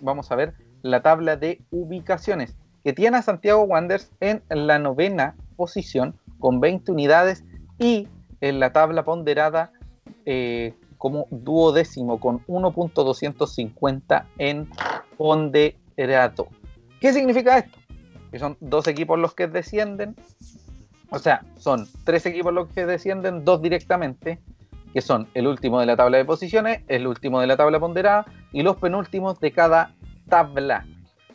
vamos 0.00 0.32
a 0.32 0.36
ver 0.36 0.54
la 0.80 1.02
tabla 1.02 1.36
de 1.36 1.60
ubicaciones. 1.70 2.56
que 2.82 2.94
tiene 2.94 3.18
a 3.18 3.20
Santiago 3.20 3.64
Wanderers 3.64 4.10
en 4.20 4.42
la 4.48 4.78
novena 4.78 5.34
posición 5.54 6.14
con 6.40 6.60
20 6.60 6.90
unidades 6.90 7.44
y 7.78 8.08
en 8.40 8.58
la 8.58 8.72
tabla 8.72 9.04
ponderada 9.04 9.70
eh, 10.26 10.74
como 10.98 11.26
duodécimo 11.30 12.18
con 12.18 12.44
1.250 12.46 14.24
en 14.38 14.68
ponderato. 15.16 16.48
¿Qué 17.00 17.12
significa 17.12 17.58
esto? 17.58 17.78
Que 18.30 18.38
son 18.38 18.56
dos 18.60 18.86
equipos 18.88 19.18
los 19.18 19.34
que 19.34 19.46
descienden, 19.46 20.16
o 21.10 21.18
sea, 21.18 21.44
son 21.56 21.88
tres 22.04 22.26
equipos 22.26 22.52
los 22.52 22.68
que 22.68 22.86
descienden, 22.86 23.44
dos 23.44 23.60
directamente, 23.60 24.38
que 24.92 25.00
son 25.00 25.28
el 25.34 25.46
último 25.46 25.80
de 25.80 25.86
la 25.86 25.96
tabla 25.96 26.18
de 26.18 26.24
posiciones, 26.24 26.82
el 26.88 27.06
último 27.06 27.40
de 27.40 27.46
la 27.46 27.56
tabla 27.56 27.80
ponderada 27.80 28.26
y 28.52 28.62
los 28.62 28.76
penúltimos 28.76 29.40
de 29.40 29.52
cada 29.52 29.94
tabla. 30.28 30.86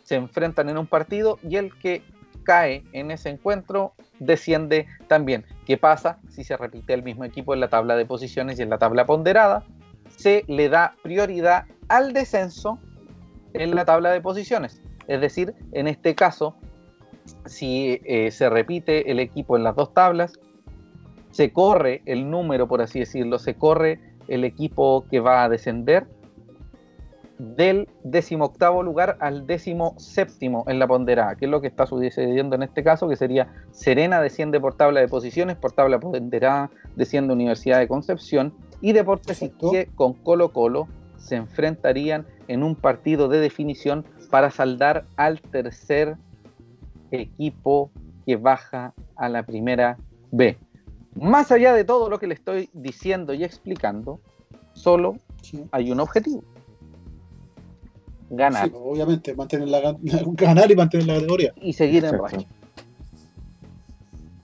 Se 0.04 0.16
enfrentan 0.16 0.70
en 0.70 0.78
un 0.78 0.88
partido 0.88 1.40
y 1.44 1.58
el 1.58 1.78
que 1.78 2.04
cae 2.46 2.86
en 2.94 3.12
ese 3.12 3.30
encuentro 3.30 3.94
desciende 4.20 4.88
también. 5.08 5.46
¿Qué 5.66 5.78
pasa 5.78 6.20
si 6.30 6.46
se 6.46 6.56
repite 6.56 6.94
el 6.94 7.04
mismo 7.04 7.26
equipo 7.26 7.54
en 7.54 7.60
la 7.60 7.68
tabla 7.68 7.98
de 7.98 8.06
posiciones 8.06 8.58
y 8.58 8.62
en 8.62 8.70
la 8.70 8.78
tabla 8.78 9.06
ponderada? 9.06 9.66
Se 10.16 10.46
le 10.48 10.70
da 10.70 10.96
prioridad 11.04 11.66
al 11.90 12.14
descenso 12.14 12.80
en 13.54 13.76
la 13.76 13.84
tabla 13.84 14.12
de 14.12 14.22
posiciones. 14.22 14.82
Es 15.08 15.20
decir, 15.20 15.54
en 15.74 15.88
este 15.88 16.16
caso, 16.16 16.56
si 17.46 18.00
eh, 18.06 18.32
se 18.32 18.50
repite 18.50 19.12
el 19.12 19.20
equipo 19.20 19.58
en 19.58 19.64
las 19.64 19.76
dos 19.76 19.94
tablas, 19.94 20.40
se 21.32 21.52
corre 21.52 22.02
el 22.06 22.30
número, 22.30 22.68
por 22.68 22.82
así 22.82 23.00
decirlo, 23.00 23.40
se 23.40 23.56
corre 23.56 24.00
el 24.28 24.44
equipo 24.44 25.06
que 25.10 25.20
va 25.20 25.44
a 25.44 25.50
descender 25.50 26.08
del 27.38 27.88
octavo 28.40 28.82
lugar 28.84 29.18
al 29.20 29.46
séptimo 29.98 30.64
en 30.68 30.80
la 30.80 30.88
ponderada, 30.88 31.36
que 31.36 31.46
es 31.46 31.52
lo 31.52 31.62
que 31.62 31.68
está 31.68 31.86
sucediendo 31.86 32.56
en 32.56 32.64
este 32.64 32.84
caso, 32.84 33.10
que 33.10 33.16
sería 33.16 33.54
Serena 33.72 34.22
desciende 34.22 34.60
por 34.60 34.76
tabla 34.76 35.02
de 35.02 35.08
posiciones, 35.08 35.58
por 35.58 35.72
tabla 35.74 36.00
ponderada 36.00 36.72
desciende 36.96 37.34
Universidad 37.34 37.80
de 37.80 37.88
Concepción 37.88 38.54
y 38.82 38.94
Deportes 38.94 39.42
Iquique 39.42 39.90
con 39.96 40.14
Colo 40.14 40.52
Colo 40.54 40.88
se 41.18 41.36
enfrentarían 41.36 42.26
en 42.48 42.64
un 42.64 42.76
partido 42.76 43.28
de 43.28 43.40
definición 43.40 44.06
para 44.30 44.52
saldar 44.52 45.06
al 45.18 45.42
tercer 45.42 46.18
equipo 47.12 47.92
que 48.26 48.36
baja 48.36 48.94
a 49.16 49.30
la 49.30 49.44
primera 49.44 49.98
B. 50.32 50.58
Más 51.16 51.52
allá 51.52 51.74
de 51.74 51.84
todo 51.84 52.10
lo 52.10 52.20
que 52.20 52.28
le 52.28 52.34
estoy 52.34 52.70
diciendo 52.74 53.34
y 53.34 53.44
explicando, 53.44 54.20
solo 54.74 55.16
hay 55.72 55.92
un 55.92 56.00
objetivo 56.00 56.44
ganar. 58.30 58.72
Obviamente, 58.74 59.34
mantener 59.36 59.68
la, 59.68 59.96
ganar 60.34 60.72
y 60.72 60.76
mantener 60.76 61.08
la 61.08 61.16
categoría. 61.16 61.54
Y 61.62 61.74
seguir 61.74 62.06
en 62.06 62.18
racha. 62.18 62.48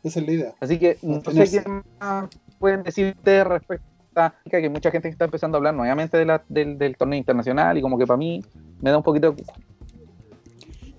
Esa 0.04 0.20
es 0.20 0.26
la 0.26 0.32
idea. 0.32 0.56
Así 0.60 0.80
que 0.80 0.98
no 1.02 1.22
sé 1.22 1.64
qué 1.64 1.70
más 2.00 2.30
pueden 2.60 2.84
decirte 2.84 3.44
respecto 3.44 3.86
a 4.16 4.34
que 4.50 4.70
mucha 4.70 4.92
gente 4.92 5.08
está 5.08 5.26
empezando 5.26 5.58
a 5.58 5.60
hablar 5.60 5.74
nuevamente 5.74 6.18
de 6.18 6.26
la, 6.26 6.44
del, 6.50 6.96
torneo 6.98 7.18
internacional 7.18 7.78
y 7.78 7.82
como 7.82 7.98
que 7.98 8.06
para 8.06 8.18
mí 8.18 8.42
me 8.82 8.90
da 8.90 8.98
un 8.98 9.04
poquito 9.04 9.32
de... 9.32 9.44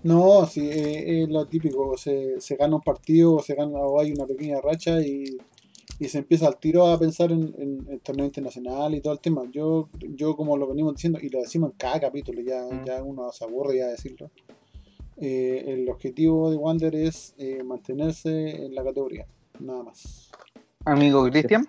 No, 0.03 0.47
sí, 0.47 0.69
es 0.73 1.29
lo 1.29 1.47
típico, 1.47 1.97
se, 1.97 2.41
se 2.41 2.57
gana 2.57 2.75
un 2.75 2.83
partido, 2.83 3.39
se 3.41 3.55
gana 3.55 3.79
o 3.79 4.01
hay 4.01 4.13
una 4.13 4.27
pequeña 4.27 4.61
racha 4.61 5.01
y 5.01 5.39
y 6.03 6.09
se 6.09 6.19
empieza 6.19 6.49
al 6.49 6.59
tiro 6.59 6.89
a 6.89 6.99
pensar 6.99 7.31
en, 7.31 7.87
el 7.89 8.01
torneo 8.01 8.27
internacional 8.27 8.93
y 8.93 9.01
todo 9.01 9.13
el 9.13 9.21
tema. 9.21 9.43
Yo, 9.53 9.89
yo 10.01 10.35
como 10.35 10.57
lo 10.57 10.67
venimos 10.67 10.97
diciendo, 10.97 11.21
y 11.23 11.29
lo 11.29 11.41
decimos 11.41 11.71
en 11.71 11.77
cada 11.77 12.01
capítulo, 12.01 12.41
ya, 12.41 12.65
mm. 12.65 12.85
ya 12.85 13.03
uno 13.05 13.31
se 13.31 13.45
aburre 13.45 13.79
ya 13.79 13.85
de 13.85 13.93
decirlo, 13.93 14.29
eh, 15.19 15.65
el 15.69 15.89
objetivo 15.89 16.51
de 16.51 16.57
Wander 16.57 16.97
es 16.97 17.37
eh, 17.39 17.63
mantenerse 17.63 18.67
en 18.67 18.75
la 18.75 18.83
categoría, 18.83 19.27
nada 19.61 19.85
más. 19.85 20.33
Amigo 20.85 21.25
Cristian. 21.31 21.69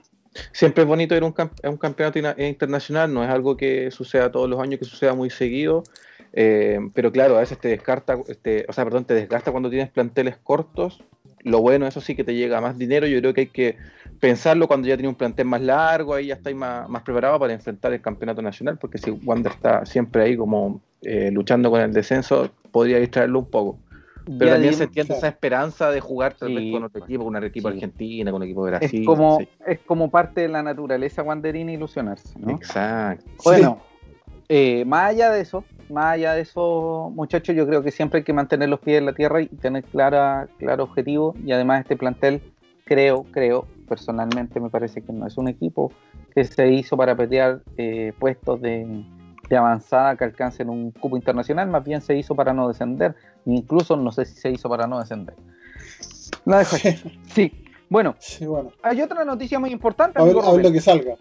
Siempre 0.52 0.82
es 0.82 0.90
bonito 0.90 1.16
ir 1.16 1.22
a 1.22 1.28
un, 1.28 1.36
un, 1.66 1.78
campeonato 1.78 2.18
internacional, 2.42 3.14
no 3.14 3.24
es 3.24 3.30
algo 3.30 3.56
que 3.56 3.92
suceda 3.92 4.32
todos 4.32 4.50
los 4.50 4.60
años, 4.60 4.80
que 4.80 4.86
suceda 4.86 5.14
muy 5.14 5.30
seguido, 5.30 5.84
eh, 6.34 6.80
pero 6.96 7.12
claro, 7.12 7.38
a 7.38 7.42
veces 7.42 7.60
te 7.60 7.68
descarta, 7.68 8.18
este, 8.28 8.66
o 8.68 8.74
sea, 8.74 8.84
perdón, 8.84 9.06
te 9.06 9.14
desgasta 9.14 9.52
cuando 9.52 9.70
tienes 9.70 9.92
planteles 9.92 10.38
cortos. 10.38 11.04
Lo 11.44 11.60
bueno, 11.62 11.86
eso 11.88 12.02
sí, 12.02 12.16
que 12.16 12.24
te 12.24 12.34
llega 12.36 12.62
más 12.62 12.78
dinero. 12.78 13.06
Yo 13.08 13.20
creo 13.20 13.34
que 13.34 13.42
hay 13.42 13.48
que 13.48 13.78
pensarlo 14.20 14.68
cuando 14.68 14.88
ya 14.88 14.96
tiene 14.96 15.10
un 15.10 15.16
plantel 15.16 15.46
más 15.46 15.62
largo, 15.62 16.14
ahí 16.14 16.28
ya 16.28 16.36
estáis 16.36 16.56
más, 16.56 16.88
más 16.90 17.04
preparado 17.04 17.40
para 17.40 17.54
enfrentar 17.54 17.92
el 17.94 18.02
campeonato 18.02 18.42
nacional, 18.42 18.78
porque 18.78 18.98
si 18.98 19.12
Wander 19.12 19.52
está 19.52 19.86
siempre 19.86 20.24
ahí 20.24 20.38
como 20.38 20.82
eh, 21.02 21.30
luchando 21.32 21.70
con 21.70 21.82
el 21.82 21.92
descenso, 21.92 22.50
podría 22.72 23.00
distraerlo 23.00 23.40
un 23.40 23.50
poco. 23.50 23.80
Pero 24.40 24.52
también 24.52 24.74
se 24.74 24.86
entiende 24.86 25.16
esa 25.16 25.28
esperanza 25.28 25.92
de 25.92 26.00
jugar 26.00 26.38
con 26.38 26.48
otro 26.84 27.04
equipo, 27.04 27.26
con 27.26 27.36
un 27.36 27.44
equipo 27.44 27.68
argentino, 27.68 28.32
con 28.32 28.42
un 28.42 28.46
equipo 28.46 28.66
de 28.66 28.72
Brasil. 28.72 29.02
Es 29.02 29.06
como, 29.06 29.40
es 29.68 29.80
como 29.80 30.10
parte 30.10 30.42
de 30.42 30.48
la 30.48 30.64
naturaleza 30.64 31.24
wanderina 31.24 31.74
ilusionarse, 31.74 32.40
¿no? 32.40 32.52
Exacto. 32.52 33.26
Bueno, 33.44 33.82
eh, 34.56 34.86
más 34.86 35.10
allá 35.10 35.32
de 35.32 35.42
eso, 35.42 35.64
más 35.90 36.14
allá 36.14 36.34
de 36.34 36.42
eso, 36.42 37.12
muchachos, 37.16 37.56
yo 37.56 37.66
creo 37.66 37.82
que 37.82 37.90
siempre 37.90 38.20
hay 38.20 38.24
que 38.24 38.34
mantener 38.34 38.70
los 38.70 38.80
pies 38.80 39.00
en 39.00 39.08
la 39.08 39.14
tierra 39.14 39.42
y 39.42 39.48
tener 39.48 39.84
clara, 39.84 40.48
claro 40.60 40.84
objetivo. 40.84 41.34
Y 41.44 41.54
además 41.54 41.82
este 41.82 41.98
plantel, 41.98 42.40
creo, 42.86 43.26
creo, 43.32 43.66
personalmente 43.90 44.60
me 44.60 44.70
parece 44.70 45.02
que 45.02 45.12
no 45.12 45.26
es 45.26 45.38
un 45.40 45.48
equipo 45.48 45.92
que 46.36 46.44
se 46.44 46.70
hizo 46.70 46.96
para 46.96 47.16
pelear 47.16 47.64
eh, 47.78 48.14
puestos 48.20 48.62
de, 48.62 49.04
avanzada 49.50 50.16
que 50.18 50.24
alcancen 50.24 50.70
un 50.70 50.92
cupo 50.92 51.18
internacional, 51.18 51.68
más 51.68 51.84
bien 51.84 52.02
se 52.02 52.16
hizo 52.16 52.36
para 52.36 52.54
no 52.54 52.68
descender, 52.68 53.16
incluso 53.48 53.98
no 53.98 54.12
sé 54.12 54.26
si 54.26 54.36
se 54.36 54.52
hizo 54.52 54.70
para 54.70 54.86
no 54.86 55.00
descender. 55.00 55.34
La 56.46 56.60
dejo 56.60 56.78
Sí, 57.34 57.52
bueno, 57.90 58.16
hay 58.84 59.02
otra 59.02 59.26
noticia 59.26 59.58
muy 59.58 59.72
importante. 59.72 60.22
A 60.22 60.24
ver, 60.24 60.36
a 60.38 60.52
ver 60.52 60.64
lo 60.64 60.72
que 60.72 60.82
salga, 60.82 61.16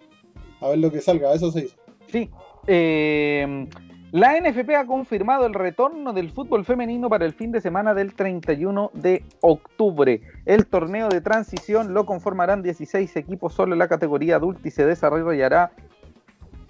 a 0.60 0.68
ver 0.68 0.78
lo 0.78 0.92
que 0.92 1.00
salga, 1.00 1.32
eso 1.32 1.50
se 1.50 1.64
hizo. 1.64 1.76
Sí, 2.08 2.30
eh, 2.66 3.68
la 4.12 4.38
NFP 4.38 4.74
ha 4.76 4.86
confirmado 4.86 5.46
el 5.46 5.54
retorno 5.54 6.12
del 6.12 6.30
fútbol 6.30 6.66
femenino 6.66 7.08
para 7.08 7.24
el 7.24 7.32
fin 7.32 7.50
de 7.50 7.62
semana 7.62 7.94
del 7.94 8.12
31 8.12 8.90
de 8.92 9.24
octubre. 9.40 10.20
El 10.44 10.66
torneo 10.66 11.08
de 11.08 11.22
transición 11.22 11.94
lo 11.94 12.04
conformarán 12.04 12.62
16 12.62 13.16
equipos 13.16 13.54
solo 13.54 13.72
en 13.72 13.78
la 13.78 13.88
categoría 13.88 14.36
adulta 14.36 14.68
y 14.68 14.70
se 14.70 14.84
desarrollará 14.84 15.72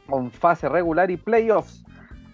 con 0.06 0.30
fase 0.30 0.68
regular 0.68 1.10
y 1.10 1.16
playoffs. 1.16 1.84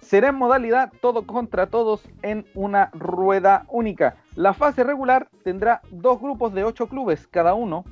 Será 0.03 0.29
en 0.29 0.35
modalidad 0.35 0.93
todo 1.01 1.27
contra 1.27 1.69
todos 1.69 2.07
en 2.21 2.45
una 2.55 2.91
rueda 2.93 3.65
única. 3.69 4.17
La 4.37 4.53
fase 4.53 4.85
regular 4.85 5.31
tendrá 5.43 5.81
dos 5.91 6.21
grupos 6.21 6.53
de 6.53 6.65
ocho 6.65 6.87
clubes 6.87 7.27
cada 7.27 7.55
uno. 7.55 7.87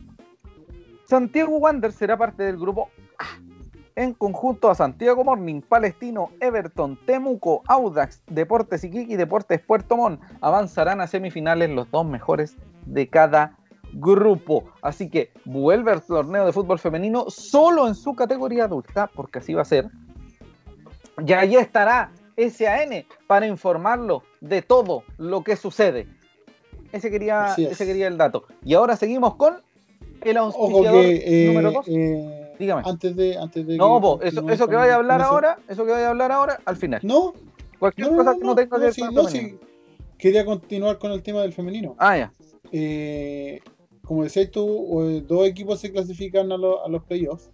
Santiago 1.05 1.57
Wander 1.57 1.93
será 1.93 2.19
parte 2.19 2.43
del 2.43 2.59
grupo 2.59 2.91
A 3.19 3.56
en 3.97 4.13
conjunto 4.13 4.71
a 4.71 4.75
Santiago 4.75 5.25
Morning, 5.25 5.63
Palestino, 5.63 6.31
Everton, 6.41 6.99
Temuco, 7.07 7.63
Audax, 7.67 8.23
Deportes 8.27 8.85
Iquique 8.85 9.15
y 9.15 9.17
Deportes 9.17 9.61
Puerto 9.61 9.97
Montt. 9.97 10.21
Avanzarán 10.43 11.01
a 11.01 11.07
semifinales 11.07 11.71
los 11.71 11.91
dos 11.91 12.07
mejores 12.07 12.57
de 12.85 13.09
cada 13.09 13.57
grupo. 13.95 14.65
Así 14.83 15.09
que 15.09 15.33
vuelve 15.47 15.93
al 15.93 16.03
torneo 16.03 16.45
de 16.45 16.53
fútbol 16.53 16.79
femenino 16.79 17.25
solo 17.29 17.89
en 17.89 17.95
su 17.95 18.15
categoría 18.15 18.65
adulta, 18.65 19.11
porque 19.15 19.39
así 19.39 19.55
va 19.55 19.63
a 19.63 19.65
ser. 19.65 19.89
Y 21.27 21.33
ahí 21.33 21.57
estará 21.57 22.13
SAN 22.37 23.07
para 23.27 23.47
informarlo 23.47 24.23
de 24.43 24.61
todo 24.61 25.05
lo 25.17 25.43
que 25.43 25.57
sucede. 25.57 26.07
Ese 26.93 27.11
quería, 27.11 27.55
ese 27.57 27.87
quería 27.87 28.09
el 28.09 28.19
dato. 28.19 28.45
Y 28.63 28.75
ahora 28.75 28.95
seguimos 28.97 29.37
con 29.37 29.63
el 30.23 30.37
auspiciador 30.37 31.05
eh, 31.05 31.45
número 31.47 31.73
2. 31.73 32.46
Dígame. 32.59 32.83
Antes 32.85 33.17
de, 33.17 33.37
antes 33.37 33.67
de 33.67 33.77
no, 33.77 34.21
eso, 34.23 34.49
eso 34.49 34.69
que 34.69 34.77
vaya 34.77 34.95
a 34.95 34.97
hablar 34.97 35.23
ahora, 35.23 35.59
eso 35.69 35.85
que 35.85 35.93
vaya 35.93 36.09
a 36.09 36.11
hablar 36.11 36.33
ahora, 36.33 36.61
al 36.65 36.77
final. 36.77 37.01
No. 37.03 37.35
Cualquier 37.79 38.09
cosa 38.09 38.35
que 38.35 38.45
no, 38.45 38.55
tenga 38.55 38.79
que 38.79 38.85
ver 38.85 39.59
Quería 40.19 40.47
continuar 40.47 40.99
con 40.99 41.13
el 41.13 41.23
tema 41.23 41.43
del 41.43 41.53
femenino. 41.53 41.95
Ah, 41.99 42.17
ya. 42.17 42.33
Eh, 42.73 43.61
como 44.03 44.23
decías 44.23 44.51
tú, 44.51 45.03
eh, 45.03 45.23
dos 45.27 45.47
equipos 45.47 45.79
se 45.79 45.93
clasifican 45.93 46.51
a, 46.51 46.55
a 46.55 46.89
los 46.89 47.05
playoffs 47.05 47.51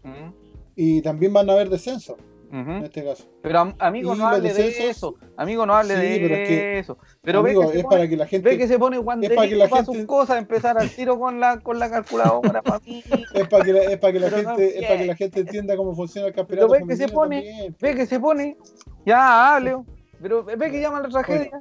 y 0.76 1.02
también 1.02 1.32
van 1.32 1.50
a 1.50 1.54
haber 1.54 1.68
descenso 1.68 2.16
en 2.52 2.84
este 2.84 3.02
caso. 3.02 3.24
Pero 3.40 3.74
amigo, 3.78 4.14
no 4.14 4.28
hable 4.28 4.52
de 4.52 4.88
eso. 4.88 5.14
Amigo, 5.36 5.64
no 5.64 5.74
hable 5.74 5.96
de 5.96 6.78
eso. 6.78 6.98
Pero 7.22 7.42
ve 7.42 7.54
que 7.54 7.78
es 7.78 7.84
para 7.84 8.06
que 8.06 8.16
la 8.16 8.26
gente. 8.26 8.50
Ve 8.50 8.58
que 8.58 8.68
se 8.68 8.78
pone 8.78 8.98
guantelito 8.98 9.68
para, 9.70 9.84
sus 9.84 10.04
cosas, 10.04 10.38
empezar 10.38 10.76
al 10.76 10.90
tiro 10.90 11.18
con 11.18 11.40
la, 11.40 11.60
con 11.60 11.78
la 11.78 11.90
calculadora 11.90 12.60
para 12.62 12.78
mí. 12.80 13.02
Es 13.32 13.48
para 13.48 13.64
que 13.64 13.72
la, 13.72 13.82
es 13.84 13.98
para 13.98 14.12
que 14.12 14.20
la 14.20 14.30
gente, 14.30 14.78
es 14.78 14.86
para 14.86 14.98
que 14.98 15.06
la 15.06 15.16
gente 15.16 15.40
entienda 15.40 15.76
cómo 15.76 15.94
funciona 15.94 16.28
el 16.28 16.34
campeonato. 16.34 16.68
Pero 16.68 16.86
ve 16.86 16.88
que 16.88 16.96
se 16.96 17.08
pone, 17.08 17.74
ve 17.80 17.94
que 17.94 18.06
se 18.06 18.20
pone, 18.20 18.58
ya 19.06 19.54
hable, 19.54 19.78
pero 20.20 20.44
ve 20.44 20.70
que 20.70 20.80
llama 20.80 21.00
la 21.00 21.08
tragedia. 21.08 21.60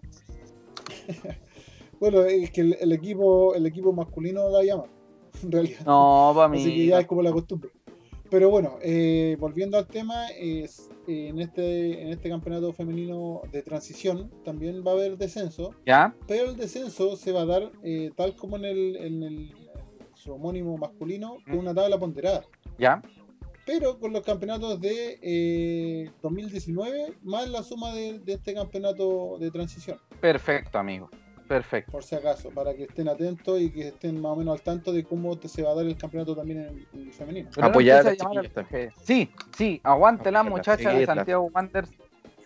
Bueno, 2.01 2.23
es 2.23 2.49
que 2.49 2.61
el, 2.61 2.91
equipo, 2.93 3.53
el 3.53 3.63
equipo 3.67 3.93
masculino 3.93 4.49
la 4.49 4.63
llama, 4.63 4.85
en 5.43 5.51
realidad. 5.51 5.81
No, 5.85 6.31
para 6.35 6.47
mí. 6.47 6.59
Así 6.59 6.75
que 6.75 6.85
ya 6.87 6.99
es 7.01 7.05
como 7.05 7.21
la 7.21 7.31
costumbre. 7.31 7.69
Pero 8.32 8.49
bueno, 8.49 8.77
eh, 8.82 9.36
volviendo 9.41 9.77
al 9.77 9.88
tema, 9.88 10.29
es, 10.29 10.89
en, 11.05 11.38
este, 11.41 12.01
en 12.01 12.07
este 12.07 12.29
campeonato 12.29 12.71
femenino 12.71 13.41
de 13.51 13.61
transición 13.61 14.32
también 14.45 14.86
va 14.88 14.91
a 14.91 14.93
haber 14.93 15.17
descenso. 15.17 15.75
¿Ya? 15.86 16.15
Pero 16.27 16.51
el 16.51 16.55
descenso 16.55 17.17
se 17.17 17.34
va 17.34 17.41
a 17.41 17.45
dar 17.45 17.71
eh, 17.84 18.09
tal 18.15 18.38
como 18.38 18.55
en 18.55 18.63
el, 18.63 18.95
en 18.95 19.23
el 19.23 19.53
su 20.13 20.32
homónimo 20.32 20.77
masculino, 20.77 21.39
con 21.45 21.57
una 21.57 21.73
tabla 21.73 21.99
ponderada. 21.99 22.45
¿Ya? 22.79 23.01
Pero 23.65 23.99
con 23.99 24.13
los 24.13 24.21
campeonatos 24.21 24.79
de 24.79 25.19
eh, 25.21 26.11
2019 26.21 27.15
más 27.23 27.49
la 27.49 27.63
suma 27.63 27.93
de, 27.93 28.19
de 28.19 28.34
este 28.34 28.53
campeonato 28.53 29.39
de 29.41 29.51
transición. 29.51 29.99
Perfecto, 30.21 30.79
amigo. 30.79 31.09
Perfecto. 31.51 31.91
Por 31.91 32.03
si 32.03 32.15
acaso, 32.15 32.49
para 32.49 32.73
que 32.73 32.83
estén 32.83 33.09
atentos 33.09 33.59
y 33.59 33.69
que 33.71 33.89
estén 33.89 34.21
más 34.21 34.31
o 34.31 34.35
menos 34.37 34.53
al 34.53 34.61
tanto 34.61 34.93
de 34.93 35.03
cómo 35.03 35.37
te- 35.37 35.49
se 35.49 35.61
va 35.63 35.71
a 35.71 35.75
dar 35.75 35.85
el 35.85 35.97
campeonato 35.97 36.33
también 36.33 36.87
en, 36.93 37.11
femenino. 37.11 37.49
Pero 37.53 37.67
no 37.67 37.71
Apoyar 37.71 38.07
a 38.07 38.11
las 38.13 38.21
al. 38.21 38.93
Sí, 39.03 39.29
sí, 39.57 39.81
aguante 39.83 40.31
las 40.31 40.45
muchacha 40.45 40.91
de. 40.93 41.05
Santiago 41.05 41.49
Wanderers 41.53 41.91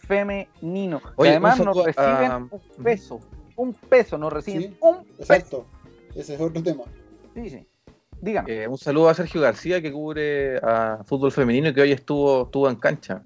femenino. 0.08 1.00
que 1.00 1.06
Oye, 1.18 1.30
además 1.32 1.60
un 1.60 1.66
no 1.66 1.74
saludo 1.76 1.86
reciben 1.86 2.32
un 2.78 2.84
peso. 2.84 3.20
Un 3.56 3.74
peso, 3.74 4.18
no 4.18 4.30
reciben 4.32 4.62
Sí, 4.72 4.78
un 4.82 5.04
peso. 5.06 5.16
Exacto. 5.20 5.66
Ese 6.16 6.34
es 6.34 6.42
otro 6.42 6.64
tema. 6.64 6.84
Sí, 7.36 7.50
sí. 7.50 7.68
Dígame. 8.22 8.52
Eh, 8.64 8.68
un 8.68 8.78
saludo 8.80 9.10
a 9.10 9.14
Sergio 9.14 9.40
García 9.42 9.82
que 9.84 9.92
cubre 9.92 10.58
a 10.64 11.04
fútbol 11.06 11.32
femenino 11.32 11.70
y 11.70 11.74
que 11.76 11.82
hoy 11.82 11.92
estuvo, 11.92 12.46
estuvo 12.46 12.68
en 12.70 12.78
cancha. 12.78 13.24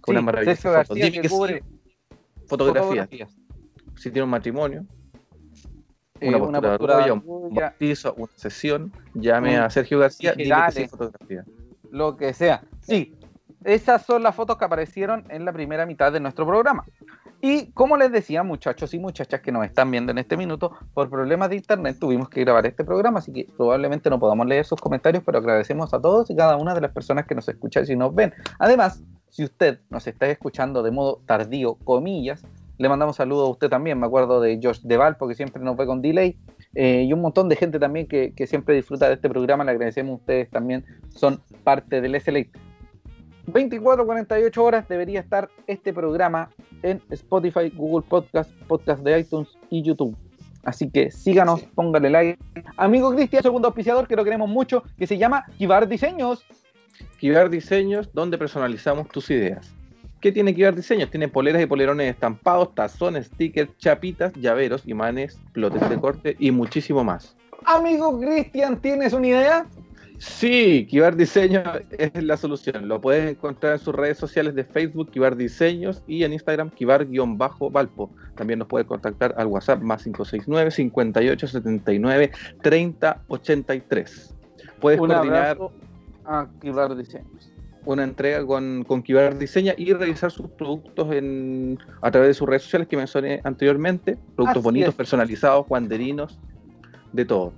Con 0.00 0.04
Sí, 0.06 0.10
una 0.12 0.22
maravillosa 0.22 0.62
Sergio 0.62 0.70
foto. 0.82 0.94
García 0.94 1.12
que 1.12 1.20
que 1.20 1.28
cubre 1.28 1.62
fotografías. 2.46 2.86
fotografías. 3.06 3.36
Si 3.96 4.10
tiene 4.10 4.24
un 4.24 4.30
matrimonio, 4.30 4.86
Eh, 6.20 6.28
una 6.28 6.36
una 6.36 6.60
postura 6.60 6.76
postura 6.78 6.94
arroyo, 6.96 7.14
un 7.14 7.48
tuya, 7.50 7.60
bautizo, 7.68 8.14
una 8.14 8.32
sesión, 8.36 8.92
llame 9.14 9.56
a 9.56 9.70
Sergio 9.70 9.98
García, 9.98 10.32
dije, 10.32 10.44
dile 10.54 10.66
que 10.66 10.72
sí, 10.72 10.88
fotografía. 10.88 11.44
lo 11.90 12.16
que 12.16 12.34
sea. 12.34 12.62
Sí, 12.80 13.16
esas 13.64 14.04
son 14.04 14.22
las 14.22 14.34
fotos 14.34 14.56
que 14.56 14.64
aparecieron 14.64 15.24
en 15.28 15.44
la 15.44 15.52
primera 15.52 15.86
mitad 15.86 16.12
de 16.12 16.20
nuestro 16.20 16.46
programa. 16.46 16.84
Y 17.42 17.72
como 17.72 17.96
les 17.96 18.12
decía, 18.12 18.42
muchachos 18.42 18.92
y 18.92 18.98
muchachas 18.98 19.40
que 19.40 19.50
nos 19.50 19.64
están 19.64 19.90
viendo 19.90 20.12
en 20.12 20.18
este 20.18 20.36
minuto, 20.36 20.72
por 20.92 21.08
problemas 21.08 21.48
de 21.48 21.56
internet 21.56 21.96
tuvimos 21.98 22.28
que 22.28 22.40
grabar 22.42 22.66
este 22.66 22.84
programa, 22.84 23.20
así 23.20 23.32
que 23.32 23.46
probablemente 23.56 24.10
no 24.10 24.20
podamos 24.20 24.46
leer 24.46 24.66
sus 24.66 24.78
comentarios, 24.78 25.22
pero 25.24 25.38
agradecemos 25.38 25.94
a 25.94 26.00
todos 26.00 26.28
y 26.30 26.36
cada 26.36 26.56
una 26.56 26.74
de 26.74 26.82
las 26.82 26.92
personas 26.92 27.26
que 27.26 27.34
nos 27.34 27.48
escuchan 27.48 27.84
y 27.88 27.96
nos 27.96 28.14
ven. 28.14 28.34
Además, 28.58 29.02
si 29.30 29.44
usted 29.44 29.80
nos 29.88 30.06
está 30.06 30.26
escuchando 30.26 30.82
de 30.82 30.90
modo 30.90 31.22
tardío, 31.24 31.76
comillas, 31.76 32.44
le 32.80 32.88
mandamos 32.88 33.16
saludos 33.16 33.46
a 33.48 33.50
usted 33.52 33.68
también. 33.68 33.98
Me 34.00 34.06
acuerdo 34.06 34.40
de 34.40 34.58
Josh 34.62 34.80
Deval, 34.82 35.16
porque 35.18 35.34
siempre 35.34 35.62
nos 35.62 35.76
ve 35.76 35.86
con 35.86 36.00
delay. 36.02 36.36
eh, 36.74 37.02
y 37.06 37.12
un 37.12 37.20
montón 37.20 37.48
de 37.48 37.56
gente 37.56 37.78
también 37.78 38.06
que, 38.06 38.32
que 38.34 38.46
siempre 38.46 38.74
disfruta 38.74 39.08
de 39.08 39.14
este 39.14 39.28
programa. 39.28 39.64
Le 39.64 39.72
agradecemos 39.72 40.12
a 40.12 40.16
ustedes 40.16 40.50
también. 40.50 40.84
Son 41.10 41.42
parte 41.64 42.00
del 42.00 42.14
SLA. 42.20 42.44
24, 43.46 44.06
48 44.06 44.62
horas 44.64 44.88
debería 44.88 45.20
estar 45.20 45.48
este 45.66 45.92
programa 45.92 46.50
en 46.82 47.02
Spotify, 47.10 47.70
Google 47.74 48.06
Podcast, 48.08 48.50
Podcast 48.68 49.02
de 49.02 49.18
iTunes 49.20 49.48
y 49.70 49.82
YouTube. 49.82 50.16
Así 50.62 50.90
que 50.90 51.10
síganos, 51.10 51.60
Sí. 51.60 51.68
póngale 51.74 52.10
like. 52.10 52.38
Amigo 52.76 53.12
Cristian, 53.14 53.42
segundo 53.42 53.68
auspiciador 53.68 54.06
que 54.06 54.14
lo 54.14 54.24
queremos 54.24 54.48
mucho, 54.48 54.82
que 54.98 55.06
se 55.06 55.18
llama 55.18 55.44
Kibar 55.58 55.88
Diseños. 55.88 56.44
Kibar 57.18 57.50
Diseños, 57.50 58.10
donde 58.12 58.38
personalizamos 58.38 59.08
tus 59.08 59.30
ideas. 59.30 59.74
¿Qué 60.20 60.32
tiene 60.32 60.54
Kibar 60.54 60.74
Diseños? 60.74 61.10
Tiene 61.10 61.28
poleras 61.28 61.62
y 61.62 61.66
polerones 61.66 62.10
estampados, 62.10 62.74
tazones, 62.74 63.26
stickers, 63.26 63.70
chapitas, 63.78 64.32
llaveros, 64.34 64.86
imanes, 64.86 65.38
plotes 65.52 65.88
de 65.88 65.98
corte 65.98 66.36
y 66.38 66.50
muchísimo 66.50 67.02
más. 67.02 67.36
Amigo 67.64 68.20
Cristian, 68.20 68.80
¿tienes 68.80 69.12
una 69.12 69.26
idea? 69.26 69.66
Sí, 70.18 70.86
Kibar 70.90 71.16
Diseños 71.16 71.64
es 71.92 72.22
la 72.22 72.36
solución. 72.36 72.86
Lo 72.86 73.00
puedes 73.00 73.30
encontrar 73.30 73.72
en 73.72 73.78
sus 73.78 73.94
redes 73.94 74.18
sociales 74.18 74.54
de 74.54 74.64
Facebook, 74.64 75.10
Kibar 75.10 75.34
Diseños, 75.34 76.02
y 76.06 76.24
en 76.24 76.34
Instagram, 76.34 76.70
Kibar-Valpo. 76.70 78.10
También 78.34 78.58
nos 78.58 78.68
puedes 78.68 78.86
contactar 78.86 79.34
al 79.38 79.46
WhatsApp 79.46 79.80
más 79.80 80.02
569 80.02 80.70
58 80.70 81.46
79 81.46 82.30
30 82.60 83.22
83. 83.28 84.34
Puedes 84.78 85.00
Un 85.00 85.08
coordinar 85.08 85.56
a 86.26 86.46
Kibar 86.60 86.94
Diseños. 86.94 87.49
Una 87.84 88.04
entrega 88.04 88.44
con, 88.46 88.84
con 88.86 89.02
Kibar 89.02 89.38
Diseña 89.38 89.74
y 89.76 89.92
revisar 89.92 90.30
sus 90.30 90.48
productos 90.50 91.12
en, 91.12 91.78
a 92.02 92.10
través 92.10 92.28
de 92.28 92.34
sus 92.34 92.48
redes 92.48 92.62
sociales 92.62 92.88
que 92.88 92.96
mencioné 92.96 93.40
anteriormente. 93.44 94.18
Productos 94.36 94.58
Así 94.58 94.64
bonitos, 94.64 94.90
es. 94.90 94.94
personalizados, 94.94 95.66
guanderinos, 95.66 96.38
de 97.12 97.24
todo. 97.24 97.52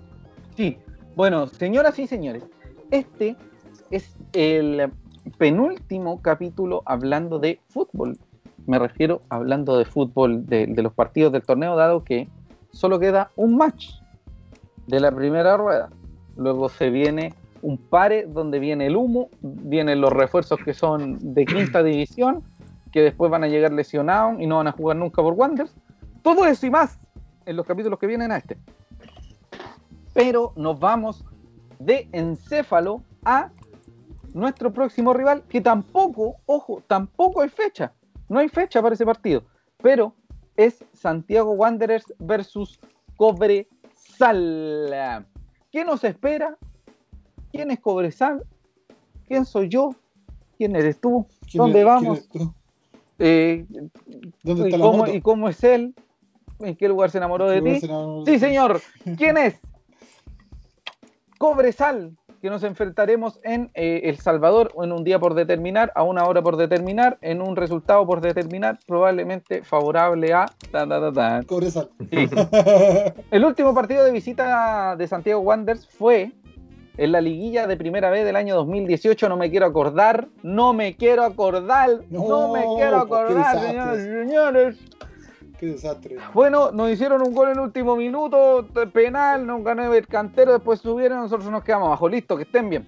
Sí, 0.57 0.79
bueno, 1.17 1.47
señoras 1.47 1.99
y 1.99 2.07
señores, 2.07 2.45
este 2.91 3.37
es 3.91 4.17
el 4.33 4.91
penúltimo 5.39 6.23
capítulo 6.23 6.83
hablando 6.87 7.39
de 7.39 7.61
fútbol. 7.69 8.19
Me 8.67 8.79
refiero 8.79 9.21
hablando 9.29 9.77
de 9.77 9.85
fútbol, 9.85 10.47
de, 10.47 10.67
de 10.67 10.83
los 10.83 10.93
partidos 10.93 11.33
del 11.33 11.43
torneo, 11.43 11.75
dado 11.77 12.05
que 12.05 12.29
solo 12.71 12.99
queda 12.99 13.31
un 13.37 13.57
match 13.57 13.91
de 14.87 15.01
la 15.01 15.11
primera 15.11 15.57
rueda. 15.57 15.91
Luego 16.37 16.69
se 16.69 16.91
viene 16.91 17.35
un 17.63 17.79
pare 17.79 18.27
donde 18.27 18.59
viene 18.59 18.87
el 18.87 18.97
humo, 18.97 19.31
vienen 19.41 20.01
los 20.01 20.13
refuerzos 20.13 20.59
que 20.65 20.75
son 20.75 21.35
de 21.35 21.45
quinta 21.47 21.83
división, 21.85 22.43
que 22.93 23.01
después 23.01 23.31
van 23.31 23.45
a 23.45 23.49
llegar 23.49 23.73
lesionados 23.73 24.41
y 24.41 24.47
no 24.47 24.59
van 24.59 24.69
a 24.69 24.73
jugar 24.73 24.97
nunca 24.97 25.23
por 25.23 25.33
Wanderers. 25.33 25.75
Todo 26.23 26.45
eso 26.45 26.67
y 26.67 26.71
más 26.71 26.99
en 27.47 27.57
los 27.57 27.67
capítulos 27.67 27.99
que 27.99 28.07
vienen 28.07 28.31
a 28.31 28.37
este 28.37 28.59
pero 30.13 30.53
nos 30.57 30.79
vamos 30.79 31.25
de 31.79 32.09
encéfalo 32.13 33.03
a 33.25 33.51
nuestro 34.35 34.73
próximo 34.73 35.13
rival, 35.13 35.43
que 35.49 35.61
tampoco, 35.61 36.37
ojo, 36.47 36.83
tampoco 36.87 37.43
hay 37.43 37.49
fecha. 37.49 37.93
No 38.29 38.39
hay 38.39 38.49
fecha 38.49 38.81
para 38.81 38.95
ese 38.95 39.05
partido, 39.05 39.45
pero 39.83 40.15
es 40.57 40.85
Santiago 40.93 41.53
Wanderers 41.53 42.15
versus 42.19 42.81
Cobresal. 43.17 43.67
¿Qué 45.71 45.85
nos 45.85 46.03
espera? 46.05 46.57
¿Quién 47.53 47.71
es 47.71 47.81
Cobresal? 47.81 48.43
¿Quién 49.29 49.45
soy 49.45 49.69
yo? 49.69 49.91
¿Quién 50.57 50.75
eres 50.75 51.01
tú? 51.01 51.27
¿Quién 51.51 51.63
¿Dónde 51.65 51.81
es- 51.81 51.85
vamos? 51.87 52.29
tú? 52.29 52.53
Eh, 53.19 53.67
¿Dónde 54.43 54.63
¿y, 54.63 54.67
está 54.67 54.79
la 54.79 54.85
cómo, 54.85 55.07
y 55.07 55.21
cómo 55.21 55.49
es 55.49 55.63
él? 55.63 55.95
¿En 56.61 56.75
qué 56.77 56.89
lugar 56.89 57.11
se 57.11 57.19
enamoró 57.19 57.49
de 57.49 57.63
¿Qué 57.63 57.81
ti? 57.81 57.89
Sí, 58.27 58.39
señor. 58.39 58.81
¿Quién 59.19 59.37
es? 59.37 59.61
Cobresal, 61.39 62.17
que 62.41 62.51
nos 62.51 62.63
enfrentaremos 62.63 63.41
en 63.43 63.71
eh, 63.75 64.03
El 64.05 64.19
Salvador 64.19 64.73
en 64.83 64.93
un 64.93 65.03
día 65.05 65.19
por 65.19 65.35
determinar, 65.35 65.93
a 65.95 66.05
una 66.05 66.25
hora 66.27 66.41
por 66.43 66.57
determinar, 66.57 67.19
en 67.21 67.43
un 67.43 67.57
resultado 67.57 68.07
por 68.07 68.21
determinar, 68.21 68.79
probablemente 68.87 69.63
favorable 69.63 70.33
a... 70.33 70.47
ta, 70.71 70.87
ta, 70.89 71.13
ta. 71.13 71.43
Cobresal. 71.47 71.91
Sí. 72.11 72.29
El 73.31 73.45
último 73.45 73.75
partido 73.75 74.05
de 74.05 74.13
visita 74.13 74.95
de 74.97 75.07
Santiago 75.09 75.41
Wanderers 75.41 75.87
fue 75.89 76.33
en 76.97 77.13
la 77.13 77.21
liguilla 77.21 77.67
de 77.67 77.77
primera 77.77 78.11
vez 78.11 78.25
del 78.25 78.37
año 78.37 78.55
2018. 78.57 79.29
No 79.29 79.37
me 79.37 79.51
quiero 79.51 79.67
acordar, 79.67 80.29
no 80.43 80.73
me 80.73 80.97
quiero 80.97 81.25
acordar, 81.25 81.91
no, 82.11 82.29
No, 82.29 82.53
me 82.53 82.65
quiero 82.77 82.99
acordar, 82.99 83.59
señoras 83.59 83.99
y 83.99 84.05
señores. 84.05 84.79
Qué 85.59 85.67
desastre. 85.67 86.17
Bueno, 86.35 86.73
nos 86.73 86.91
hicieron 86.91 87.23
un 87.23 87.33
gol 87.33 87.49
en 87.49 87.55
el 87.55 87.61
último 87.61 87.95
minuto, 87.95 88.67
penal, 88.93 89.47
nos 89.47 89.63
ganó 89.63 89.95
el 89.95 90.07
cantero, 90.07 90.53
después 90.53 90.81
subieron, 90.81 91.21
nosotros 91.21 91.51
nos 91.51 91.63
quedamos 91.63 91.87
abajo. 91.87 92.09
Listo, 92.09 92.37
que 92.37 92.43
estén 92.43 92.69
bien. 92.69 92.85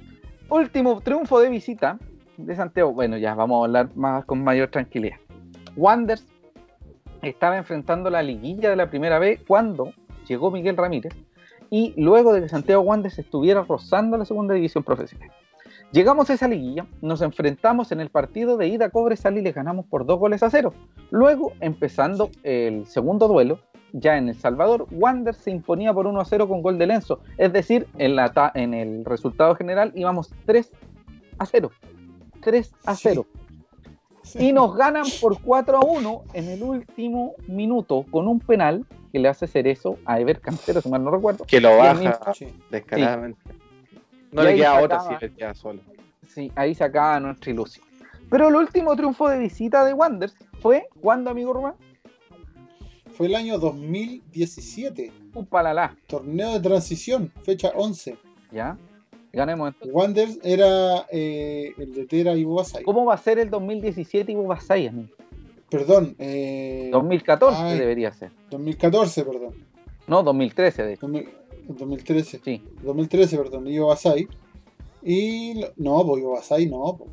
Último 0.48 1.00
triunfo 1.00 1.38
de 1.40 1.50
visita 1.50 1.98
de 2.36 2.56
Santiago. 2.56 2.92
Bueno, 2.92 3.16
ya 3.16 3.34
vamos 3.34 3.62
a 3.62 3.64
hablar 3.66 3.96
más 3.96 4.24
con 4.24 4.42
mayor 4.42 4.68
tranquilidad. 4.70 5.16
Wanders 5.76 6.26
estaba 7.22 7.56
enfrentando 7.56 8.10
la 8.10 8.22
liguilla 8.22 8.70
de 8.70 8.76
la 8.76 8.90
primera 8.90 9.18
vez 9.18 9.40
cuando 9.46 9.92
llegó 10.26 10.50
Miguel 10.50 10.76
Ramírez 10.76 11.14
y 11.70 11.94
luego 12.00 12.32
de 12.32 12.42
que 12.42 12.48
Santiago 12.48 12.82
Wanderers 12.82 13.18
estuviera 13.18 13.62
rozando 13.62 14.16
la 14.16 14.24
segunda 14.24 14.54
división 14.54 14.84
profesional. 14.84 15.30
Llegamos 15.92 16.28
a 16.28 16.34
esa 16.34 16.48
liguilla, 16.48 16.86
nos 17.02 17.22
enfrentamos 17.22 17.92
en 17.92 18.00
el 18.00 18.10
partido 18.10 18.56
de 18.56 18.66
ida 18.68 18.86
a 18.86 18.90
Cobresal 18.90 19.38
y 19.38 19.42
le 19.42 19.52
ganamos 19.52 19.86
por 19.86 20.04
dos 20.06 20.18
goles 20.18 20.42
a 20.42 20.50
cero. 20.50 20.72
Luego, 21.10 21.52
empezando 21.60 22.30
el 22.42 22.86
segundo 22.86 23.28
duelo, 23.28 23.60
ya 23.92 24.16
en 24.16 24.28
El 24.28 24.34
Salvador, 24.34 24.86
Wander 24.90 25.34
se 25.36 25.52
imponía 25.52 25.94
por 25.94 26.08
1 26.08 26.20
a 26.20 26.24
0 26.24 26.48
con 26.48 26.62
gol 26.62 26.78
de 26.78 26.86
Lenzo. 26.88 27.20
Es 27.38 27.52
decir, 27.52 27.86
en, 27.96 28.16
la 28.16 28.32
ta- 28.32 28.50
en 28.56 28.74
el 28.74 29.04
resultado 29.04 29.54
general 29.54 29.92
íbamos 29.94 30.32
3 30.46 30.72
a 31.38 31.46
0. 31.46 31.70
3 32.40 32.72
a 32.86 32.94
Sí. 32.96 33.02
0. 34.24 34.44
Y 34.44 34.52
nos 34.52 34.74
ganan 34.76 35.04
por 35.20 35.40
4 35.40 35.76
a 35.78 35.84
1 35.84 36.24
en 36.34 36.48
el 36.48 36.62
último 36.62 37.34
minuto 37.46 38.04
con 38.10 38.26
un 38.28 38.40
penal 38.40 38.84
que 39.12 39.18
le 39.20 39.28
hace 39.28 39.46
Cerezo 39.46 39.98
a 40.04 40.18
Ever 40.18 40.40
Cantero, 40.40 40.80
si 40.80 40.88
mal 40.88 41.04
no 41.04 41.10
recuerdo. 41.10 41.44
Que 41.44 41.60
lo 41.60 41.76
baja 41.76 41.94
mismo- 41.94 42.34
Sí. 42.34 42.46
descaradamente. 42.70 43.40
No 44.32 44.42
Y 44.42 44.46
le 44.46 44.56
queda 44.56 44.80
otra 44.82 45.00
si 45.00 45.14
le 45.20 45.30
queda 45.32 45.54
solo. 45.54 45.80
Sí, 46.28 46.50
ahí 46.56 46.74
se 46.74 46.82
acaba 46.82 47.20
nuestra 47.20 47.52
ilusión. 47.52 47.86
Pero 48.28 48.48
el 48.48 48.56
último 48.56 48.96
triunfo 48.96 49.28
de 49.28 49.38
visita 49.38 49.84
de 49.84 49.92
Wanderers 49.92 50.34
fue, 50.60 50.88
¿cuándo, 51.00 51.30
amigo 51.30 51.52
Rubén? 51.52 51.74
Fue 53.16 53.26
el 53.28 53.36
año 53.36 53.58
2017. 53.58 55.12
Upalalá, 55.34 55.94
Torneo 56.08 56.52
de 56.54 56.60
transición, 56.60 57.30
fecha 57.44 57.70
11. 57.76 58.16
¿ya? 58.50 58.76
Ganemos 59.34 59.68
entonces. 59.68 59.94
Wanderers 59.94 60.38
era 60.42 61.06
eh, 61.10 61.72
el 61.78 61.92
de 61.94 62.06
Tera 62.06 62.34
Ivo 62.36 62.54
Basay. 62.56 62.82
¿Cómo 62.84 63.04
va 63.04 63.14
a 63.14 63.18
ser 63.18 63.38
el 63.38 63.50
2017 63.50 64.32
Ivo 64.32 64.44
Basay, 64.44 64.86
amigo? 64.86 65.08
Perdón. 65.70 66.14
Eh, 66.18 66.88
2014 66.92 67.60
ay. 67.60 67.78
debería 67.78 68.12
ser. 68.12 68.30
2014, 68.50 69.24
perdón. 69.24 69.54
No, 70.06 70.22
2013 70.22 70.82
de 70.84 70.92
hecho. 70.94 71.06
2000 71.08 71.28
2013. 71.68 72.40
Sí. 72.44 72.62
2013, 72.82 73.36
perdón. 73.38 73.66
Ivo 73.66 73.88
Basay. 73.88 74.28
Y. 75.02 75.64
No, 75.76 76.04
pues 76.06 76.22
Ivo 76.22 76.32
Basay 76.32 76.66
no. 76.66 76.96
pues. 76.98 77.10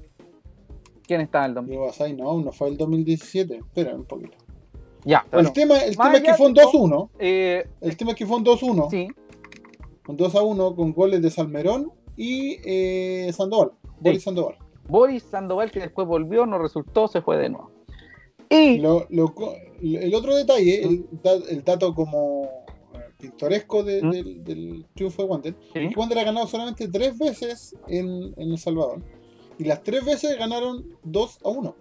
¿Quién 1.08 1.22
está 1.22 1.40
en 1.40 1.46
el 1.46 1.54
2000? 1.56 1.74
Ivo 1.74 1.86
Basay 1.86 2.14
no, 2.14 2.40
no 2.42 2.52
fue 2.52 2.70
el 2.70 2.78
2017. 2.78 3.56
Espera 3.56 3.96
un 3.96 4.06
poquito. 4.06 4.38
Ya, 5.04 5.26
bueno. 5.32 5.48
el 5.48 5.54
tema, 5.54 5.80
el 5.80 5.98
más 5.98 6.08
tema 6.14 6.18
es 6.18 6.24
que 6.24 6.34
fue 6.36 6.46
un 6.48 6.54
de 6.54 6.62
todo- 6.62 6.88
2-1. 6.88 7.10
eh, 7.18 7.68
El 7.82 7.98
tema 7.98 8.12
es 8.12 8.18
que 8.18 8.26
fue 8.28 8.38
un 8.38 8.44
2-1. 8.46 8.90
sí, 8.92 9.08
Un 10.08 10.18
2-1 10.18 10.76
con 10.76 10.94
goles 10.94 11.22
de 11.24 11.32
Salmerón 11.32 11.92
y 12.18 12.57
eh, 12.66 13.32
Sandoval. 13.34 13.72
Boris 13.99 14.24
Sandoval. 14.24 14.55
Boris 14.88 15.24
Sandoval 15.24 15.72
que 15.72 15.80
después 15.80 16.07
volvió, 16.07 16.45
no 16.45 16.57
resultó, 16.57 17.07
se 17.07 17.22
fue 17.22 17.38
de 17.38 17.49
nuevo. 17.49 17.72
Y 18.49 18.80
Lo- 18.80 19.07
el 19.09 20.14
otro 20.14 20.36
detalle, 20.36 20.84
el, 20.84 21.05
da- 21.24 21.39
el 21.49 21.64
dato 21.64 21.93
como 21.95 22.43
eh, 22.93 22.97
pintoresco 23.18 23.84
de- 23.84 24.01
¿Mm? 24.03 24.12
del, 24.12 24.43
del 24.43 24.86
triunfo 24.93 25.24
de 25.24 25.28
Wander, 25.30 25.55
Sí. 25.74 25.80
es 25.80 25.93
que 25.93 25.99
Wander 25.99 26.20
ha 26.20 26.24
ganado 26.26 26.47
solamente 26.47 26.88
tres 26.89 27.18
veces 27.18 27.76
en, 27.88 28.34
en 28.38 28.51
El 28.51 28.57
Salvador. 28.57 29.01
Y 29.57 29.64
las 29.66 29.84
tres 29.84 30.03
veces 30.03 30.38
ganaron 30.38 30.86
2 31.03 31.39
a 31.45 31.49
1. 31.49 31.76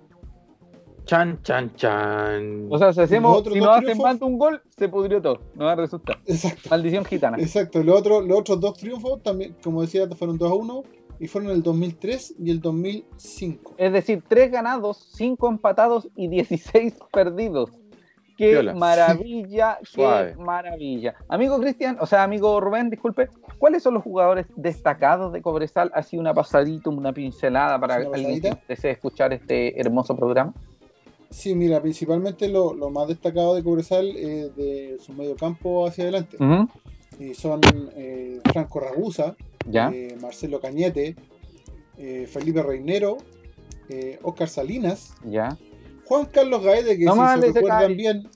Chan, 1.04 1.40
chan, 1.42 1.74
chan. 1.74 2.66
O 2.70 2.78
sea, 2.78 2.92
si, 2.92 3.00
hacemos, 3.00 3.42
si 3.52 3.58
nos 3.60 3.68
hacen 3.76 3.98
triunfos- 3.98 4.18
de 4.18 4.24
un 4.24 4.38
gol, 4.38 4.62
se 4.76 4.88
pudrió 4.88 5.20
todo. 5.20 5.40
No 5.54 5.64
va 5.64 5.72
a 5.72 5.76
resultar. 5.76 6.18
Exacto. 6.26 6.68
Maldición 6.70 7.04
gitana. 7.04 7.36
Exacto. 7.38 7.82
Los 7.82 7.98
otros, 7.98 8.24
los 8.26 8.38
otros 8.40 8.60
dos 8.60 8.76
triunfos 8.78 9.22
también, 9.22 9.56
como 9.62 9.82
decía, 9.82 10.06
fueron 10.08 10.38
2 10.38 10.50
a 10.50 10.54
1 10.54 10.82
y 11.18 11.26
fueron 11.26 11.50
el 11.50 11.62
2003 11.62 12.34
y 12.38 12.50
el 12.50 12.60
2005. 12.60 13.74
Es 13.76 13.92
decir, 13.92 14.22
3 14.28 14.50
ganados, 14.50 15.08
5 15.14 15.48
empatados 15.48 16.08
y 16.14 16.28
16 16.28 16.94
perdidos. 17.12 17.70
Qué 18.36 18.62
maravilla, 18.72 19.76
qué 19.80 19.86
Suave. 19.86 20.36
maravilla. 20.36 21.14
Amigo 21.28 21.60
Cristian, 21.60 21.98
o 22.00 22.06
sea, 22.06 22.22
amigo 22.22 22.58
Rubén, 22.58 22.88
disculpe, 22.88 23.28
¿cuáles 23.58 23.82
son 23.82 23.92
los 23.92 24.02
jugadores 24.02 24.46
destacados 24.56 25.30
de 25.34 25.42
Cobresal? 25.42 25.90
Así 25.94 26.16
una 26.16 26.32
pasadita, 26.32 26.88
una 26.88 27.12
pincelada 27.12 27.78
para 27.78 27.98
¿Una 27.98 28.16
alguien 28.16 28.40
que 28.40 28.56
desee 28.66 28.92
escuchar 28.92 29.34
este 29.34 29.78
hermoso 29.78 30.16
programa. 30.16 30.54
Sí, 31.30 31.54
mira, 31.54 31.80
principalmente 31.80 32.48
lo, 32.48 32.74
lo 32.74 32.90
más 32.90 33.08
destacado 33.08 33.54
de 33.54 33.62
Cobresal 33.62 34.16
es 34.16 34.54
de 34.56 34.98
su 35.00 35.12
medio 35.12 35.36
campo 35.36 35.86
hacia 35.86 36.04
adelante. 36.04 36.36
Y 37.18 37.34
son 37.34 37.60
eh, 37.94 38.40
Franco 38.52 38.80
Ragusa, 38.80 39.36
¿Ya? 39.66 39.90
eh, 39.94 40.16
Marcelo 40.20 40.60
Cañete, 40.60 41.14
eh, 41.98 42.26
Felipe 42.30 42.62
Reinero, 42.62 43.18
eh, 43.88 44.18
Oscar 44.22 44.48
Salinas, 44.48 45.14
¿Ya? 45.24 45.56
Juan 46.06 46.26
Carlos 46.26 46.62
Gaete, 46.64 46.98
que 46.98 47.04
No 47.04 47.12
si 47.12 47.18
se 47.40 47.52
recuerdan 47.52 47.96
bien, 47.96 48.28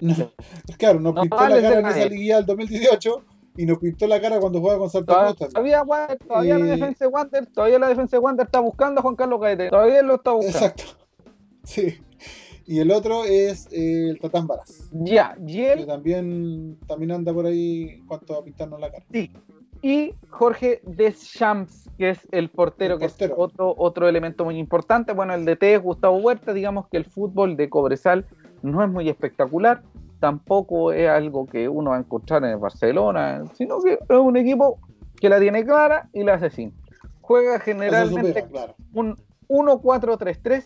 no, 0.00 0.32
claro, 0.76 1.00
nos 1.00 1.14
No 1.14 1.20
pintó 1.22 1.36
la 1.48 1.60
cara 1.60 1.78
en 1.78 1.86
esa 1.86 2.06
liguilla 2.08 2.36
del 2.38 2.46
2018 2.46 3.22
y 3.56 3.66
nos 3.66 3.78
pintó 3.78 4.06
la 4.06 4.20
cara 4.20 4.40
cuando 4.40 4.58
jugaba 4.60 4.78
con 4.80 4.90
Santa 4.90 5.12
Todavía, 5.12 5.34
Cruz 5.36 5.52
todavía, 5.52 5.82
Wander- 5.84 6.18
todavía 6.26 6.58
la 6.58 6.64
defensa 6.66 7.04
de 7.04 7.08
Wander, 7.10 7.46
todavía 7.46 7.78
la 7.78 7.88
defensa 7.88 8.16
de 8.16 8.20
Wander 8.20 8.46
está 8.46 8.60
buscando 8.60 8.98
a 9.00 9.02
Juan 9.02 9.16
Carlos 9.16 9.40
Gaete. 9.40 9.68
Todavía 9.70 10.02
lo 10.02 10.14
está 10.16 10.32
buscando. 10.32 10.58
Exacto. 10.58 10.84
Sí. 11.68 11.98
Y 12.66 12.80
el 12.80 12.90
otro 12.90 13.24
es 13.24 13.66
eh, 13.72 14.10
el 14.10 14.18
Tatán 14.18 14.46
Baraz, 14.46 14.90
Ya, 14.92 15.36
y 15.46 15.54
que 15.54 15.72
él 15.72 15.86
también, 15.86 16.78
también 16.86 17.12
anda 17.12 17.32
por 17.32 17.46
ahí 17.46 17.88
en 18.00 18.06
cuanto 18.06 18.34
a 18.38 18.44
pintarnos 18.44 18.80
la 18.80 18.90
cara. 18.90 19.04
y 19.82 20.14
Jorge 20.28 20.80
Deschamps, 20.84 21.88
que 21.96 22.10
es 22.10 22.28
el 22.30 22.50
portero, 22.50 22.94
El 22.94 23.00
que 23.00 23.06
es 23.06 23.32
otro, 23.36 23.74
otro 23.76 24.08
elemento 24.08 24.44
muy 24.44 24.58
importante. 24.58 25.12
Bueno, 25.12 25.34
el 25.34 25.44
DT 25.44 25.62
es 25.62 25.82
Gustavo 25.82 26.16
Huerta, 26.18 26.52
digamos 26.52 26.88
que 26.88 26.96
el 26.96 27.04
fútbol 27.04 27.56
de 27.56 27.70
Cobresal 27.70 28.26
no 28.62 28.82
es 28.82 28.90
muy 28.90 29.08
espectacular, 29.08 29.82
tampoco 30.20 30.92
es 30.92 31.08
algo 31.08 31.46
que 31.46 31.68
uno 31.68 31.90
va 31.90 31.96
a 31.96 32.00
encontrar 32.00 32.44
en 32.44 32.50
el 32.50 32.58
Barcelona, 32.58 33.44
sino 33.54 33.80
que 33.80 33.94
es 33.94 34.18
un 34.18 34.36
equipo 34.36 34.78
que 35.20 35.28
la 35.28 35.38
tiene 35.40 35.64
clara 35.64 36.08
y 36.12 36.24
la 36.24 36.34
hace 36.34 36.50
sin. 36.50 36.74
Juega 37.20 37.60
generalmente 37.60 38.46
claro. 38.46 38.74
un 38.92 39.16
1-4-3-3. 39.48 40.64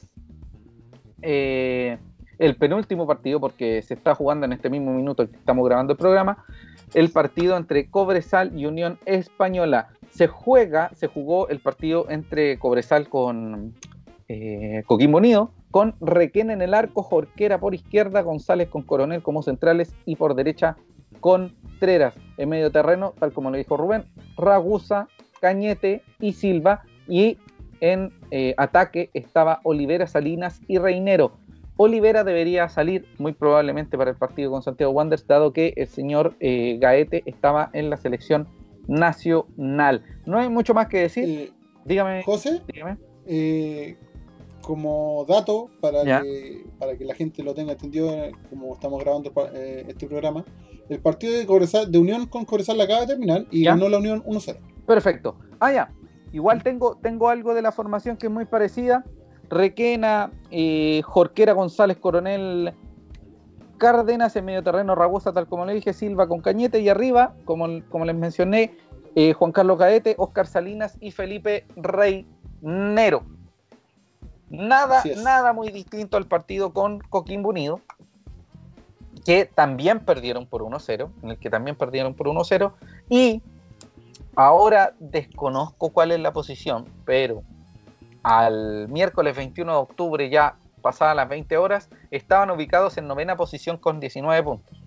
Eh, 1.23 1.99
el 2.39 2.57
penúltimo 2.57 3.07
partido, 3.07 3.41
porque 3.41 3.83
se 3.83 3.95
está 3.95 4.15
jugando 4.15 4.47
en 4.47 4.53
este 4.53 4.69
mismo 4.69 4.93
minuto 4.93 5.29
que 5.29 5.37
estamos 5.37 5.67
grabando 5.67 5.93
el 5.93 5.99
programa, 5.99 6.45
el 6.95 7.11
partido 7.11 7.57
entre 7.57 7.89
Cobresal 7.89 8.59
y 8.59 8.67
Unión 8.67 8.99
Española. 9.07 9.89
Se 10.11 10.27
juega, 10.27 10.91
se 10.95 11.07
jugó 11.07 11.49
el 11.49 11.61
partido 11.61 12.07
entre 12.11 12.59
Cobresal 12.59 13.09
con 13.09 13.75
eh, 14.29 14.83
Coquimbo 14.87 15.21
con 15.71 15.95
Requén 16.01 16.51
en 16.51 16.61
el 16.61 16.75
arco, 16.75 17.03
Jorquera 17.03 17.59
por 17.59 17.75
izquierda, 17.75 18.21
González 18.21 18.69
con 18.69 18.83
Coronel 18.83 19.23
como 19.23 19.43
centrales 19.43 19.95
y 20.05 20.17
por 20.17 20.35
derecha 20.35 20.77
Contreras. 21.21 22.15
En 22.37 22.51
medio 22.51 22.71
terreno, 22.71 23.15
tal 23.19 23.33
como 23.33 23.51
lo 23.51 23.57
dijo 23.57 23.77
Rubén, 23.77 24.05
Ragusa, 24.37 25.09
Cañete 25.41 26.03
y 26.21 26.33
Silva. 26.33 26.83
Y 27.09 27.39
en 27.83 28.11
eh, 28.31 28.55
ataque 28.57 29.11
estaba 29.13 29.61
Olivera, 29.65 30.07
Salinas 30.07 30.61
y 30.69 30.79
Reinero. 30.79 31.33
Olivera 31.77 32.23
debería 32.23 32.69
salir 32.69 33.07
muy 33.19 33.33
probablemente 33.33 33.99
para 33.99 34.11
el 34.13 34.17
partido 34.17 34.51
con 34.53 34.63
Santiago 34.63 34.93
Wanderers, 34.93 35.27
dado 35.27 35.53
que 35.53 35.75
el 35.77 35.89
señor 35.89 36.35
eh, 36.41 36.79
Gaete 36.81 37.23
estaba 37.27 37.71
en 37.73 37.91
la 37.91 37.97
selección 37.97 38.47
nacional. 38.87 40.05
No 40.27 40.39
hay 40.39 40.49
mucho 40.49 40.75
más 40.75 40.87
que 40.89 40.99
decir. 41.01 41.25
Eh, 41.29 41.53
Dígame, 41.85 42.23
José, 42.23 42.61
dígame. 42.73 42.97
eh, 43.27 43.97
como 44.61 45.25
dato 45.29 45.69
para 45.81 46.05
que, 46.23 46.65
para 46.79 46.97
que 46.97 47.05
la 47.05 47.15
gente 47.15 47.43
lo 47.43 47.53
tenga 47.55 47.73
entendido, 47.73 48.15
como 48.49 48.73
estamos 48.75 49.03
grabando 49.03 49.33
este 49.89 50.07
programa, 50.07 50.45
el 50.89 51.01
partido 51.01 51.33
de, 51.33 51.87
de 51.89 51.99
Unión 51.99 52.27
con 52.27 52.45
Cobresal 52.45 52.81
acaba 52.81 53.01
de 53.01 53.07
terminar 53.09 53.47
y 53.51 53.65
Ya. 53.65 53.73
ganó 53.73 53.89
la 53.89 53.99
Unión 53.99 54.23
1-0. 54.25 54.57
Perfecto. 54.87 55.37
Ah, 55.59 55.73
ya. 55.73 55.91
Igual 56.33 56.63
tengo, 56.63 56.97
tengo 56.97 57.29
algo 57.29 57.55
de 57.55 57.63
la 57.63 57.73
formación 57.73 58.17
que 58.17 58.27
es 58.27 58.33
muy 58.33 58.45
parecida. 58.45 59.05
Requena, 59.51 60.31
eh, 60.51 61.03
Jorquera 61.05 61.53
González 61.53 61.99
Coronel 61.99 62.75
Cárdenas 63.77 64.35
en 64.37 64.45
medio 64.45 64.63
terreno, 64.63 64.95
Ragusa, 64.95 65.33
tal 65.33 65.47
como 65.47 65.67
le 65.67 65.75
dije, 65.75 65.93
Silva 65.93 66.29
con 66.29 66.41
Cañete 66.41 66.81
y 66.81 66.89
arriba, 66.89 67.35
como, 67.45 67.67
como 67.91 68.05
les 68.05 68.15
mencioné, 68.15 68.75
eh, 69.15 69.35
Juan 69.35 69.53
Carlos 69.53 69.79
Gaete, 69.79 70.15
Oscar 70.19 70.47
Salinas 70.47 70.97
y 71.01 71.11
Felipe 71.11 71.67
Reinero. 71.77 73.25
Nada, 74.49 75.01
Así 75.01 75.11
es. 75.11 75.23
nada 75.23 75.53
muy 75.53 75.71
distinto 75.71 76.17
al 76.17 76.27
partido 76.27 76.73
con 76.73 77.01
Coquimbo 77.01 77.51
Unido, 77.51 77.81
que 79.27 79.47
también 79.47 80.01
perdieron 80.01 80.47
por 80.47 80.63
1-0, 80.63 81.11
en 81.23 81.31
el 81.31 81.39
que 81.39 81.51
también 81.51 81.77
perdieron 81.77 82.15
por 82.15 82.29
1-0, 82.29 82.73
y 83.09 83.43
ahora 84.37 84.95
desconozco 84.99 85.91
cuál 85.91 86.13
es 86.13 86.21
la 86.21 86.33
posición, 86.33 86.87
pero 87.05 87.43
al 88.23 88.89
miércoles 88.89 89.37
21 89.37 89.73
de 89.73 89.79
octubre, 89.79 90.31
ya 90.31 90.57
pasadas 90.81 91.17
las 91.17 91.29
20 91.29 91.57
horas, 91.57 91.89
estaban 92.11 92.51
ubicados 92.51 92.97
en 92.99 93.07
novena 93.07 93.37
posición 93.37 93.77
con 93.77 94.01
19 94.01 94.43
puntos. 94.43 94.83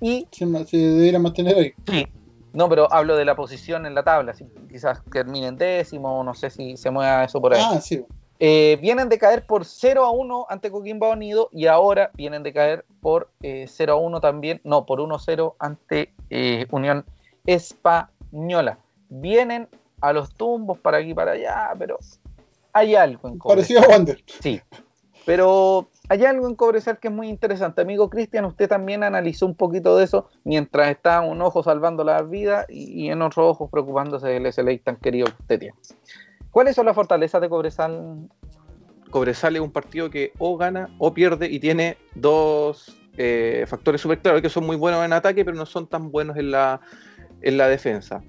Y 0.00 0.26
Se, 0.30 0.46
se 0.64 0.76
debería 0.76 1.18
mantener 1.18 1.56
ahí. 1.56 1.72
Sí. 1.86 2.06
No, 2.52 2.68
pero 2.68 2.92
hablo 2.92 3.16
de 3.16 3.24
la 3.24 3.36
posición 3.36 3.86
en 3.86 3.94
la 3.94 4.02
tabla. 4.02 4.34
si 4.34 4.44
quizás 4.70 5.02
terminen 5.12 5.56
décimo, 5.56 6.22
no 6.24 6.34
sé 6.34 6.50
si 6.50 6.76
se 6.76 6.90
mueva 6.90 7.24
eso 7.24 7.40
por 7.40 7.54
ahí. 7.54 7.62
Ah, 7.64 7.80
sí. 7.80 8.04
Eh, 8.40 8.78
vienen 8.80 9.08
de 9.08 9.18
caer 9.18 9.44
por 9.46 9.64
0 9.64 10.04
a 10.04 10.10
1 10.12 10.46
ante 10.48 10.70
Coquimbo 10.70 11.10
Unido 11.10 11.48
y 11.52 11.66
ahora 11.66 12.10
vienen 12.14 12.44
de 12.44 12.52
caer 12.52 12.84
por 13.00 13.30
eh, 13.42 13.66
0 13.68 13.92
a 13.92 13.96
1 13.96 14.20
también, 14.20 14.60
no, 14.62 14.86
por 14.86 15.00
1 15.00 15.14
a 15.14 15.18
0 15.18 15.56
ante 15.58 16.14
eh, 16.30 16.66
Unión 16.70 17.04
Española. 17.46 18.12
Vienen 19.08 19.68
a 20.00 20.12
los 20.12 20.34
tumbos 20.34 20.78
para 20.78 20.98
aquí 20.98 21.10
y 21.10 21.14
para 21.14 21.32
allá, 21.32 21.72
pero 21.78 21.98
hay 22.72 22.94
algo 22.94 23.28
en 23.28 23.38
Cobresal. 23.38 23.56
Parecido 23.56 23.82
a 23.82 23.88
Wander. 23.88 24.22
Sí, 24.40 24.60
pero 25.24 25.88
hay 26.08 26.24
algo 26.24 26.46
en 26.48 26.54
Cobresal 26.54 26.98
que 26.98 27.08
es 27.08 27.14
muy 27.14 27.28
interesante. 27.28 27.80
Amigo 27.80 28.08
Cristian, 28.08 28.44
usted 28.44 28.68
también 28.68 29.02
analizó 29.02 29.46
un 29.46 29.54
poquito 29.54 29.96
de 29.96 30.04
eso 30.04 30.28
mientras 30.44 30.88
está 30.88 31.20
un 31.20 31.40
ojo 31.42 31.62
salvando 31.62 32.04
la 32.04 32.22
vida 32.22 32.66
y, 32.68 33.04
y 33.04 33.10
en 33.10 33.22
otro 33.22 33.48
ojo 33.48 33.68
preocupándose 33.68 34.28
del 34.28 34.52
SLA 34.52 34.78
tan 34.78 34.96
querido 34.96 35.26
que 35.26 35.42
usted 35.42 35.58
tiene. 35.58 35.74
¿Cuáles 36.50 36.76
son 36.76 36.86
las 36.86 36.94
fortalezas 36.94 37.40
de 37.40 37.48
Cobresal? 37.48 38.28
Cobresal 39.10 39.56
es 39.56 39.62
un 39.62 39.70
partido 39.70 40.10
que 40.10 40.32
o 40.38 40.56
gana 40.56 40.90
o 40.98 41.12
pierde 41.12 41.48
y 41.48 41.60
tiene 41.60 41.96
dos 42.14 42.96
eh, 43.16 43.64
factores 43.66 44.00
súper 44.00 44.20
claros 44.20 44.42
que 44.42 44.48
son 44.48 44.64
muy 44.66 44.76
buenos 44.76 45.04
en 45.04 45.12
ataque, 45.12 45.44
pero 45.44 45.56
no 45.56 45.66
son 45.66 45.86
tan 45.86 46.10
buenos 46.10 46.36
en 46.36 46.50
la, 46.50 46.80
en 47.42 47.56
la 47.56 47.68
defensa. 47.68 48.22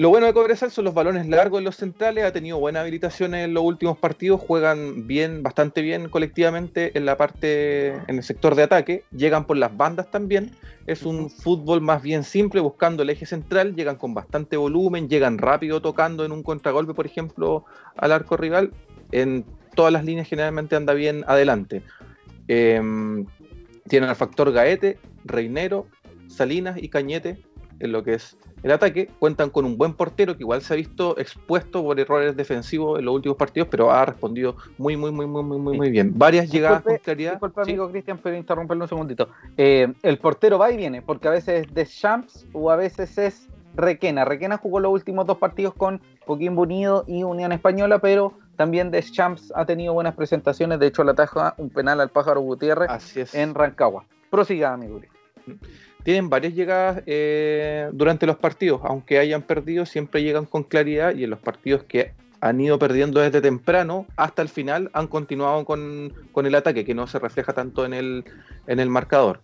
Lo 0.00 0.08
bueno 0.08 0.26
de 0.26 0.32
Cobresal 0.32 0.70
son 0.70 0.86
los 0.86 0.94
balones 0.94 1.28
largos 1.28 1.58
en 1.58 1.64
los 1.64 1.76
centrales, 1.76 2.24
ha 2.24 2.32
tenido 2.32 2.58
buena 2.58 2.80
habilitación 2.80 3.34
en 3.34 3.52
los 3.52 3.62
últimos 3.62 3.98
partidos, 3.98 4.40
juegan 4.40 5.06
bien, 5.06 5.42
bastante 5.42 5.82
bien 5.82 6.08
colectivamente 6.08 6.96
en 6.96 7.04
la 7.04 7.18
parte, 7.18 7.88
en 7.88 8.16
el 8.16 8.22
sector 8.22 8.54
de 8.54 8.62
ataque, 8.62 9.04
llegan 9.14 9.44
por 9.46 9.58
las 9.58 9.76
bandas 9.76 10.10
también, 10.10 10.52
es 10.86 11.02
un 11.02 11.28
fútbol 11.28 11.82
más 11.82 12.02
bien 12.02 12.24
simple, 12.24 12.62
buscando 12.62 13.02
el 13.02 13.10
eje 13.10 13.26
central, 13.26 13.76
llegan 13.76 13.96
con 13.96 14.14
bastante 14.14 14.56
volumen, 14.56 15.10
llegan 15.10 15.36
rápido 15.36 15.82
tocando 15.82 16.24
en 16.24 16.32
un 16.32 16.42
contragolpe, 16.42 16.94
por 16.94 17.04
ejemplo, 17.04 17.66
al 17.94 18.12
arco 18.12 18.38
rival, 18.38 18.72
en 19.12 19.44
todas 19.74 19.92
las 19.92 20.06
líneas 20.06 20.28
generalmente 20.28 20.76
anda 20.76 20.94
bien 20.94 21.24
adelante. 21.26 21.82
Em, 22.48 23.26
tienen 23.86 24.08
al 24.08 24.16
factor 24.16 24.50
Gaete, 24.50 24.98
Reinero, 25.26 25.88
Salinas 26.26 26.78
y 26.82 26.88
Cañete 26.88 27.49
en 27.80 27.92
lo 27.92 28.04
que 28.04 28.14
es 28.14 28.36
el 28.62 28.70
ataque. 28.70 29.08
Cuentan 29.18 29.50
con 29.50 29.64
un 29.64 29.76
buen 29.76 29.94
portero 29.94 30.36
que 30.36 30.42
igual 30.42 30.62
se 30.62 30.74
ha 30.74 30.76
visto 30.76 31.18
expuesto 31.18 31.82
por 31.82 31.98
errores 31.98 32.36
defensivos 32.36 32.98
en 32.98 33.06
los 33.06 33.14
últimos 33.14 33.36
partidos, 33.36 33.68
pero 33.70 33.90
ha 33.90 34.04
respondido 34.06 34.56
muy, 34.78 34.96
muy, 34.96 35.10
muy, 35.10 35.26
muy, 35.26 35.42
muy, 35.42 35.76
muy 35.76 35.90
bien. 35.90 36.12
Varias 36.16 36.50
llegadas 36.50 36.82
con 36.82 36.96
claridad. 36.98 37.32
Disculpa, 37.32 37.62
amigo 37.62 37.90
Cristian, 37.90 38.18
pero 38.22 38.36
interrumpirlo 38.36 38.84
un 38.84 38.88
segundito. 38.88 39.28
Eh, 39.56 39.92
el 40.02 40.18
portero 40.18 40.58
va 40.58 40.70
y 40.70 40.76
viene, 40.76 41.02
porque 41.02 41.28
a 41.28 41.32
veces 41.32 41.66
es 41.66 41.74
Deschamps 41.74 42.46
o 42.52 42.70
a 42.70 42.76
veces 42.76 43.16
es 43.18 43.48
Requena. 43.74 44.24
Requena 44.24 44.56
jugó 44.58 44.80
los 44.80 44.92
últimos 44.92 45.26
dos 45.26 45.38
partidos 45.38 45.74
con 45.74 46.00
Coquimbo 46.26 46.62
Unido 46.62 47.04
y 47.06 47.22
Unión 47.22 47.52
Española, 47.52 47.98
pero 48.00 48.34
también 48.56 48.90
Deschamps 48.90 49.52
ha 49.54 49.64
tenido 49.64 49.94
buenas 49.94 50.14
presentaciones. 50.14 50.80
De 50.80 50.88
hecho, 50.88 51.04
la 51.04 51.12
ataja 51.12 51.54
un 51.56 51.70
penal 51.70 52.00
al 52.00 52.10
pájaro 52.10 52.40
Gutiérrez 52.40 53.34
en 53.34 53.54
Rancagua. 53.54 54.04
Prosiga, 54.28 54.74
amigo 54.74 54.98
Cristian 54.98 55.20
tienen 56.02 56.30
varias 56.30 56.54
llegadas 56.54 57.02
eh, 57.06 57.88
durante 57.92 58.26
los 58.26 58.36
partidos, 58.36 58.80
aunque 58.84 59.18
hayan 59.18 59.42
perdido, 59.42 59.86
siempre 59.86 60.22
llegan 60.22 60.46
con 60.46 60.64
claridad 60.64 61.14
y 61.14 61.24
en 61.24 61.30
los 61.30 61.40
partidos 61.40 61.84
que 61.84 62.12
han 62.40 62.60
ido 62.60 62.78
perdiendo 62.78 63.20
desde 63.20 63.40
temprano 63.40 64.06
hasta 64.16 64.40
el 64.40 64.48
final 64.48 64.90
han 64.94 65.08
continuado 65.08 65.64
con, 65.64 66.12
el 66.34 66.54
ataque, 66.54 66.84
que 66.84 66.94
no 66.94 67.06
se 67.06 67.18
refleja 67.18 67.52
tanto 67.52 67.84
en 67.84 67.92
el, 67.92 68.24
en 68.66 68.80
el 68.80 68.88
marcador. 68.88 69.42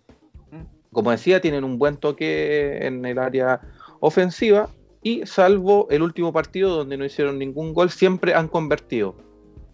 Como 0.91 1.11
decía, 1.11 1.41
tienen 1.41 1.63
un 1.63 1.77
buen 1.77 1.97
toque 1.97 2.85
en 2.87 3.05
el 3.05 3.19
área 3.19 3.61
ofensiva 3.99 4.69
y 5.03 5.25
salvo 5.27 5.87
el 5.91 6.01
último 6.01 6.33
partido 6.33 6.75
donde 6.75 6.97
no 6.97 7.05
hicieron 7.05 7.37
ningún 7.37 7.73
gol, 7.73 7.91
siempre 7.91 8.33
han 8.33 8.47
convertido. 8.47 9.15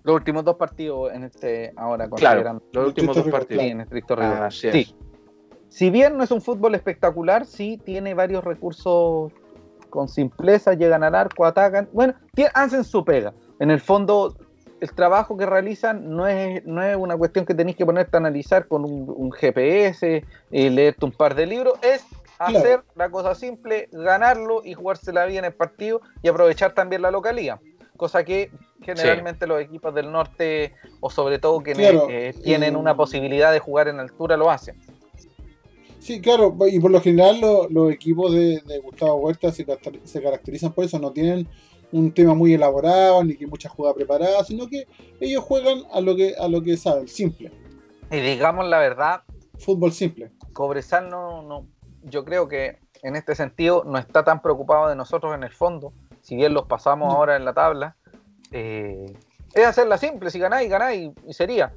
Los 0.04 0.16
últimos 0.16 0.44
dos 0.44 0.58
partidos 0.58 1.14
en 1.14 1.24
este 1.24 1.72
ahora 1.78 2.10
claro, 2.10 2.62
los 2.74 2.88
últimos 2.88 3.16
dos 3.16 3.30
partidos. 3.30 3.64
en 3.64 3.80
estricto 3.80 4.18
rigor. 4.18 4.52
sí 4.52 4.94
si 5.74 5.90
bien 5.90 6.18
no 6.18 6.24
es 6.24 6.30
un 6.30 6.40
fútbol 6.40 6.76
espectacular, 6.76 7.48
sí 7.48 7.82
tiene 7.84 8.14
varios 8.14 8.44
recursos 8.44 9.32
con 9.90 10.08
simpleza, 10.08 10.76
llegan 10.76 11.04
al 11.04 11.16
arco, 11.16 11.48
atacan. 11.48 11.90
Bueno, 11.92 12.14
hacen 12.54 12.84
su 12.84 13.04
pega. 13.04 13.34
En 13.60 13.72
el 13.72 13.82
fondo, 13.82 14.38
el 14.82 14.94
trabajo 14.94 15.36
que 15.36 15.48
realizan 15.48 16.12
no 16.16 16.28
es, 16.28 16.64
no 16.66 16.84
es 16.84 16.96
una 16.96 17.18
cuestión 17.18 17.44
que 17.44 17.56
tenéis 17.56 17.76
que 17.76 17.88
ponerte 17.88 18.16
a 18.16 18.20
analizar 18.20 18.68
con 18.68 18.86
un, 18.86 19.32
GPS, 19.32 20.24
y 20.52 20.70
leerte 20.70 21.06
un 21.06 21.12
par 21.12 21.34
de 21.34 21.48
libros, 21.48 21.74
es 21.82 22.06
hacer 22.38 22.84
la 22.94 23.10
cosa 23.10 23.34
simple, 23.34 23.90
ganarlo 23.92 24.62
y 24.64 24.76
jugársela 24.76 25.26
bien 25.26 25.44
el 25.44 25.54
partido 25.54 26.02
y 26.22 26.28
aprovechar 26.28 26.76
también 26.76 27.02
la 27.02 27.10
localía. 27.10 27.60
Cosa 27.98 28.24
que 28.24 28.52
generalmente 28.84 29.48
los 29.48 29.60
equipos 29.60 29.96
del 29.96 30.12
norte, 30.12 30.76
o 31.00 31.10
sobre 31.10 31.40
todo 31.40 31.64
que 31.64 31.74
eh, 31.76 32.34
tienen 32.44 32.76
una 32.76 32.96
posibilidad 32.96 33.52
de 33.52 33.58
jugar 33.58 33.88
en 33.88 34.00
altura, 34.00 34.38
lo 34.38 34.52
hacen. 34.52 34.76
Sí, 36.04 36.20
claro, 36.20 36.54
y 36.70 36.82
por 36.82 36.92
lo 36.92 37.00
general 37.00 37.40
los 37.70 37.90
equipos 37.90 38.34
de, 38.34 38.62
Gustavo 38.84 39.16
Huerta 39.16 39.54
se, 39.54 39.66
caracterizan 40.22 40.74
por 40.74 40.84
eso, 40.84 41.00
no 41.00 41.14
tienen 41.14 41.48
un 41.94 42.14
tema 42.14 42.34
muy 42.34 42.54
elaborado 42.54 43.24
ni 43.24 43.38
que 43.38 43.48
muchas 43.48 43.72
jugadas 43.72 43.96
preparadas, 43.96 44.48
sino 44.48 44.68
que 44.68 44.86
ellos 45.22 45.42
juegan 45.46 45.84
a 45.94 46.02
lo 46.02 46.14
que 46.18 46.36
a 46.38 46.50
lo 46.50 46.62
que 46.62 46.76
saben, 46.76 47.08
simple. 47.08 47.54
Y 48.12 48.20
digamos 48.20 48.68
la 48.68 48.80
verdad, 48.80 49.22
fútbol 49.58 49.94
simple. 49.94 50.30
Cobresal 50.52 51.10
no, 51.10 51.42
no, 51.42 51.68
yo 52.02 52.26
creo 52.26 52.50
que 52.50 52.80
en 53.02 53.16
este 53.16 53.34
sentido 53.34 53.86
no 53.86 53.98
está 53.98 54.26
tan 54.26 54.42
preocupado 54.42 54.90
de 54.90 54.98
nosotros 54.98 55.34
en 55.34 55.44
el 55.44 55.54
fondo, 55.54 55.94
si 56.20 56.36
bien 56.36 56.54
los 56.54 56.66
pasamos 56.66 57.14
ahora 57.14 57.38
en 57.38 57.46
la 57.46 57.54
tabla, 57.54 57.96
eh, 58.52 59.06
es 59.54 59.66
hacerla 59.66 59.98
simple, 59.98 60.32
si 60.32 60.40
ganáis, 60.40 60.70
ganáis 60.70 61.12
y 61.26 61.32
sería 61.32 61.74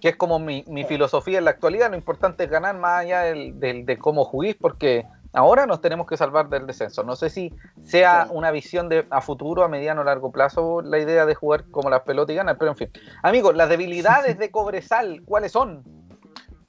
que 0.00 0.10
es 0.10 0.16
como 0.16 0.38
mi, 0.38 0.64
filosofía 0.88 1.38
en 1.38 1.44
la 1.44 1.50
actualidad. 1.50 1.90
Lo 1.90 1.96
importante 1.96 2.44
es 2.44 2.50
ganar 2.50 2.76
más 2.76 3.00
allá 3.00 3.22
del, 3.22 3.58
de 3.58 3.98
cómo 3.98 4.24
juguís, 4.24 4.54
porque 4.54 5.06
ahora 5.32 5.66
nos 5.66 5.80
tenemos 5.80 6.06
que 6.06 6.16
salvar 6.16 6.48
del 6.48 6.66
descenso. 6.66 7.02
No 7.02 7.16
sé 7.16 7.30
si 7.30 7.52
sea 7.84 8.28
una 8.30 8.50
visión 8.50 8.88
de 8.88 9.06
a 9.10 9.20
futuro, 9.20 9.64
a 9.64 9.68
mediano 9.68 10.02
o 10.02 10.04
largo 10.04 10.32
plazo, 10.32 10.82
la 10.82 10.98
idea 10.98 11.26
de 11.26 11.34
jugar 11.34 11.64
como 11.70 11.90
las 11.90 12.02
pelotas 12.02 12.32
y 12.32 12.36
ganar, 12.36 12.58
pero 12.58 12.70
en 12.70 12.76
fin. 12.76 12.90
Amigos, 13.22 13.56
las 13.56 13.68
debilidades 13.68 14.38
de 14.38 14.50
Cobresal, 14.50 15.22
¿cuáles 15.24 15.52
son? 15.52 15.82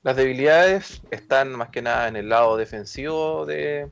Las 0.01 0.15
debilidades 0.15 1.01
están 1.11 1.51
más 1.51 1.69
que 1.69 1.81
nada 1.81 2.07
en 2.07 2.15
el 2.15 2.29
lado 2.29 2.57
defensivo 2.57 3.45
de, 3.45 3.89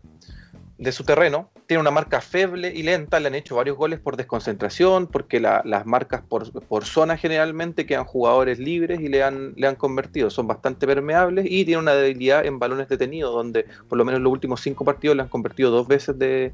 de 0.77 0.91
su 0.91 1.03
terreno. 1.03 1.49
Tiene 1.68 1.82
una 1.82 1.91
marca 1.91 2.22
feble 2.22 2.72
y 2.74 2.82
lenta, 2.82 3.20
le 3.20 3.28
han 3.28 3.36
hecho 3.36 3.57
varios 3.57 3.76
goles 3.76 3.99
por 3.99 4.15
desconcentración, 4.15 5.07
porque 5.07 5.41
las 5.41 5.86
marcas 5.86 6.22
por, 6.22 6.49
por, 6.65 6.86
zona 6.86 7.18
generalmente 7.18 7.86
quedan 7.86 8.05
jugadores 8.05 8.57
libres 8.57 9.01
y 9.01 9.09
le 9.09 9.22
han, 9.22 9.53
le 9.57 9.68
han 9.68 9.76
convertido. 9.76 10.30
Son 10.30 10.47
bastante 10.47 10.88
permeables 10.88 11.45
y 11.45 11.65
tiene 11.65 11.82
una 11.82 11.93
debilidad 11.93 12.45
en 12.45 12.57
balones 12.57 12.88
detenidos, 12.88 13.34
donde 13.34 13.65
por 13.89 13.97
lo 13.97 14.05
menos 14.05 14.20
en 14.20 14.24
los 14.24 14.32
últimos 14.32 14.61
cinco 14.61 14.86
partidos 14.86 15.18
le 15.18 15.24
han 15.24 15.28
convertido 15.28 15.70
dos 15.70 15.89
veces 15.89 16.18
de, 16.18 16.53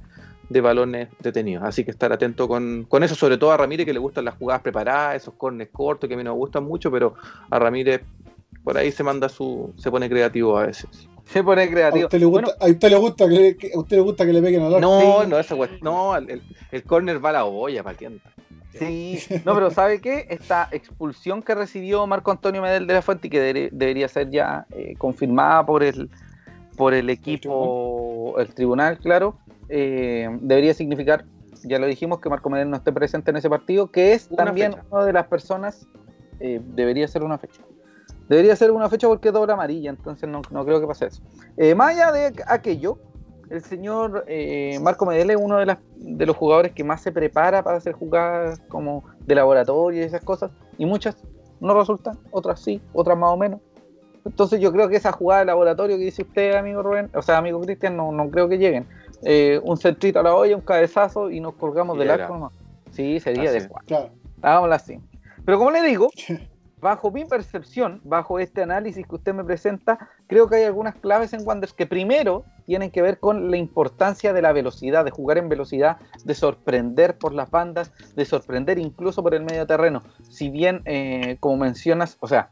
balones 0.50 1.10
detenidos. 1.20 1.64
Así 1.64 1.84
que 1.84 1.92
estar 1.92 2.12
atento 2.12 2.48
con, 2.48 2.86
con, 2.90 3.04
eso, 3.04 3.14
sobre 3.14 3.38
todo 3.38 3.52
a 3.52 3.58
Ramírez 3.58 3.86
que 3.86 3.94
le 3.94 4.00
gustan 4.00 4.26
las 4.26 4.36
jugadas 4.36 4.64
preparadas, 4.64 5.18
esos 5.18 5.36
cornes 5.36 5.70
cortos 5.72 6.08
que 6.08 6.16
a 6.16 6.18
mí 6.18 6.24
no 6.24 6.32
me 6.32 6.38
gustan 6.38 6.64
mucho, 6.64 6.90
pero 6.90 7.14
a 7.52 7.60
Ramírez 7.60 8.02
por 8.64 8.78
ahí 8.78 8.92
se 8.92 9.04
manda 9.04 9.30
su, 9.30 9.74
se 9.78 9.92
pone 9.92 10.10
creativo 10.10 10.58
a 10.58 10.66
veces. 10.66 11.08
Se 11.26 11.44
pone 11.44 11.70
creativo. 11.70 12.04
¿A 12.04 12.08
usted 12.08 12.20
le 12.20 12.26
gusta, 12.26 12.52
a 12.60 12.68
usted 12.68 12.90
le 12.90 12.96
gusta, 12.96 13.28
que, 13.28 13.36
le, 13.36 13.74
a 13.74 13.80
usted 13.80 13.96
le 13.98 14.04
gusta 14.04 14.26
que 14.26 14.34
le 14.34 14.42
peguen 14.42 14.62
al 14.64 14.76
arco? 14.76 14.82
No, 14.82 15.26
no, 15.26 15.40
eso, 15.40 15.58
no, 15.82 16.16
el, 16.16 16.42
el 16.72 16.84
corner 16.84 17.24
va 17.24 17.30
a 17.30 17.34
la 17.34 17.46
olla, 17.46 17.84
para 17.84 17.98
quién. 17.98 18.22
Sí, 18.78 19.20
no, 19.46 19.54
pero 19.54 19.70
¿sabe 19.70 20.02
qué? 20.02 20.26
Esta 20.30 20.68
expulsión 20.72 21.44
que 21.44 21.54
recibió 21.54 22.08
Marco 22.08 22.32
Antonio 22.32 22.62
Medel 22.62 22.88
de 22.88 22.94
la 22.96 23.02
Fuente 23.02 23.28
y 23.28 23.30
que 23.30 23.70
debería 23.72 24.08
ser 24.08 24.32
ya 24.32 24.66
eh, 24.72 24.96
confirmada 24.98 25.66
por 25.66 25.84
el, 25.84 26.10
por 26.76 26.94
el 26.94 27.10
equipo, 27.10 28.36
el 28.40 28.54
tribunal, 28.54 28.98
claro, 28.98 29.38
eh, 29.70 30.28
debería 30.42 30.74
significar, 30.74 31.26
ya 31.64 31.78
lo 31.78 31.86
dijimos, 31.86 32.20
que 32.20 32.30
Marco 32.30 32.50
Medel 32.50 32.70
no 32.70 32.78
esté 32.78 32.92
presente 32.92 33.30
en 33.32 33.38
ese 33.38 33.50
partido, 33.50 33.92
que 33.92 34.14
es 34.14 34.28
también 34.30 34.76
una 34.90 35.06
de 35.06 35.14
las 35.14 35.28
personas, 35.28 35.88
eh, 36.40 36.60
debería 36.64 37.08
ser 37.08 37.24
una 37.24 37.38
fecha. 37.38 37.62
Debería 38.34 38.56
ser 38.56 38.72
una 38.72 38.90
fecha 38.90 39.08
porque 39.08 39.28
es 39.28 39.34
doble 39.34 39.54
amarilla, 39.54 39.92
entonces 39.92 40.28
no, 40.28 40.42
creo 40.42 40.82
que 40.82 40.88
pase 40.88 41.06
eso. 41.06 41.22
Eh, 41.56 41.76
más 41.76 41.90
allá 41.92 42.12
de 42.12 42.34
aquello, 42.48 42.98
el 43.52 43.62
señor 43.62 44.26
eh, 44.28 44.80
Marco 44.82 45.06
Medele 45.06 45.34
es 45.34 45.40
uno 45.40 45.60
de, 45.60 45.68
las, 45.68 45.78
de 45.98 46.26
los 46.26 46.36
jugadores 46.36 46.72
que 46.72 46.84
más 46.84 47.02
se 47.02 47.12
prepara 47.12 47.64
para 47.64 47.78
hacer 47.78 47.94
jugadas 47.94 48.60
como 48.70 49.04
de 49.20 49.36
laboratorio 49.36 50.02
y 50.02 50.04
esas 50.04 50.24
cosas, 50.24 50.50
y 50.80 50.88
muchas 50.88 51.16
no 51.60 51.78
resultan, 51.80 52.18
otras 52.32 52.60
sí, 52.60 52.82
otras 52.92 53.16
más 53.20 53.30
o 53.30 53.38
menos. 53.38 53.62
Entonces 54.26 54.60
yo 54.60 54.72
creo 54.72 54.90
que 54.90 54.96
esa 54.96 55.12
jugada 55.12 55.42
de 55.42 55.46
laboratorio 55.46 55.98
que 55.98 56.06
dice 56.06 56.24
usted, 56.24 56.56
amigo 56.56 56.82
Rubén, 56.82 57.12
o 57.14 57.22
sea, 57.22 57.38
amigo 57.38 57.62
Cristian, 57.62 57.96
no, 57.96 58.12
no 58.12 58.32
creo 58.32 58.50
que 58.50 58.58
lleguen. 58.58 58.88
Eh, 59.24 59.62
un 59.64 59.78
centrito 59.78 60.22
a 60.22 60.24
la 60.24 60.34
olla, 60.34 60.56
un 60.56 60.64
cabezazo 60.64 61.30
y 61.30 61.40
nos 61.40 61.54
colgamos 61.54 62.00
del 62.00 62.10
arco 62.10 62.52
Sí, 62.90 63.20
sería 63.20 63.52
adecuado. 63.52 63.86
Claro. 63.86 64.10
Hagámoslo 64.42 64.74
así. 64.74 65.00
Pero 65.46 65.60
como 65.60 65.70
le 65.70 65.84
digo, 65.84 66.10
bajo 66.84 67.12
mi 67.12 67.26
percepción, 67.26 68.02
bajo 68.04 68.38
este 68.38 68.62
análisis 68.62 69.08
que 69.08 69.16
usted 69.16 69.34
me 69.34 69.44
presenta, 69.44 70.10
creo 70.28 70.48
que 70.48 70.58
hay 70.58 70.64
algunas 70.66 70.96
claves 70.96 71.34
en 71.34 71.48
Wanderers 71.48 71.74
que 71.74 71.88
primero 71.88 72.44
tienen 72.66 72.92
que 72.92 73.02
ver 73.02 73.20
con 73.20 73.50
la 73.50 73.58
importancia 73.58 74.34
de 74.34 74.42
la 74.42 74.52
velocidad, 74.52 75.04
de 75.06 75.12
jugar 75.12 75.38
en 75.38 75.50
velocidad, 75.50 75.98
de 76.24 76.36
sorprender 76.36 77.18
por 77.18 77.34
las 77.34 77.50
bandas, 77.50 77.92
de 78.16 78.26
sorprender 78.26 78.78
incluso 78.78 79.24
por 79.24 79.34
el 79.34 79.44
medio 79.44 79.66
terreno. 79.66 80.04
Si 80.30 80.50
bien, 80.50 80.82
eh, 80.86 81.38
como 81.40 81.58
mencionas, 81.58 82.18
o 82.20 82.28
sea, 82.28 82.52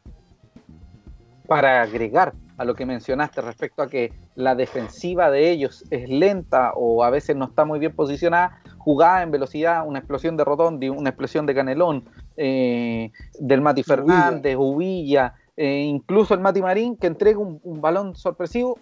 para 1.46 1.82
agregar 1.82 2.34
a 2.62 2.66
lo 2.66 2.76
que 2.76 2.86
mencionaste 2.86 3.42
respecto 3.42 3.82
a 3.82 3.88
que 3.88 4.14
la 4.36 4.54
defensiva 4.54 5.32
de 5.32 5.50
ellos 5.50 5.84
es 5.90 6.08
lenta 6.08 6.74
o 6.76 7.04
a 7.04 7.10
veces 7.10 7.36
no 7.36 7.46
está 7.46 7.66
muy 7.66 7.80
bien 7.80 7.96
posicionada, 7.96 8.62
jugada 8.78 9.24
en 9.24 9.32
velocidad, 9.32 9.84
una 9.88 9.98
explosión 9.98 10.38
de 10.38 10.44
Rotondi, 10.44 10.90
una 10.90 11.10
explosión 11.10 11.48
de 11.48 11.56
Canelón, 11.56 12.06
eh, 12.38 13.12
del 13.40 13.62
Mati 13.62 13.82
Fernández, 13.82 14.56
Ubilla, 14.60 15.34
eh, 15.58 15.80
incluso 15.80 16.36
el 16.36 16.40
Mati 16.40 16.62
Marín, 16.62 16.98
que 16.98 17.08
entrega 17.08 17.40
un, 17.40 17.82
balón 17.82 18.16
sorpresivo, 18.16 18.78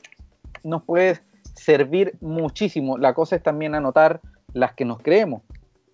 nos 0.66 0.84
puede 0.84 1.22
servir 1.56 2.18
muchísimo. 2.20 2.98
La 2.98 3.14
cosa 3.14 3.38
es 3.38 3.44
también 3.44 3.76
anotar 3.76 4.20
las 4.52 4.74
que 4.74 4.84
nos 4.84 5.02
creemos, 5.02 5.42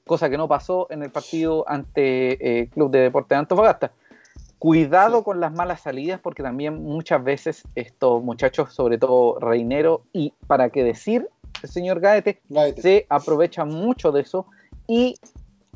cosa 0.08 0.28
que 0.32 0.38
no 0.38 0.48
pasó 0.48 0.88
en 0.90 1.04
el 1.04 1.12
partido 1.12 1.66
ante 1.68 2.62
eh, 2.62 2.68
Club 2.70 2.90
de 2.90 3.02
Deportes 3.02 3.30
de 3.30 3.36
Antofagasta. 3.36 3.92
Cuidado 4.60 5.24
con 5.24 5.40
las 5.40 5.54
malas 5.54 5.82
salidas, 5.82 6.20
porque 6.20 6.42
también 6.42 6.82
muchas 6.82 7.24
veces 7.24 7.64
estos 7.76 8.24
muchachos, 8.24 8.74
sobre 8.74 8.98
todo 8.98 9.40
Reinero, 9.40 10.04
y 10.14 10.34
para 10.48 10.70
qué 10.70 10.84
decir, 10.84 11.28
el 11.62 11.70
señor 11.70 12.00
Gaete, 12.00 12.42
se 12.78 13.06
aprovecha 13.10 13.66
mucho 13.66 14.12
de 14.12 14.22
eso 14.22 14.48
y 14.88 15.16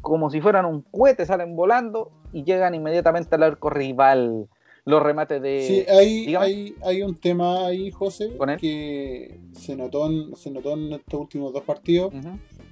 como 0.01 0.30
si 0.30 0.41
fueran 0.41 0.65
un 0.65 0.82
cohete 0.82 1.25
salen 1.25 1.55
volando 1.55 2.11
y 2.32 2.43
llegan 2.43 2.75
inmediatamente 2.75 3.36
al 3.36 3.43
arco 3.43 3.69
rival. 3.69 4.47
Los 4.86 5.03
remates 5.03 5.41
de. 5.41 5.61
Sí, 5.61 5.86
hay, 5.91 6.36
hay, 6.36 6.73
hay, 6.82 7.03
un 7.03 7.13
tema 7.15 7.67
ahí, 7.67 7.91
José, 7.91 8.32
que 8.59 9.39
se 9.51 9.75
notó, 9.75 10.07
en, 10.07 10.36
se 10.36 10.49
notó 10.49 10.73
en 10.73 10.93
estos 10.93 11.19
últimos 11.19 11.53
dos 11.53 11.63
partidos, 11.63 12.11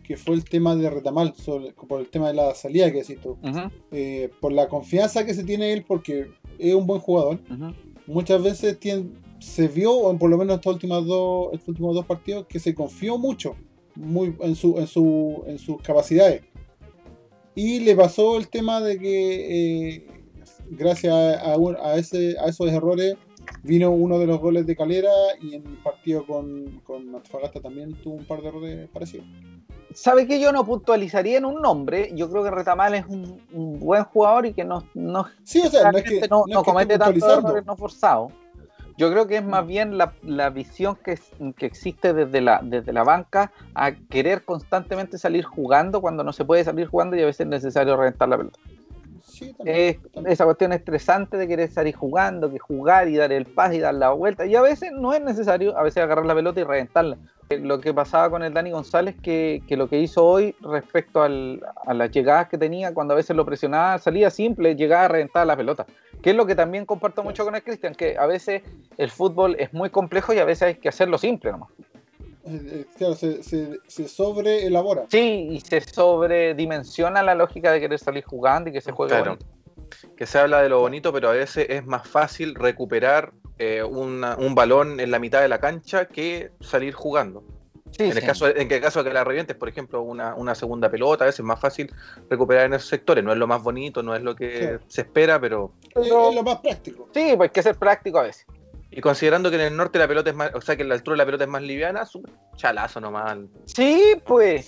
que 0.08 0.16
fue 0.16 0.36
el 0.36 0.46
tema 0.46 0.74
de 0.74 0.90
Retamal, 0.90 1.34
por 1.90 2.00
el 2.00 2.08
tema 2.08 2.30
de 2.30 2.34
la 2.34 2.56
salida 2.56 2.90
que 2.90 3.00
decís 3.00 3.20
tú. 3.22 3.38
Eh, 3.92 4.30
por 4.40 4.54
la 4.54 4.70
confianza 4.70 5.26
que 5.26 5.34
se 5.34 5.44
tiene 5.44 5.74
él, 5.74 5.84
porque 5.86 6.30
es 6.58 6.74
un 6.74 6.88
buen 6.88 7.02
jugador, 7.02 7.40
muchas 8.06 8.42
veces 8.42 8.80
tiene, 8.80 9.10
se 9.40 9.68
vio, 9.68 9.92
o 9.92 10.18
por 10.18 10.30
lo 10.30 10.38
menos 10.38 10.56
estos 10.56 10.76
últimos 10.76 11.06
dos, 11.06 11.50
estos 11.52 11.68
últimos 11.68 11.94
dos 11.94 12.06
partidos, 12.06 12.48
que 12.48 12.58
se 12.58 12.74
confió 12.74 13.18
mucho 13.18 13.58
muy, 13.96 14.34
en, 14.40 14.56
su, 14.56 14.78
en, 14.78 14.88
su, 14.88 15.44
en 15.46 15.60
sus 15.60 15.82
capacidades. 15.82 16.42
Y 17.54 17.82
le 17.82 17.94
pasó 17.94 18.38
el 18.38 18.48
tema 18.48 18.80
de 18.80 18.98
que 18.98 19.90
eh, 19.96 20.08
gracias 20.70 21.14
a, 21.14 21.54
a, 21.54 21.98
ese, 21.98 22.38
a 22.40 22.46
esos 22.46 22.72
errores 22.72 23.16
vino 23.64 23.92
uno 23.92 24.20
de 24.20 24.28
los 24.28 24.40
goles 24.40 24.66
de 24.66 24.76
Calera 24.76 25.12
y 25.42 25.56
en 25.56 25.68
el 25.68 25.78
partido 25.84 26.26
con, 26.26 26.80
con 26.86 27.14
Antofagasta 27.14 27.60
también 27.60 27.94
tuvo 27.96 28.16
un 28.16 28.26
par 28.26 28.42
de 28.42 28.48
errores 28.48 28.90
parecidos. 28.90 29.26
¿Sabe 29.94 30.28
que 30.28 30.40
yo 30.40 30.52
no 30.52 30.66
puntualizaría 30.66 31.38
en 31.38 31.46
un 31.46 31.62
nombre? 31.62 32.12
Yo 32.16 32.30
creo 32.30 32.44
que 32.44 32.52
Retamal 32.52 32.94
es 32.96 33.06
un, 33.08 33.40
buen 33.80 34.04
jugador 34.04 34.46
y 34.46 34.54
que 34.54 34.64
no, 34.64 34.84
no, 34.94 35.26
sí, 35.44 35.62
o 35.66 35.70
sea, 35.70 35.92
no, 35.92 35.98
es 35.98 36.04
que, 36.04 36.28
no, 36.28 36.44
comete 36.64 36.98
tantos 36.98 37.24
errores 37.24 37.66
no 37.66 37.76
forzados. 37.76 38.32
Yo 38.98 39.12
creo 39.12 39.28
que 39.28 39.38
es 39.38 39.44
más 39.44 39.66
bien 39.66 39.98
la, 39.98 40.14
la 40.24 40.50
visión 40.50 40.96
que, 40.96 41.20
que, 41.56 41.68
existe 41.68 42.14
desde 42.14 42.42
la, 42.42 42.62
desde 42.64 42.92
la 42.92 43.04
banca 43.04 43.52
a 43.76 43.92
querer 43.92 44.44
constantemente 44.44 45.20
salir 45.20 45.46
jugando 45.46 46.02
cuando 46.02 46.24
no 46.24 46.34
se 46.34 46.46
puede 46.46 46.64
salir 46.64 46.88
jugando 46.88 47.16
y 47.16 47.22
a 47.22 47.26
veces 47.28 47.42
es 47.42 47.48
necesario 47.48 47.96
reventar 47.96 48.28
la 48.28 48.38
pelota 48.38 48.60
esa 50.26 50.46
cuestión 50.46 50.74
estresante 50.74 51.38
de 51.38 51.48
querer 51.48 51.70
salir 51.70 51.96
jugando, 51.96 52.52
que 52.52 52.60
jugar 52.60 53.08
y 53.08 53.18
dar 53.18 53.32
el 53.32 53.46
pase 53.46 53.78
y 53.78 53.80
dar 53.80 53.96
la 53.96 54.12
vuelta. 54.12 54.46
Y 54.46 54.56
a 54.56 54.62
veces 54.62 54.92
no 54.92 55.14
es 55.14 55.22
necesario, 55.22 55.78
a 55.78 55.84
veces 55.84 56.04
agarrar 56.04 56.26
la 56.26 56.36
pelota 56.36 56.60
y 56.60 56.64
reventarla. 56.64 57.18
Eh, 57.50 57.60
lo 57.60 57.80
que 57.80 57.94
pasaba 57.94 58.30
con 58.30 58.44
el 58.44 58.54
Dani 58.54 58.72
González, 58.72 59.16
que, 59.22 59.62
que 59.68 59.78
lo 59.78 59.88
que 59.88 60.00
hizo 60.00 60.26
hoy 60.26 60.56
respecto 60.62 61.22
al, 61.22 61.64
a 61.86 61.94
las 61.94 62.12
llegadas 62.12 62.50
que 62.50 62.58
tenía, 62.58 62.94
cuando 62.94 63.14
a 63.14 63.18
veces 63.18 63.36
lo 63.36 63.46
presionaba, 63.46 63.98
salía 64.00 64.30
simple, 64.30 64.76
llegaba 64.76 65.06
a 65.06 65.08
reventar 65.08 65.48
la 65.48 65.56
pelota. 65.56 65.86
Que 66.22 66.32
es 66.32 66.36
lo 66.36 66.46
que 66.46 66.56
también 66.56 66.86
comparto 66.86 67.24
mucho 67.24 67.46
con 67.46 67.56
el 67.56 67.64
Cristian, 67.64 67.96
que 67.96 68.18
a 68.18 68.26
veces 68.26 68.64
el 68.98 69.10
fútbol 69.10 69.56
es 69.60 69.74
muy 69.74 69.90
complejo 69.90 70.34
y 70.34 70.40
a 70.40 70.46
veces 70.46 70.64
hay 70.64 70.76
que 70.76 70.90
hacerlo 70.90 71.18
simple 71.18 71.52
nomás. 71.52 71.70
Eh, 72.50 72.86
claro, 72.98 73.16
se, 73.16 73.44
se, 73.44 73.80
se 73.88 74.08
sobre 74.08 74.66
elabora. 74.66 75.06
Sí, 75.10 75.50
y 75.52 75.60
se 75.60 75.82
sobredimensiona 75.82 77.22
la 77.24 77.36
lógica 77.36 77.72
de 77.72 77.80
querer 77.80 78.00
salir 78.00 78.24
jugando 78.24 78.70
y 78.70 78.74
que 78.74 78.82
se 78.82 78.92
juegue 78.92 79.16
claro. 79.16 79.38
Que 80.16 80.26
se 80.26 80.40
habla 80.40 80.62
de 80.62 80.70
lo 80.70 80.80
bonito, 80.80 81.14
pero 81.14 81.30
a 81.30 81.34
veces 81.34 81.68
es 81.70 81.86
más 81.86 82.08
fácil 82.08 82.56
recuperar 82.56 83.34
eh, 83.58 83.84
un 83.84 84.56
balón 84.56 85.00
en 85.00 85.12
la 85.12 85.20
mitad 85.20 85.42
de 85.42 85.48
la 85.48 85.60
cancha 85.60 86.06
que 86.06 86.52
salir 86.60 86.94
jugando. 86.94 87.44
en, 87.98 88.18
el 88.18 88.24
caso, 88.24 88.48
en 88.48 88.72
el 88.72 88.82
caso 88.82 89.04
de 89.04 89.10
que 89.10 89.14
la 89.14 89.24
revientes, 89.24 89.56
por 89.56 89.70
ejemplo, 89.70 90.02
una, 90.02 90.36
una, 90.36 90.56
segunda 90.56 90.90
pelota, 90.90 91.24
a 91.24 91.28
veces 91.28 91.40
es 91.40 91.46
más 91.46 91.60
fácil 91.60 91.92
recuperar 92.30 92.66
en 92.66 92.74
esos 92.74 92.90
sectores. 92.90 93.24
No 93.24 93.32
es 93.32 93.38
lo 93.38 93.48
más 93.48 93.64
bonito, 93.64 94.04
no 94.04 94.16
es 94.16 94.22
lo 94.22 94.36
que 94.36 94.80
se 94.88 95.02
espera, 95.02 95.40
pero... 95.40 95.74
Es 95.96 96.08
lo 96.08 96.44
más 96.44 96.60
práctico. 96.60 97.10
Sí, 97.14 97.34
pues 97.36 97.50
hay 97.50 97.54
que 97.54 97.64
ser 97.64 97.76
práctico 97.76 98.20
a 98.20 98.24
veces. 98.24 98.46
Y 98.98 99.02
considerando 99.02 99.52
que 99.52 99.58
en 99.58 99.62
el 99.62 99.78
norte 99.78 100.00
la 100.00 100.08
pelota 100.08 100.32
es 100.32 100.36
más, 100.36 100.56
o 100.56 100.62
sea 100.62 100.76
que 100.76 100.82
en 100.82 100.90
la 100.90 100.96
altura 100.96 101.18
la 101.18 101.26
pelota 101.26 101.44
es 101.44 101.50
más 101.52 101.62
liviana, 101.62 102.04
su 102.04 102.24
chalazo 102.56 103.00
nomás. 103.00 103.38
Sí, 103.66 104.16
pues. 104.26 104.66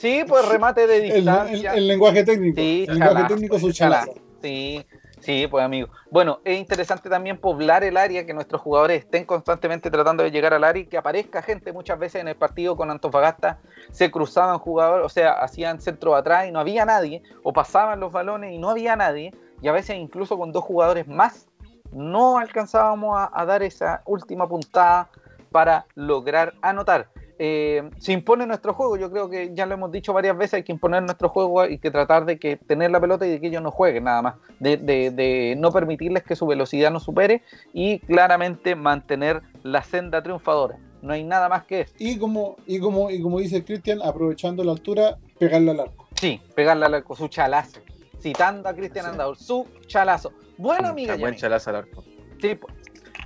Sí, 0.00 0.24
pues 0.26 0.48
remate 0.48 0.88
de 0.88 1.00
distancia. 1.14 1.74
el, 1.74 1.86
lenguaje 1.86 2.24
técnico. 2.24 2.60
Sí, 2.60 2.86
el 2.88 2.98
lenguaje 2.98 3.28
técnico 3.28 3.56
es 3.56 3.62
un 3.62 3.72
chalazo. 3.72 4.14
Sí, 4.42 4.84
sí, 5.20 5.46
pues 5.48 5.64
amigo. 5.64 5.90
Bueno, 6.10 6.40
es 6.44 6.58
interesante 6.58 7.08
también 7.08 7.38
poblar 7.38 7.84
el 7.84 7.96
área, 7.96 8.26
que 8.26 8.34
nuestros 8.34 8.60
jugadores 8.60 9.04
estén 9.04 9.24
constantemente 9.24 9.92
tratando 9.92 10.24
de 10.24 10.32
llegar 10.32 10.54
al 10.54 10.64
área 10.64 10.82
y 10.82 10.86
que 10.86 10.98
aparezca 10.98 11.40
gente. 11.40 11.72
Muchas 11.72 12.00
veces 12.00 12.20
en 12.20 12.26
el 12.26 12.34
partido 12.34 12.76
con 12.76 12.90
Antofagasta 12.90 13.60
se 13.92 14.10
cruzaban 14.10 14.58
jugadores, 14.58 15.06
o 15.06 15.08
sea, 15.08 15.34
hacían 15.34 15.80
centro 15.80 16.16
atrás 16.16 16.48
y 16.48 16.50
no 16.50 16.58
había 16.58 16.84
nadie, 16.84 17.22
o 17.44 17.52
pasaban 17.52 18.00
los 18.00 18.10
balones 18.10 18.52
y 18.52 18.58
no 18.58 18.70
había 18.70 18.96
nadie, 18.96 19.32
y 19.62 19.68
a 19.68 19.72
veces 19.72 19.94
incluso 19.98 20.36
con 20.36 20.50
dos 20.50 20.64
jugadores 20.64 21.06
más 21.06 21.47
no 21.92 22.38
alcanzábamos 22.38 23.16
a, 23.32 23.44
dar 23.44 23.62
esa 23.62 24.02
última 24.06 24.48
puntada 24.48 25.08
para 25.50 25.86
lograr 25.94 26.54
anotar. 26.62 27.08
Eh, 27.40 27.88
se 27.98 28.12
impone 28.12 28.46
nuestro 28.46 28.74
juego, 28.74 28.96
yo 28.96 29.12
creo 29.12 29.30
que 29.30 29.54
ya 29.54 29.64
lo 29.64 29.74
hemos 29.74 29.92
dicho 29.92 30.12
varias 30.12 30.36
veces, 30.36 30.54
hay 30.54 30.62
que 30.64 30.72
imponer 30.72 31.04
nuestro 31.04 31.28
juego 31.28 31.66
y 31.66 31.78
que 31.78 31.90
tratar 31.92 32.24
de 32.24 32.36
que 32.38 32.56
tener 32.56 32.90
la 32.90 33.00
pelota 33.00 33.26
y 33.26 33.30
de 33.30 33.40
que 33.40 33.46
ellos 33.46 33.62
no 33.62 33.70
jueguen 33.70 34.04
nada 34.04 34.22
más, 34.22 34.34
de, 34.58 35.54
no 35.56 35.70
permitirles 35.70 36.24
que 36.24 36.34
su 36.34 36.46
velocidad 36.48 36.90
nos 36.90 37.04
supere 37.04 37.42
y 37.72 38.00
claramente 38.00 38.74
mantener 38.74 39.42
la 39.62 39.82
senda 39.82 40.20
triunfadora. 40.20 40.78
No 41.00 41.12
hay 41.12 41.22
nada 41.22 41.48
más 41.48 41.62
que 41.64 41.82
eso. 41.82 41.94
Y 41.98 42.18
como, 42.18 42.56
y 42.66 42.80
como, 42.80 43.08
y 43.08 43.22
como 43.22 43.38
dice 43.38 43.64
Cristian, 43.64 44.00
aprovechando 44.02 44.64
la 44.64 44.72
altura, 44.72 45.16
pegarle 45.38 45.70
al 45.70 45.80
arco. 45.80 46.08
Sí, 46.16 46.40
pegarle 46.56 46.86
al 46.86 46.94
arco, 46.94 47.14
su 47.14 47.28
chalazo. 47.28 47.78
Citando 48.20 48.68
a 48.68 48.74
Cristian 48.74 49.06
Andador, 49.06 49.36
su 49.36 49.64
chalazo. 49.86 50.32
Bueno, 50.58 50.94
chalazo 51.34 51.70
al 51.70 51.76
arco. 51.76 52.04
Sí, 52.40 52.54
pues. 52.54 52.74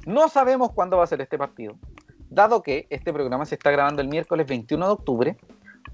No 0.06 0.28
sabemos 0.28 0.72
cuándo 0.72 0.98
va 0.98 1.04
a 1.04 1.06
ser 1.06 1.20
este 1.20 1.38
partido. 1.38 1.76
Dado 2.28 2.62
que 2.62 2.86
este 2.90 3.12
programa 3.12 3.44
se 3.46 3.54
está 3.54 3.70
grabando 3.70 4.02
el 4.02 4.08
miércoles 4.08 4.46
21 4.46 4.86
de 4.86 4.92
octubre, 4.92 5.36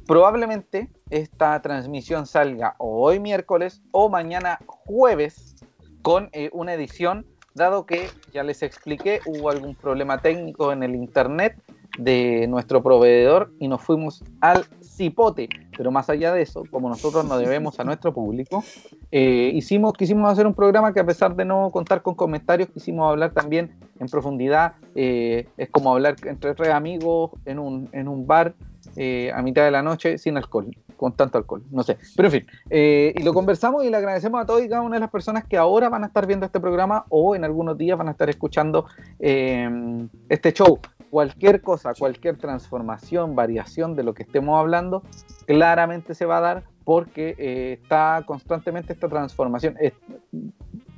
probablemente 0.07 0.89
esta 1.11 1.61
transmisión 1.61 2.27
salga 2.27 2.75
hoy 2.79 3.21
miércoles 3.21 3.83
o 3.91 4.09
mañana 4.09 4.59
jueves 4.67 5.57
con 6.03 6.31
eh, 6.33 6.49
una 6.53 6.75
edición, 6.75 7.27
dado 7.59 7.85
que 7.85 8.09
ya 8.33 8.43
les 8.43 8.63
expliqué, 8.63 9.21
hubo 9.27 9.51
algún 9.51 9.75
problema 9.75 10.19
técnico 10.19 10.73
en 10.73 10.83
el 10.83 10.95
internet 10.95 11.61
de 11.99 12.47
nuestro 12.49 12.83
proveedor 12.83 13.53
y 13.59 13.69
nos 13.69 13.83
fuimos 13.83 14.23
al 14.41 14.65
cipote. 14.83 15.49
Pero 15.77 15.91
más 15.91 16.09
allá 16.09 16.33
de 16.33 16.43
eso, 16.43 16.65
como 16.71 16.89
nosotros 16.89 17.25
nos 17.25 17.39
debemos 17.41 17.79
a 17.81 17.85
nuestro 17.85 18.15
público, 18.15 18.65
eh, 19.11 19.53
quisimos 19.53 20.33
hacer 20.33 20.47
un 20.47 20.55
programa 20.55 20.93
que 20.93 21.01
a 21.01 21.07
pesar 21.07 21.35
de 21.35 21.45
no 21.45 21.71
contar 21.71 22.03
con 22.03 22.15
comentarios, 22.15 22.71
quisimos 22.71 23.11
hablar 23.11 23.33
también 23.33 23.77
en 23.99 24.09
profundidad. 24.09 24.75
Eh, 24.95 25.49
es 25.57 25.69
como 25.71 25.93
hablar 25.93 26.17
entre 26.25 26.55
tres 26.55 26.71
amigos 26.71 27.33
en 27.45 27.59
un, 27.59 27.89
en 27.93 28.09
un 28.09 28.27
bar 28.27 28.55
eh, 28.97 29.31
a 29.35 29.43
mitad 29.43 29.65
de 29.65 29.71
la 29.71 29.83
noche 29.83 30.19
sin 30.19 30.37
alcohol, 30.37 30.71
con 30.99 31.13
tanto 31.13 31.39
alcohol, 31.39 31.63
no 31.71 31.83
sé. 31.83 31.97
Pero 32.15 32.29
en 32.29 32.33
fin, 32.33 32.47
y 32.71 33.23
lo 33.23 33.33
conversamos 33.33 33.85
y 33.85 33.91
le 33.91 33.97
agradecemos 33.97 34.43
a 34.43 34.45
todos 34.45 34.63
y 34.63 34.69
cada 34.69 34.83
una 34.83 34.97
de 34.97 35.01
las 35.01 35.11
personas 35.11 35.45
que 35.45 35.57
ahora 35.57 35.89
van 35.89 36.05
a 36.05 36.09
estar 36.09 36.27
viendo 36.27 36.45
este 36.45 36.61
programa 36.61 37.07
o 37.09 37.35
en 37.35 37.45
algunos 37.45 37.79
días 37.79 37.97
van 37.97 38.09
a 38.09 38.11
estar 38.11 38.29
escuchando 38.29 38.85
este 39.19 40.53
show 40.53 40.79
cualquier 41.11 41.61
cosa, 41.63 41.93
cualquier 41.95 42.37
transformación, 42.37 43.35
variación 43.35 43.95
de 43.97 44.03
lo 44.03 44.15
que 44.15 44.23
estemos 44.23 44.59
hablando, 44.59 45.03
claramente 45.47 46.15
se 46.15 46.27
va 46.27 46.39
a 46.39 46.41
dar 46.41 46.65
porque 46.85 47.35
eh, 47.39 47.79
está 47.83 48.23
constantemente 48.27 48.93
esta 48.93 49.09
transformación. 49.09 49.77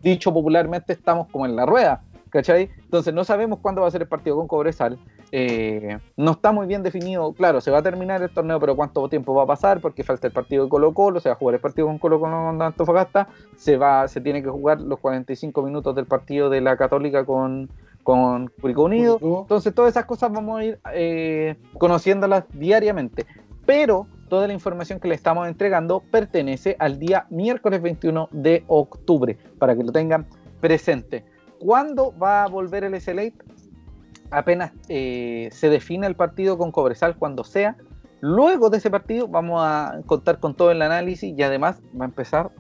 dicho 0.03 0.33
popularmente, 0.33 0.93
estamos 0.93 1.29
como 1.29 1.47
en 1.47 1.57
la 1.57 1.67
rueda, 1.67 2.03
¿cachai? 2.31 2.71
Entonces 2.79 3.13
no 3.13 3.25
sabemos 3.25 3.59
cuándo 3.61 3.83
va 3.83 3.89
a 3.89 3.91
ser 3.91 4.03
el 4.03 4.09
partido 4.09 4.37
con 4.37 4.49
Cobresal. 4.49 4.99
Eh, 5.33 5.99
no 6.17 6.33
está 6.33 6.53
muy 6.53 6.67
bien 6.67 6.83
definido, 6.83 7.33
claro, 7.33 7.61
se 7.61 7.71
va 7.71 7.79
a 7.79 7.83
terminar 7.83 8.23
el 8.23 8.31
torneo, 8.31 8.59
pero 8.59 8.77
cuánto 8.77 9.09
tiempo 9.09 9.35
va 9.35 9.45
a 9.45 9.47
pasar, 9.47 9.81
porque 9.81 10.03
falta 10.03 10.27
el 10.27 10.33
partido 10.33 10.65
de 10.65 10.71
Colo 10.71 10.93
Colo, 10.95 11.21
se 11.21 11.29
va 11.29 11.35
a 11.35 11.39
jugar 11.39 11.57
el 11.57 11.61
partido 11.61 11.87
con 11.87 11.99
Colo 11.99 12.19
Colo 12.19 12.37
con 12.39 12.63
Antofagasta, 12.63 13.29
se 13.57 13.77
va, 13.77 14.09
se 14.09 14.21
tiene 14.21 14.43
que 14.43 14.49
jugar 14.49 14.81
los 14.81 14.99
45 14.99 15.63
minutos 15.63 15.95
del 15.95 16.07
partido 16.07 16.51
de 16.51 16.61
la 16.61 16.77
Católica 16.77 17.25
con, 17.25 17.71
con 18.03 18.49
Curicó 18.61 18.85
Unido. 18.85 19.19
Entonces, 19.23 19.75
todas 19.75 19.91
esas 19.91 20.05
cosas 20.05 20.33
vamos 20.33 20.61
a 20.61 20.65
ir 20.65 20.81
eh, 20.93 21.57
conociéndolas 21.79 22.45
diariamente. 22.53 23.27
Pero 23.67 24.07
toda 24.29 24.47
la 24.47 24.53
información 24.53 24.99
que 24.99 25.09
le 25.09 25.15
estamos 25.15 25.47
entregando 25.47 26.03
pertenece 26.11 26.77
al 26.79 26.99
día 26.99 27.27
miércoles 27.31 27.83
21 27.83 28.29
de 28.33 28.65
octubre, 28.67 29.37
para 29.59 29.77
que 29.77 29.85
lo 29.85 29.93
tengan 29.93 30.27
presente. 30.61 31.25
¿Cuándo 31.61 32.13
va 32.19 32.43
a 32.43 32.49
volver 32.49 32.85
el 32.85 33.01
SLA? 33.01 33.31
Apenas 34.31 34.73
eh, 34.89 35.49
se 35.53 35.69
define 35.69 36.07
el 36.07 36.17
partido 36.17 36.59
con 36.59 36.73
Cobresal, 36.73 37.17
cuando 37.17 37.45
sea. 37.45 37.77
Luego 38.21 38.71
de 38.71 38.79
ese 38.79 38.91
partido 38.91 39.29
vamos 39.29 39.61
a 39.63 40.01
contar 40.07 40.41
con 40.41 40.55
todo 40.55 40.71
el 40.71 40.83
análisis 40.83 41.37
y 41.37 41.43
además 41.43 41.81
va 41.99 42.05
a 42.05 42.09
empezar 42.09 42.51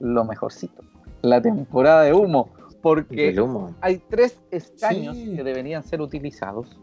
lo 0.00 0.24
mejorcito, 0.24 0.82
la 1.22 1.40
temporada 1.40 2.02
de 2.02 2.12
humo 2.12 2.50
porque 2.82 3.34
hay 3.80 3.98
tres 4.08 4.38
escaños 4.52 5.16
que 5.16 5.42
deberían 5.42 5.82
ser 5.82 6.00
utilizados 6.00 6.78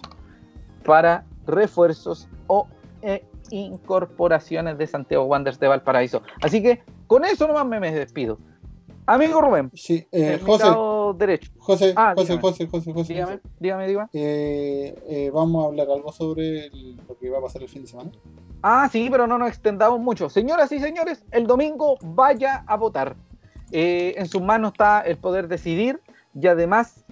para 0.83 1.25
refuerzos 1.45 2.27
o 2.47 2.67
e 3.01 3.23
incorporaciones 3.51 4.77
de 4.77 4.87
Santiago 4.87 5.25
Wanderers 5.25 5.59
de 5.59 5.67
Valparaíso. 5.67 6.21
Así 6.41 6.61
que 6.61 6.81
con 7.07 7.23
eso 7.23 7.47
nomás 7.47 7.65
me, 7.65 7.79
me 7.79 7.91
despido. 7.93 8.37
Amigo 9.05 9.41
Rubén, 9.41 9.71
sí, 9.73 10.07
eh, 10.11 10.39
derecho. 11.11 11.51
José, 11.57 11.93
ah, 11.97 12.13
José, 12.15 12.37
José, 12.39 12.67
José, 12.67 12.93
José, 12.93 13.13
Dígame, 13.13 13.39
dígame, 13.59 13.87
dígame. 13.87 14.09
Eh, 14.13 14.95
eh, 15.09 15.31
vamos 15.33 15.63
a 15.63 15.67
hablar 15.67 15.87
algo 15.89 16.13
sobre 16.13 16.69
lo 16.69 17.17
que 17.19 17.29
va 17.29 17.39
a 17.39 17.41
pasar 17.41 17.63
el 17.63 17.67
fin 17.67 17.81
de 17.81 17.89
semana. 17.89 18.11
Ah, 18.61 18.87
sí, 18.89 19.09
pero 19.11 19.27
no 19.27 19.37
nos 19.37 19.49
extendamos 19.49 19.99
mucho. 19.99 20.29
Señoras 20.29 20.71
y 20.71 20.79
señores, 20.79 21.25
el 21.31 21.47
domingo 21.47 21.97
vaya 22.01 22.63
a 22.65 22.77
votar. 22.77 23.17
Eh, 23.73 24.13
en 24.17 24.27
sus 24.27 24.41
manos 24.41 24.71
está 24.73 25.01
el 25.01 25.17
poder 25.17 25.47
decidir 25.49 25.99
y 26.39 26.47
además 26.47 27.03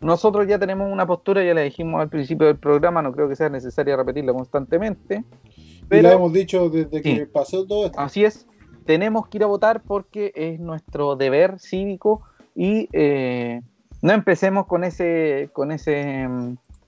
nosotros 0.00 0.46
ya 0.46 0.58
tenemos 0.58 0.90
una 0.90 1.06
postura, 1.06 1.44
ya 1.44 1.54
le 1.54 1.64
dijimos 1.64 2.00
al 2.00 2.08
principio 2.08 2.46
del 2.46 2.56
programa, 2.56 3.02
no 3.02 3.12
creo 3.12 3.28
que 3.28 3.36
sea 3.36 3.48
necesario 3.48 3.96
repetirla 3.96 4.32
constantemente. 4.32 5.24
Pero, 5.88 6.08
y 6.08 6.12
hemos 6.12 6.32
dicho 6.32 6.68
desde 6.68 7.02
que 7.02 7.26
pasó 7.26 7.66
todo 7.66 7.86
esto. 7.86 7.98
Así 7.98 8.24
es, 8.24 8.46
tenemos 8.88 9.28
que 9.28 9.36
ir 9.36 9.44
a 9.44 9.46
votar 9.46 9.82
porque 9.82 10.32
es 10.34 10.58
nuestro 10.58 11.14
deber 11.14 11.58
cívico 11.58 12.22
y 12.54 12.88
eh, 12.94 13.60
no 14.00 14.12
empecemos 14.14 14.66
con 14.66 14.82
ese, 14.82 15.50
con 15.52 15.72
ese, 15.72 16.26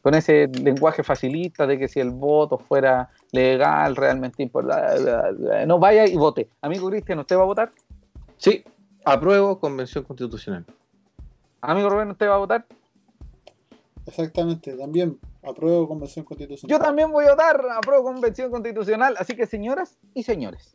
con 0.01 0.15
ese 0.15 0.49
lenguaje 0.49 1.03
facilista 1.03 1.67
de 1.67 1.79
que 1.79 1.89
si 1.89 2.01
el 2.01 2.09
voto 2.09 2.57
fuera 2.57 3.11
legal, 3.33 3.97
realmente 3.97 4.43
importante, 4.43 5.67
no 5.67 5.79
vaya 5.79 6.07
y 6.07 6.17
vote. 6.17 6.49
Amigo 6.63 6.89
Cristian, 6.89 7.19
¿usted 7.19 7.37
va 7.37 7.43
a 7.43 7.45
votar? 7.45 7.71
Sí, 8.39 8.65
apruebo 9.05 9.61
convención 9.61 10.03
constitucional. 10.03 10.65
Amigo 11.61 11.91
Rubén, 11.91 12.13
¿usted 12.13 12.31
va 12.31 12.37
a 12.37 12.39
votar? 12.39 12.65
Exactamente, 14.07 14.73
también 14.73 15.19
apruebo 15.43 15.87
convención 15.87 16.25
constitucional. 16.25 16.71
Yo 16.71 16.83
también 16.83 17.13
voy 17.13 17.27
a 17.27 17.33
votar, 17.33 17.61
apruebo 17.77 18.05
convención 18.05 18.51
constitucional. 18.51 19.17
Así 19.19 19.37
que, 19.37 19.47
señoras 19.47 19.99
y 20.15 20.23
señores, 20.23 20.75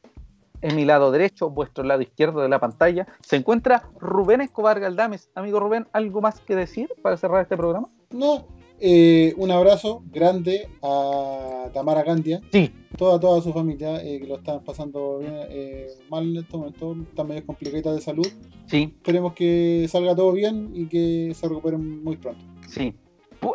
en 0.62 0.76
mi 0.76 0.86
lado 0.86 1.12
derecho, 1.12 1.50
vuestro 1.50 1.84
lado 1.84 2.02
izquierdo 2.02 2.42
de 2.42 2.50
la 2.50 2.60
pantalla, 2.60 3.08
se 3.22 3.36
encuentra 3.36 3.90
Rubén 4.00 4.42
Escobar 4.42 4.80
Galdames. 4.80 5.30
Amigo 5.36 5.60
Rubén, 5.60 5.88
¿algo 5.94 6.22
más 6.22 6.40
que 6.40 6.56
decir 6.56 6.90
para 7.02 7.18
cerrar 7.18 7.42
este 7.42 7.58
programa? 7.58 7.90
No, 8.12 8.48
eh, 8.80 9.34
un 9.38 9.52
abrazo 9.52 10.04
grande 10.12 10.70
a 10.82 11.70
Tamara 11.74 12.04
Candia. 12.04 12.42
Sí. 12.52 12.74
Toda, 12.98 13.20
toda 13.20 13.42
su 13.42 13.52
familia 13.52 14.02
eh, 14.02 14.20
que 14.20 14.28
lo 14.28 14.38
están 14.38 14.64
pasando 14.64 15.20
eh, 15.22 15.88
mal 16.10 16.30
en 16.30 16.38
este 16.38 16.58
momento, 16.58 16.96
están 17.10 17.28
medio 17.28 17.46
complicadas 17.46 17.96
de 17.98 18.02
salud. 18.02 18.28
Sí. 18.68 18.94
Esperemos 18.98 19.34
que 19.34 19.88
salga 19.90 20.16
todo 20.16 20.32
bien 20.32 20.72
y 20.74 20.88
que 20.88 21.34
se 21.36 21.48
recuperen 21.48 22.04
muy 22.04 22.18
pronto. 22.18 22.44
Sí 22.68 22.96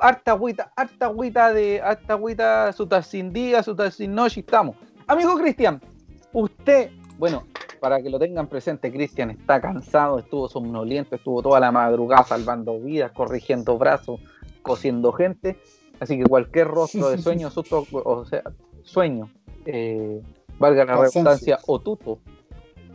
harta 0.01 0.33
agüita, 0.33 0.73
harta 0.77 1.07
agüita 1.07 1.53
de, 1.53 1.81
harta 1.81 2.15
agüita, 2.15 2.73
su 2.73 2.89
sin 3.03 3.33
día, 3.33 3.63
su 3.63 3.77
noche, 4.09 4.41
estamos. 4.41 4.77
Amigo 5.07 5.37
Cristian, 5.37 5.81
usted, 6.33 6.91
bueno, 7.19 7.45
para 7.81 8.03
que 8.03 8.11
lo 8.11 8.19
tengan 8.19 8.47
presente, 8.47 8.93
Cristian 8.93 9.31
está 9.31 9.61
cansado, 9.61 10.19
estuvo 10.19 10.49
somnoliento, 10.49 11.17
estuvo 11.17 11.43
toda 11.43 11.61
la 11.61 11.73
madrugada 11.73 12.25
salvando 12.25 12.79
vidas, 12.79 13.13
corrigiendo 13.13 13.79
brazos, 13.79 14.21
cosiendo 14.63 15.13
gente, 15.13 15.59
así 15.99 16.19
que 16.19 16.25
cualquier 16.25 16.69
rostro 16.69 17.11
de 17.11 17.19
sueño, 17.19 17.51
o 18.05 18.25
sea, 18.25 18.43
sueño, 18.83 19.31
eh, 19.65 20.23
valga 20.59 20.85
la 20.85 20.97
redundancia, 20.97 21.59
o 21.67 21.81
tuto, 21.81 22.21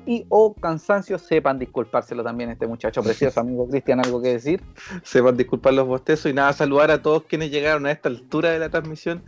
y 0.05 0.25
o 0.29 0.53
cansancio, 0.53 1.17
sepan 1.17 1.57
disculpárselo 1.57 2.23
también 2.23 2.51
este 2.51 2.67
muchacho 2.67 3.01
precioso, 3.01 3.39
amigo 3.39 3.67
Cristian, 3.67 3.99
algo 3.99 4.21
que 4.21 4.33
decir. 4.33 4.61
Sepan 5.03 5.36
disculpar 5.36 5.73
los 5.73 5.88
bostezos 5.88 6.31
y 6.31 6.33
nada, 6.33 6.53
saludar 6.53 6.91
a 6.91 7.01
todos 7.01 7.23
quienes 7.23 7.49
llegaron 7.49 7.88
a 7.88 7.91
esta 7.91 8.09
altura 8.09 8.51
de 8.51 8.59
la 8.59 8.69
transmisión. 8.69 9.23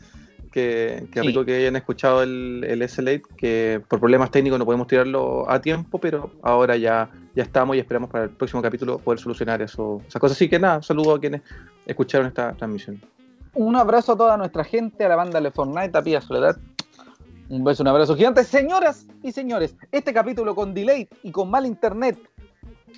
Que, 0.58 1.06
que 1.12 1.22
rico 1.22 1.46
que 1.46 1.56
hayan 1.56 1.76
escuchado 1.76 2.24
el, 2.24 2.66
el 2.68 2.90
SLA, 2.90 3.20
que 3.38 3.80
por 3.88 4.00
problemas 4.00 4.32
técnicos 4.32 4.58
no 4.58 4.66
podemos 4.66 4.88
tirarlo 4.88 5.48
a 5.48 5.62
tiempo, 5.62 6.00
pero 6.00 6.32
ahora 6.42 6.76
ya, 6.76 7.12
ya 7.36 7.44
estamos 7.44 7.76
y 7.76 7.80
esperamos 7.80 8.10
para 8.10 8.24
el 8.24 8.32
próximo 8.32 8.60
capítulo 8.64 8.98
poder 8.98 9.20
solucionar 9.20 9.62
eso, 9.62 10.02
esas 10.08 10.20
cosas. 10.20 10.36
Así 10.36 10.50
que 10.50 10.58
nada, 10.58 10.82
saludo 10.82 11.14
a 11.14 11.20
quienes 11.20 11.44
escucharon 11.86 12.26
esta 12.26 12.54
transmisión. 12.54 13.00
Un 13.54 13.76
abrazo 13.76 14.14
a 14.14 14.18
toda 14.18 14.36
nuestra 14.36 14.64
gente, 14.64 15.06
a 15.06 15.10
la 15.10 15.16
banda 15.16 15.40
de 15.40 15.52
Fortnite, 15.52 15.96
a 15.96 16.02
Pía 16.02 16.22
Soledad, 16.22 16.58
un 17.50 17.64
beso, 17.64 17.84
un 17.84 17.90
abrazo 17.90 18.16
gigante. 18.16 18.44
Señoras 18.44 19.06
y 19.22 19.34
señores, 19.34 19.76
este 19.92 20.12
capítulo 20.12 20.56
con 20.56 20.74
delay 20.74 21.08
y 21.22 21.30
con 21.30 21.52
mal 21.52 21.68
internet 21.68 22.18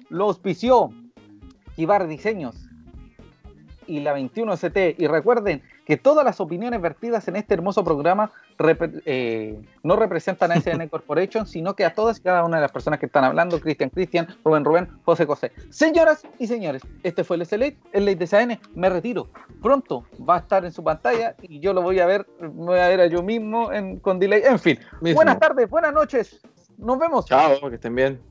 lo 0.08 0.24
auspició 0.24 0.92
Kibar 1.76 2.08
Diseños 2.08 2.56
y 3.86 4.00
la 4.00 4.18
21ST. 4.18 4.96
Y 4.98 5.08
recuerden 5.08 5.62
que 5.90 5.98
todas 5.98 6.24
las 6.24 6.40
opiniones 6.40 6.80
vertidas 6.80 7.28
en 7.30 7.36
este 7.36 7.56
hermoso 7.56 7.84
programa 7.84 8.32
eh, 9.06 9.60
no 9.82 9.96
representan 9.96 10.52
a 10.52 10.62
SN 10.62 10.88
Corporation, 10.92 11.48
sino 11.48 11.76
que 11.76 11.84
a 11.84 11.96
todas 11.96 12.20
y 12.20 12.22
cada 12.22 12.46
una 12.46 12.58
de 12.58 12.62
las 12.62 12.72
personas 12.72 13.00
que 13.00 13.08
están 13.08 13.24
hablando, 13.24 13.60
Cristian 13.60 13.90
Cristian, 13.90 14.28
Rubén 14.46 14.64
Rubén, 14.64 14.88
José 15.04 15.26
José. 15.26 15.52
Señoras 15.72 16.28
y 16.38 16.46
señores, 16.46 16.84
este 17.02 17.24
fue 17.24 17.38
el 17.38 17.46
SLA, 17.48 17.72
el 17.92 18.06
ley 18.06 18.14
de 18.14 18.28
SN, 18.28 18.60
me 18.76 18.88
retiro. 18.88 19.30
Pronto 19.64 20.06
va 20.30 20.36
a 20.36 20.40
estar 20.42 20.64
en 20.64 20.72
su 20.72 20.84
pantalla 20.84 21.36
y 21.42 21.60
yo 21.60 21.74
lo 21.74 21.82
voy 21.82 22.00
a 22.00 22.06
ver, 22.06 22.28
me 22.40 22.50
voy 22.50 22.78
a 22.78 22.88
ver 22.88 23.02
a 23.02 23.08
yo 23.08 23.24
mismo 23.24 23.74
en, 23.74 23.98
con 23.98 24.20
delay. 24.20 24.44
En 24.46 24.60
fin, 24.60 24.78
buenas 25.02 25.40
tardes, 25.40 25.68
buenas 25.68 25.92
noches, 25.92 26.40
nos 26.78 27.00
vemos. 27.00 27.26
Chao, 27.26 27.68
que 27.68 27.76
estén 27.78 27.96
bien. 27.96 28.22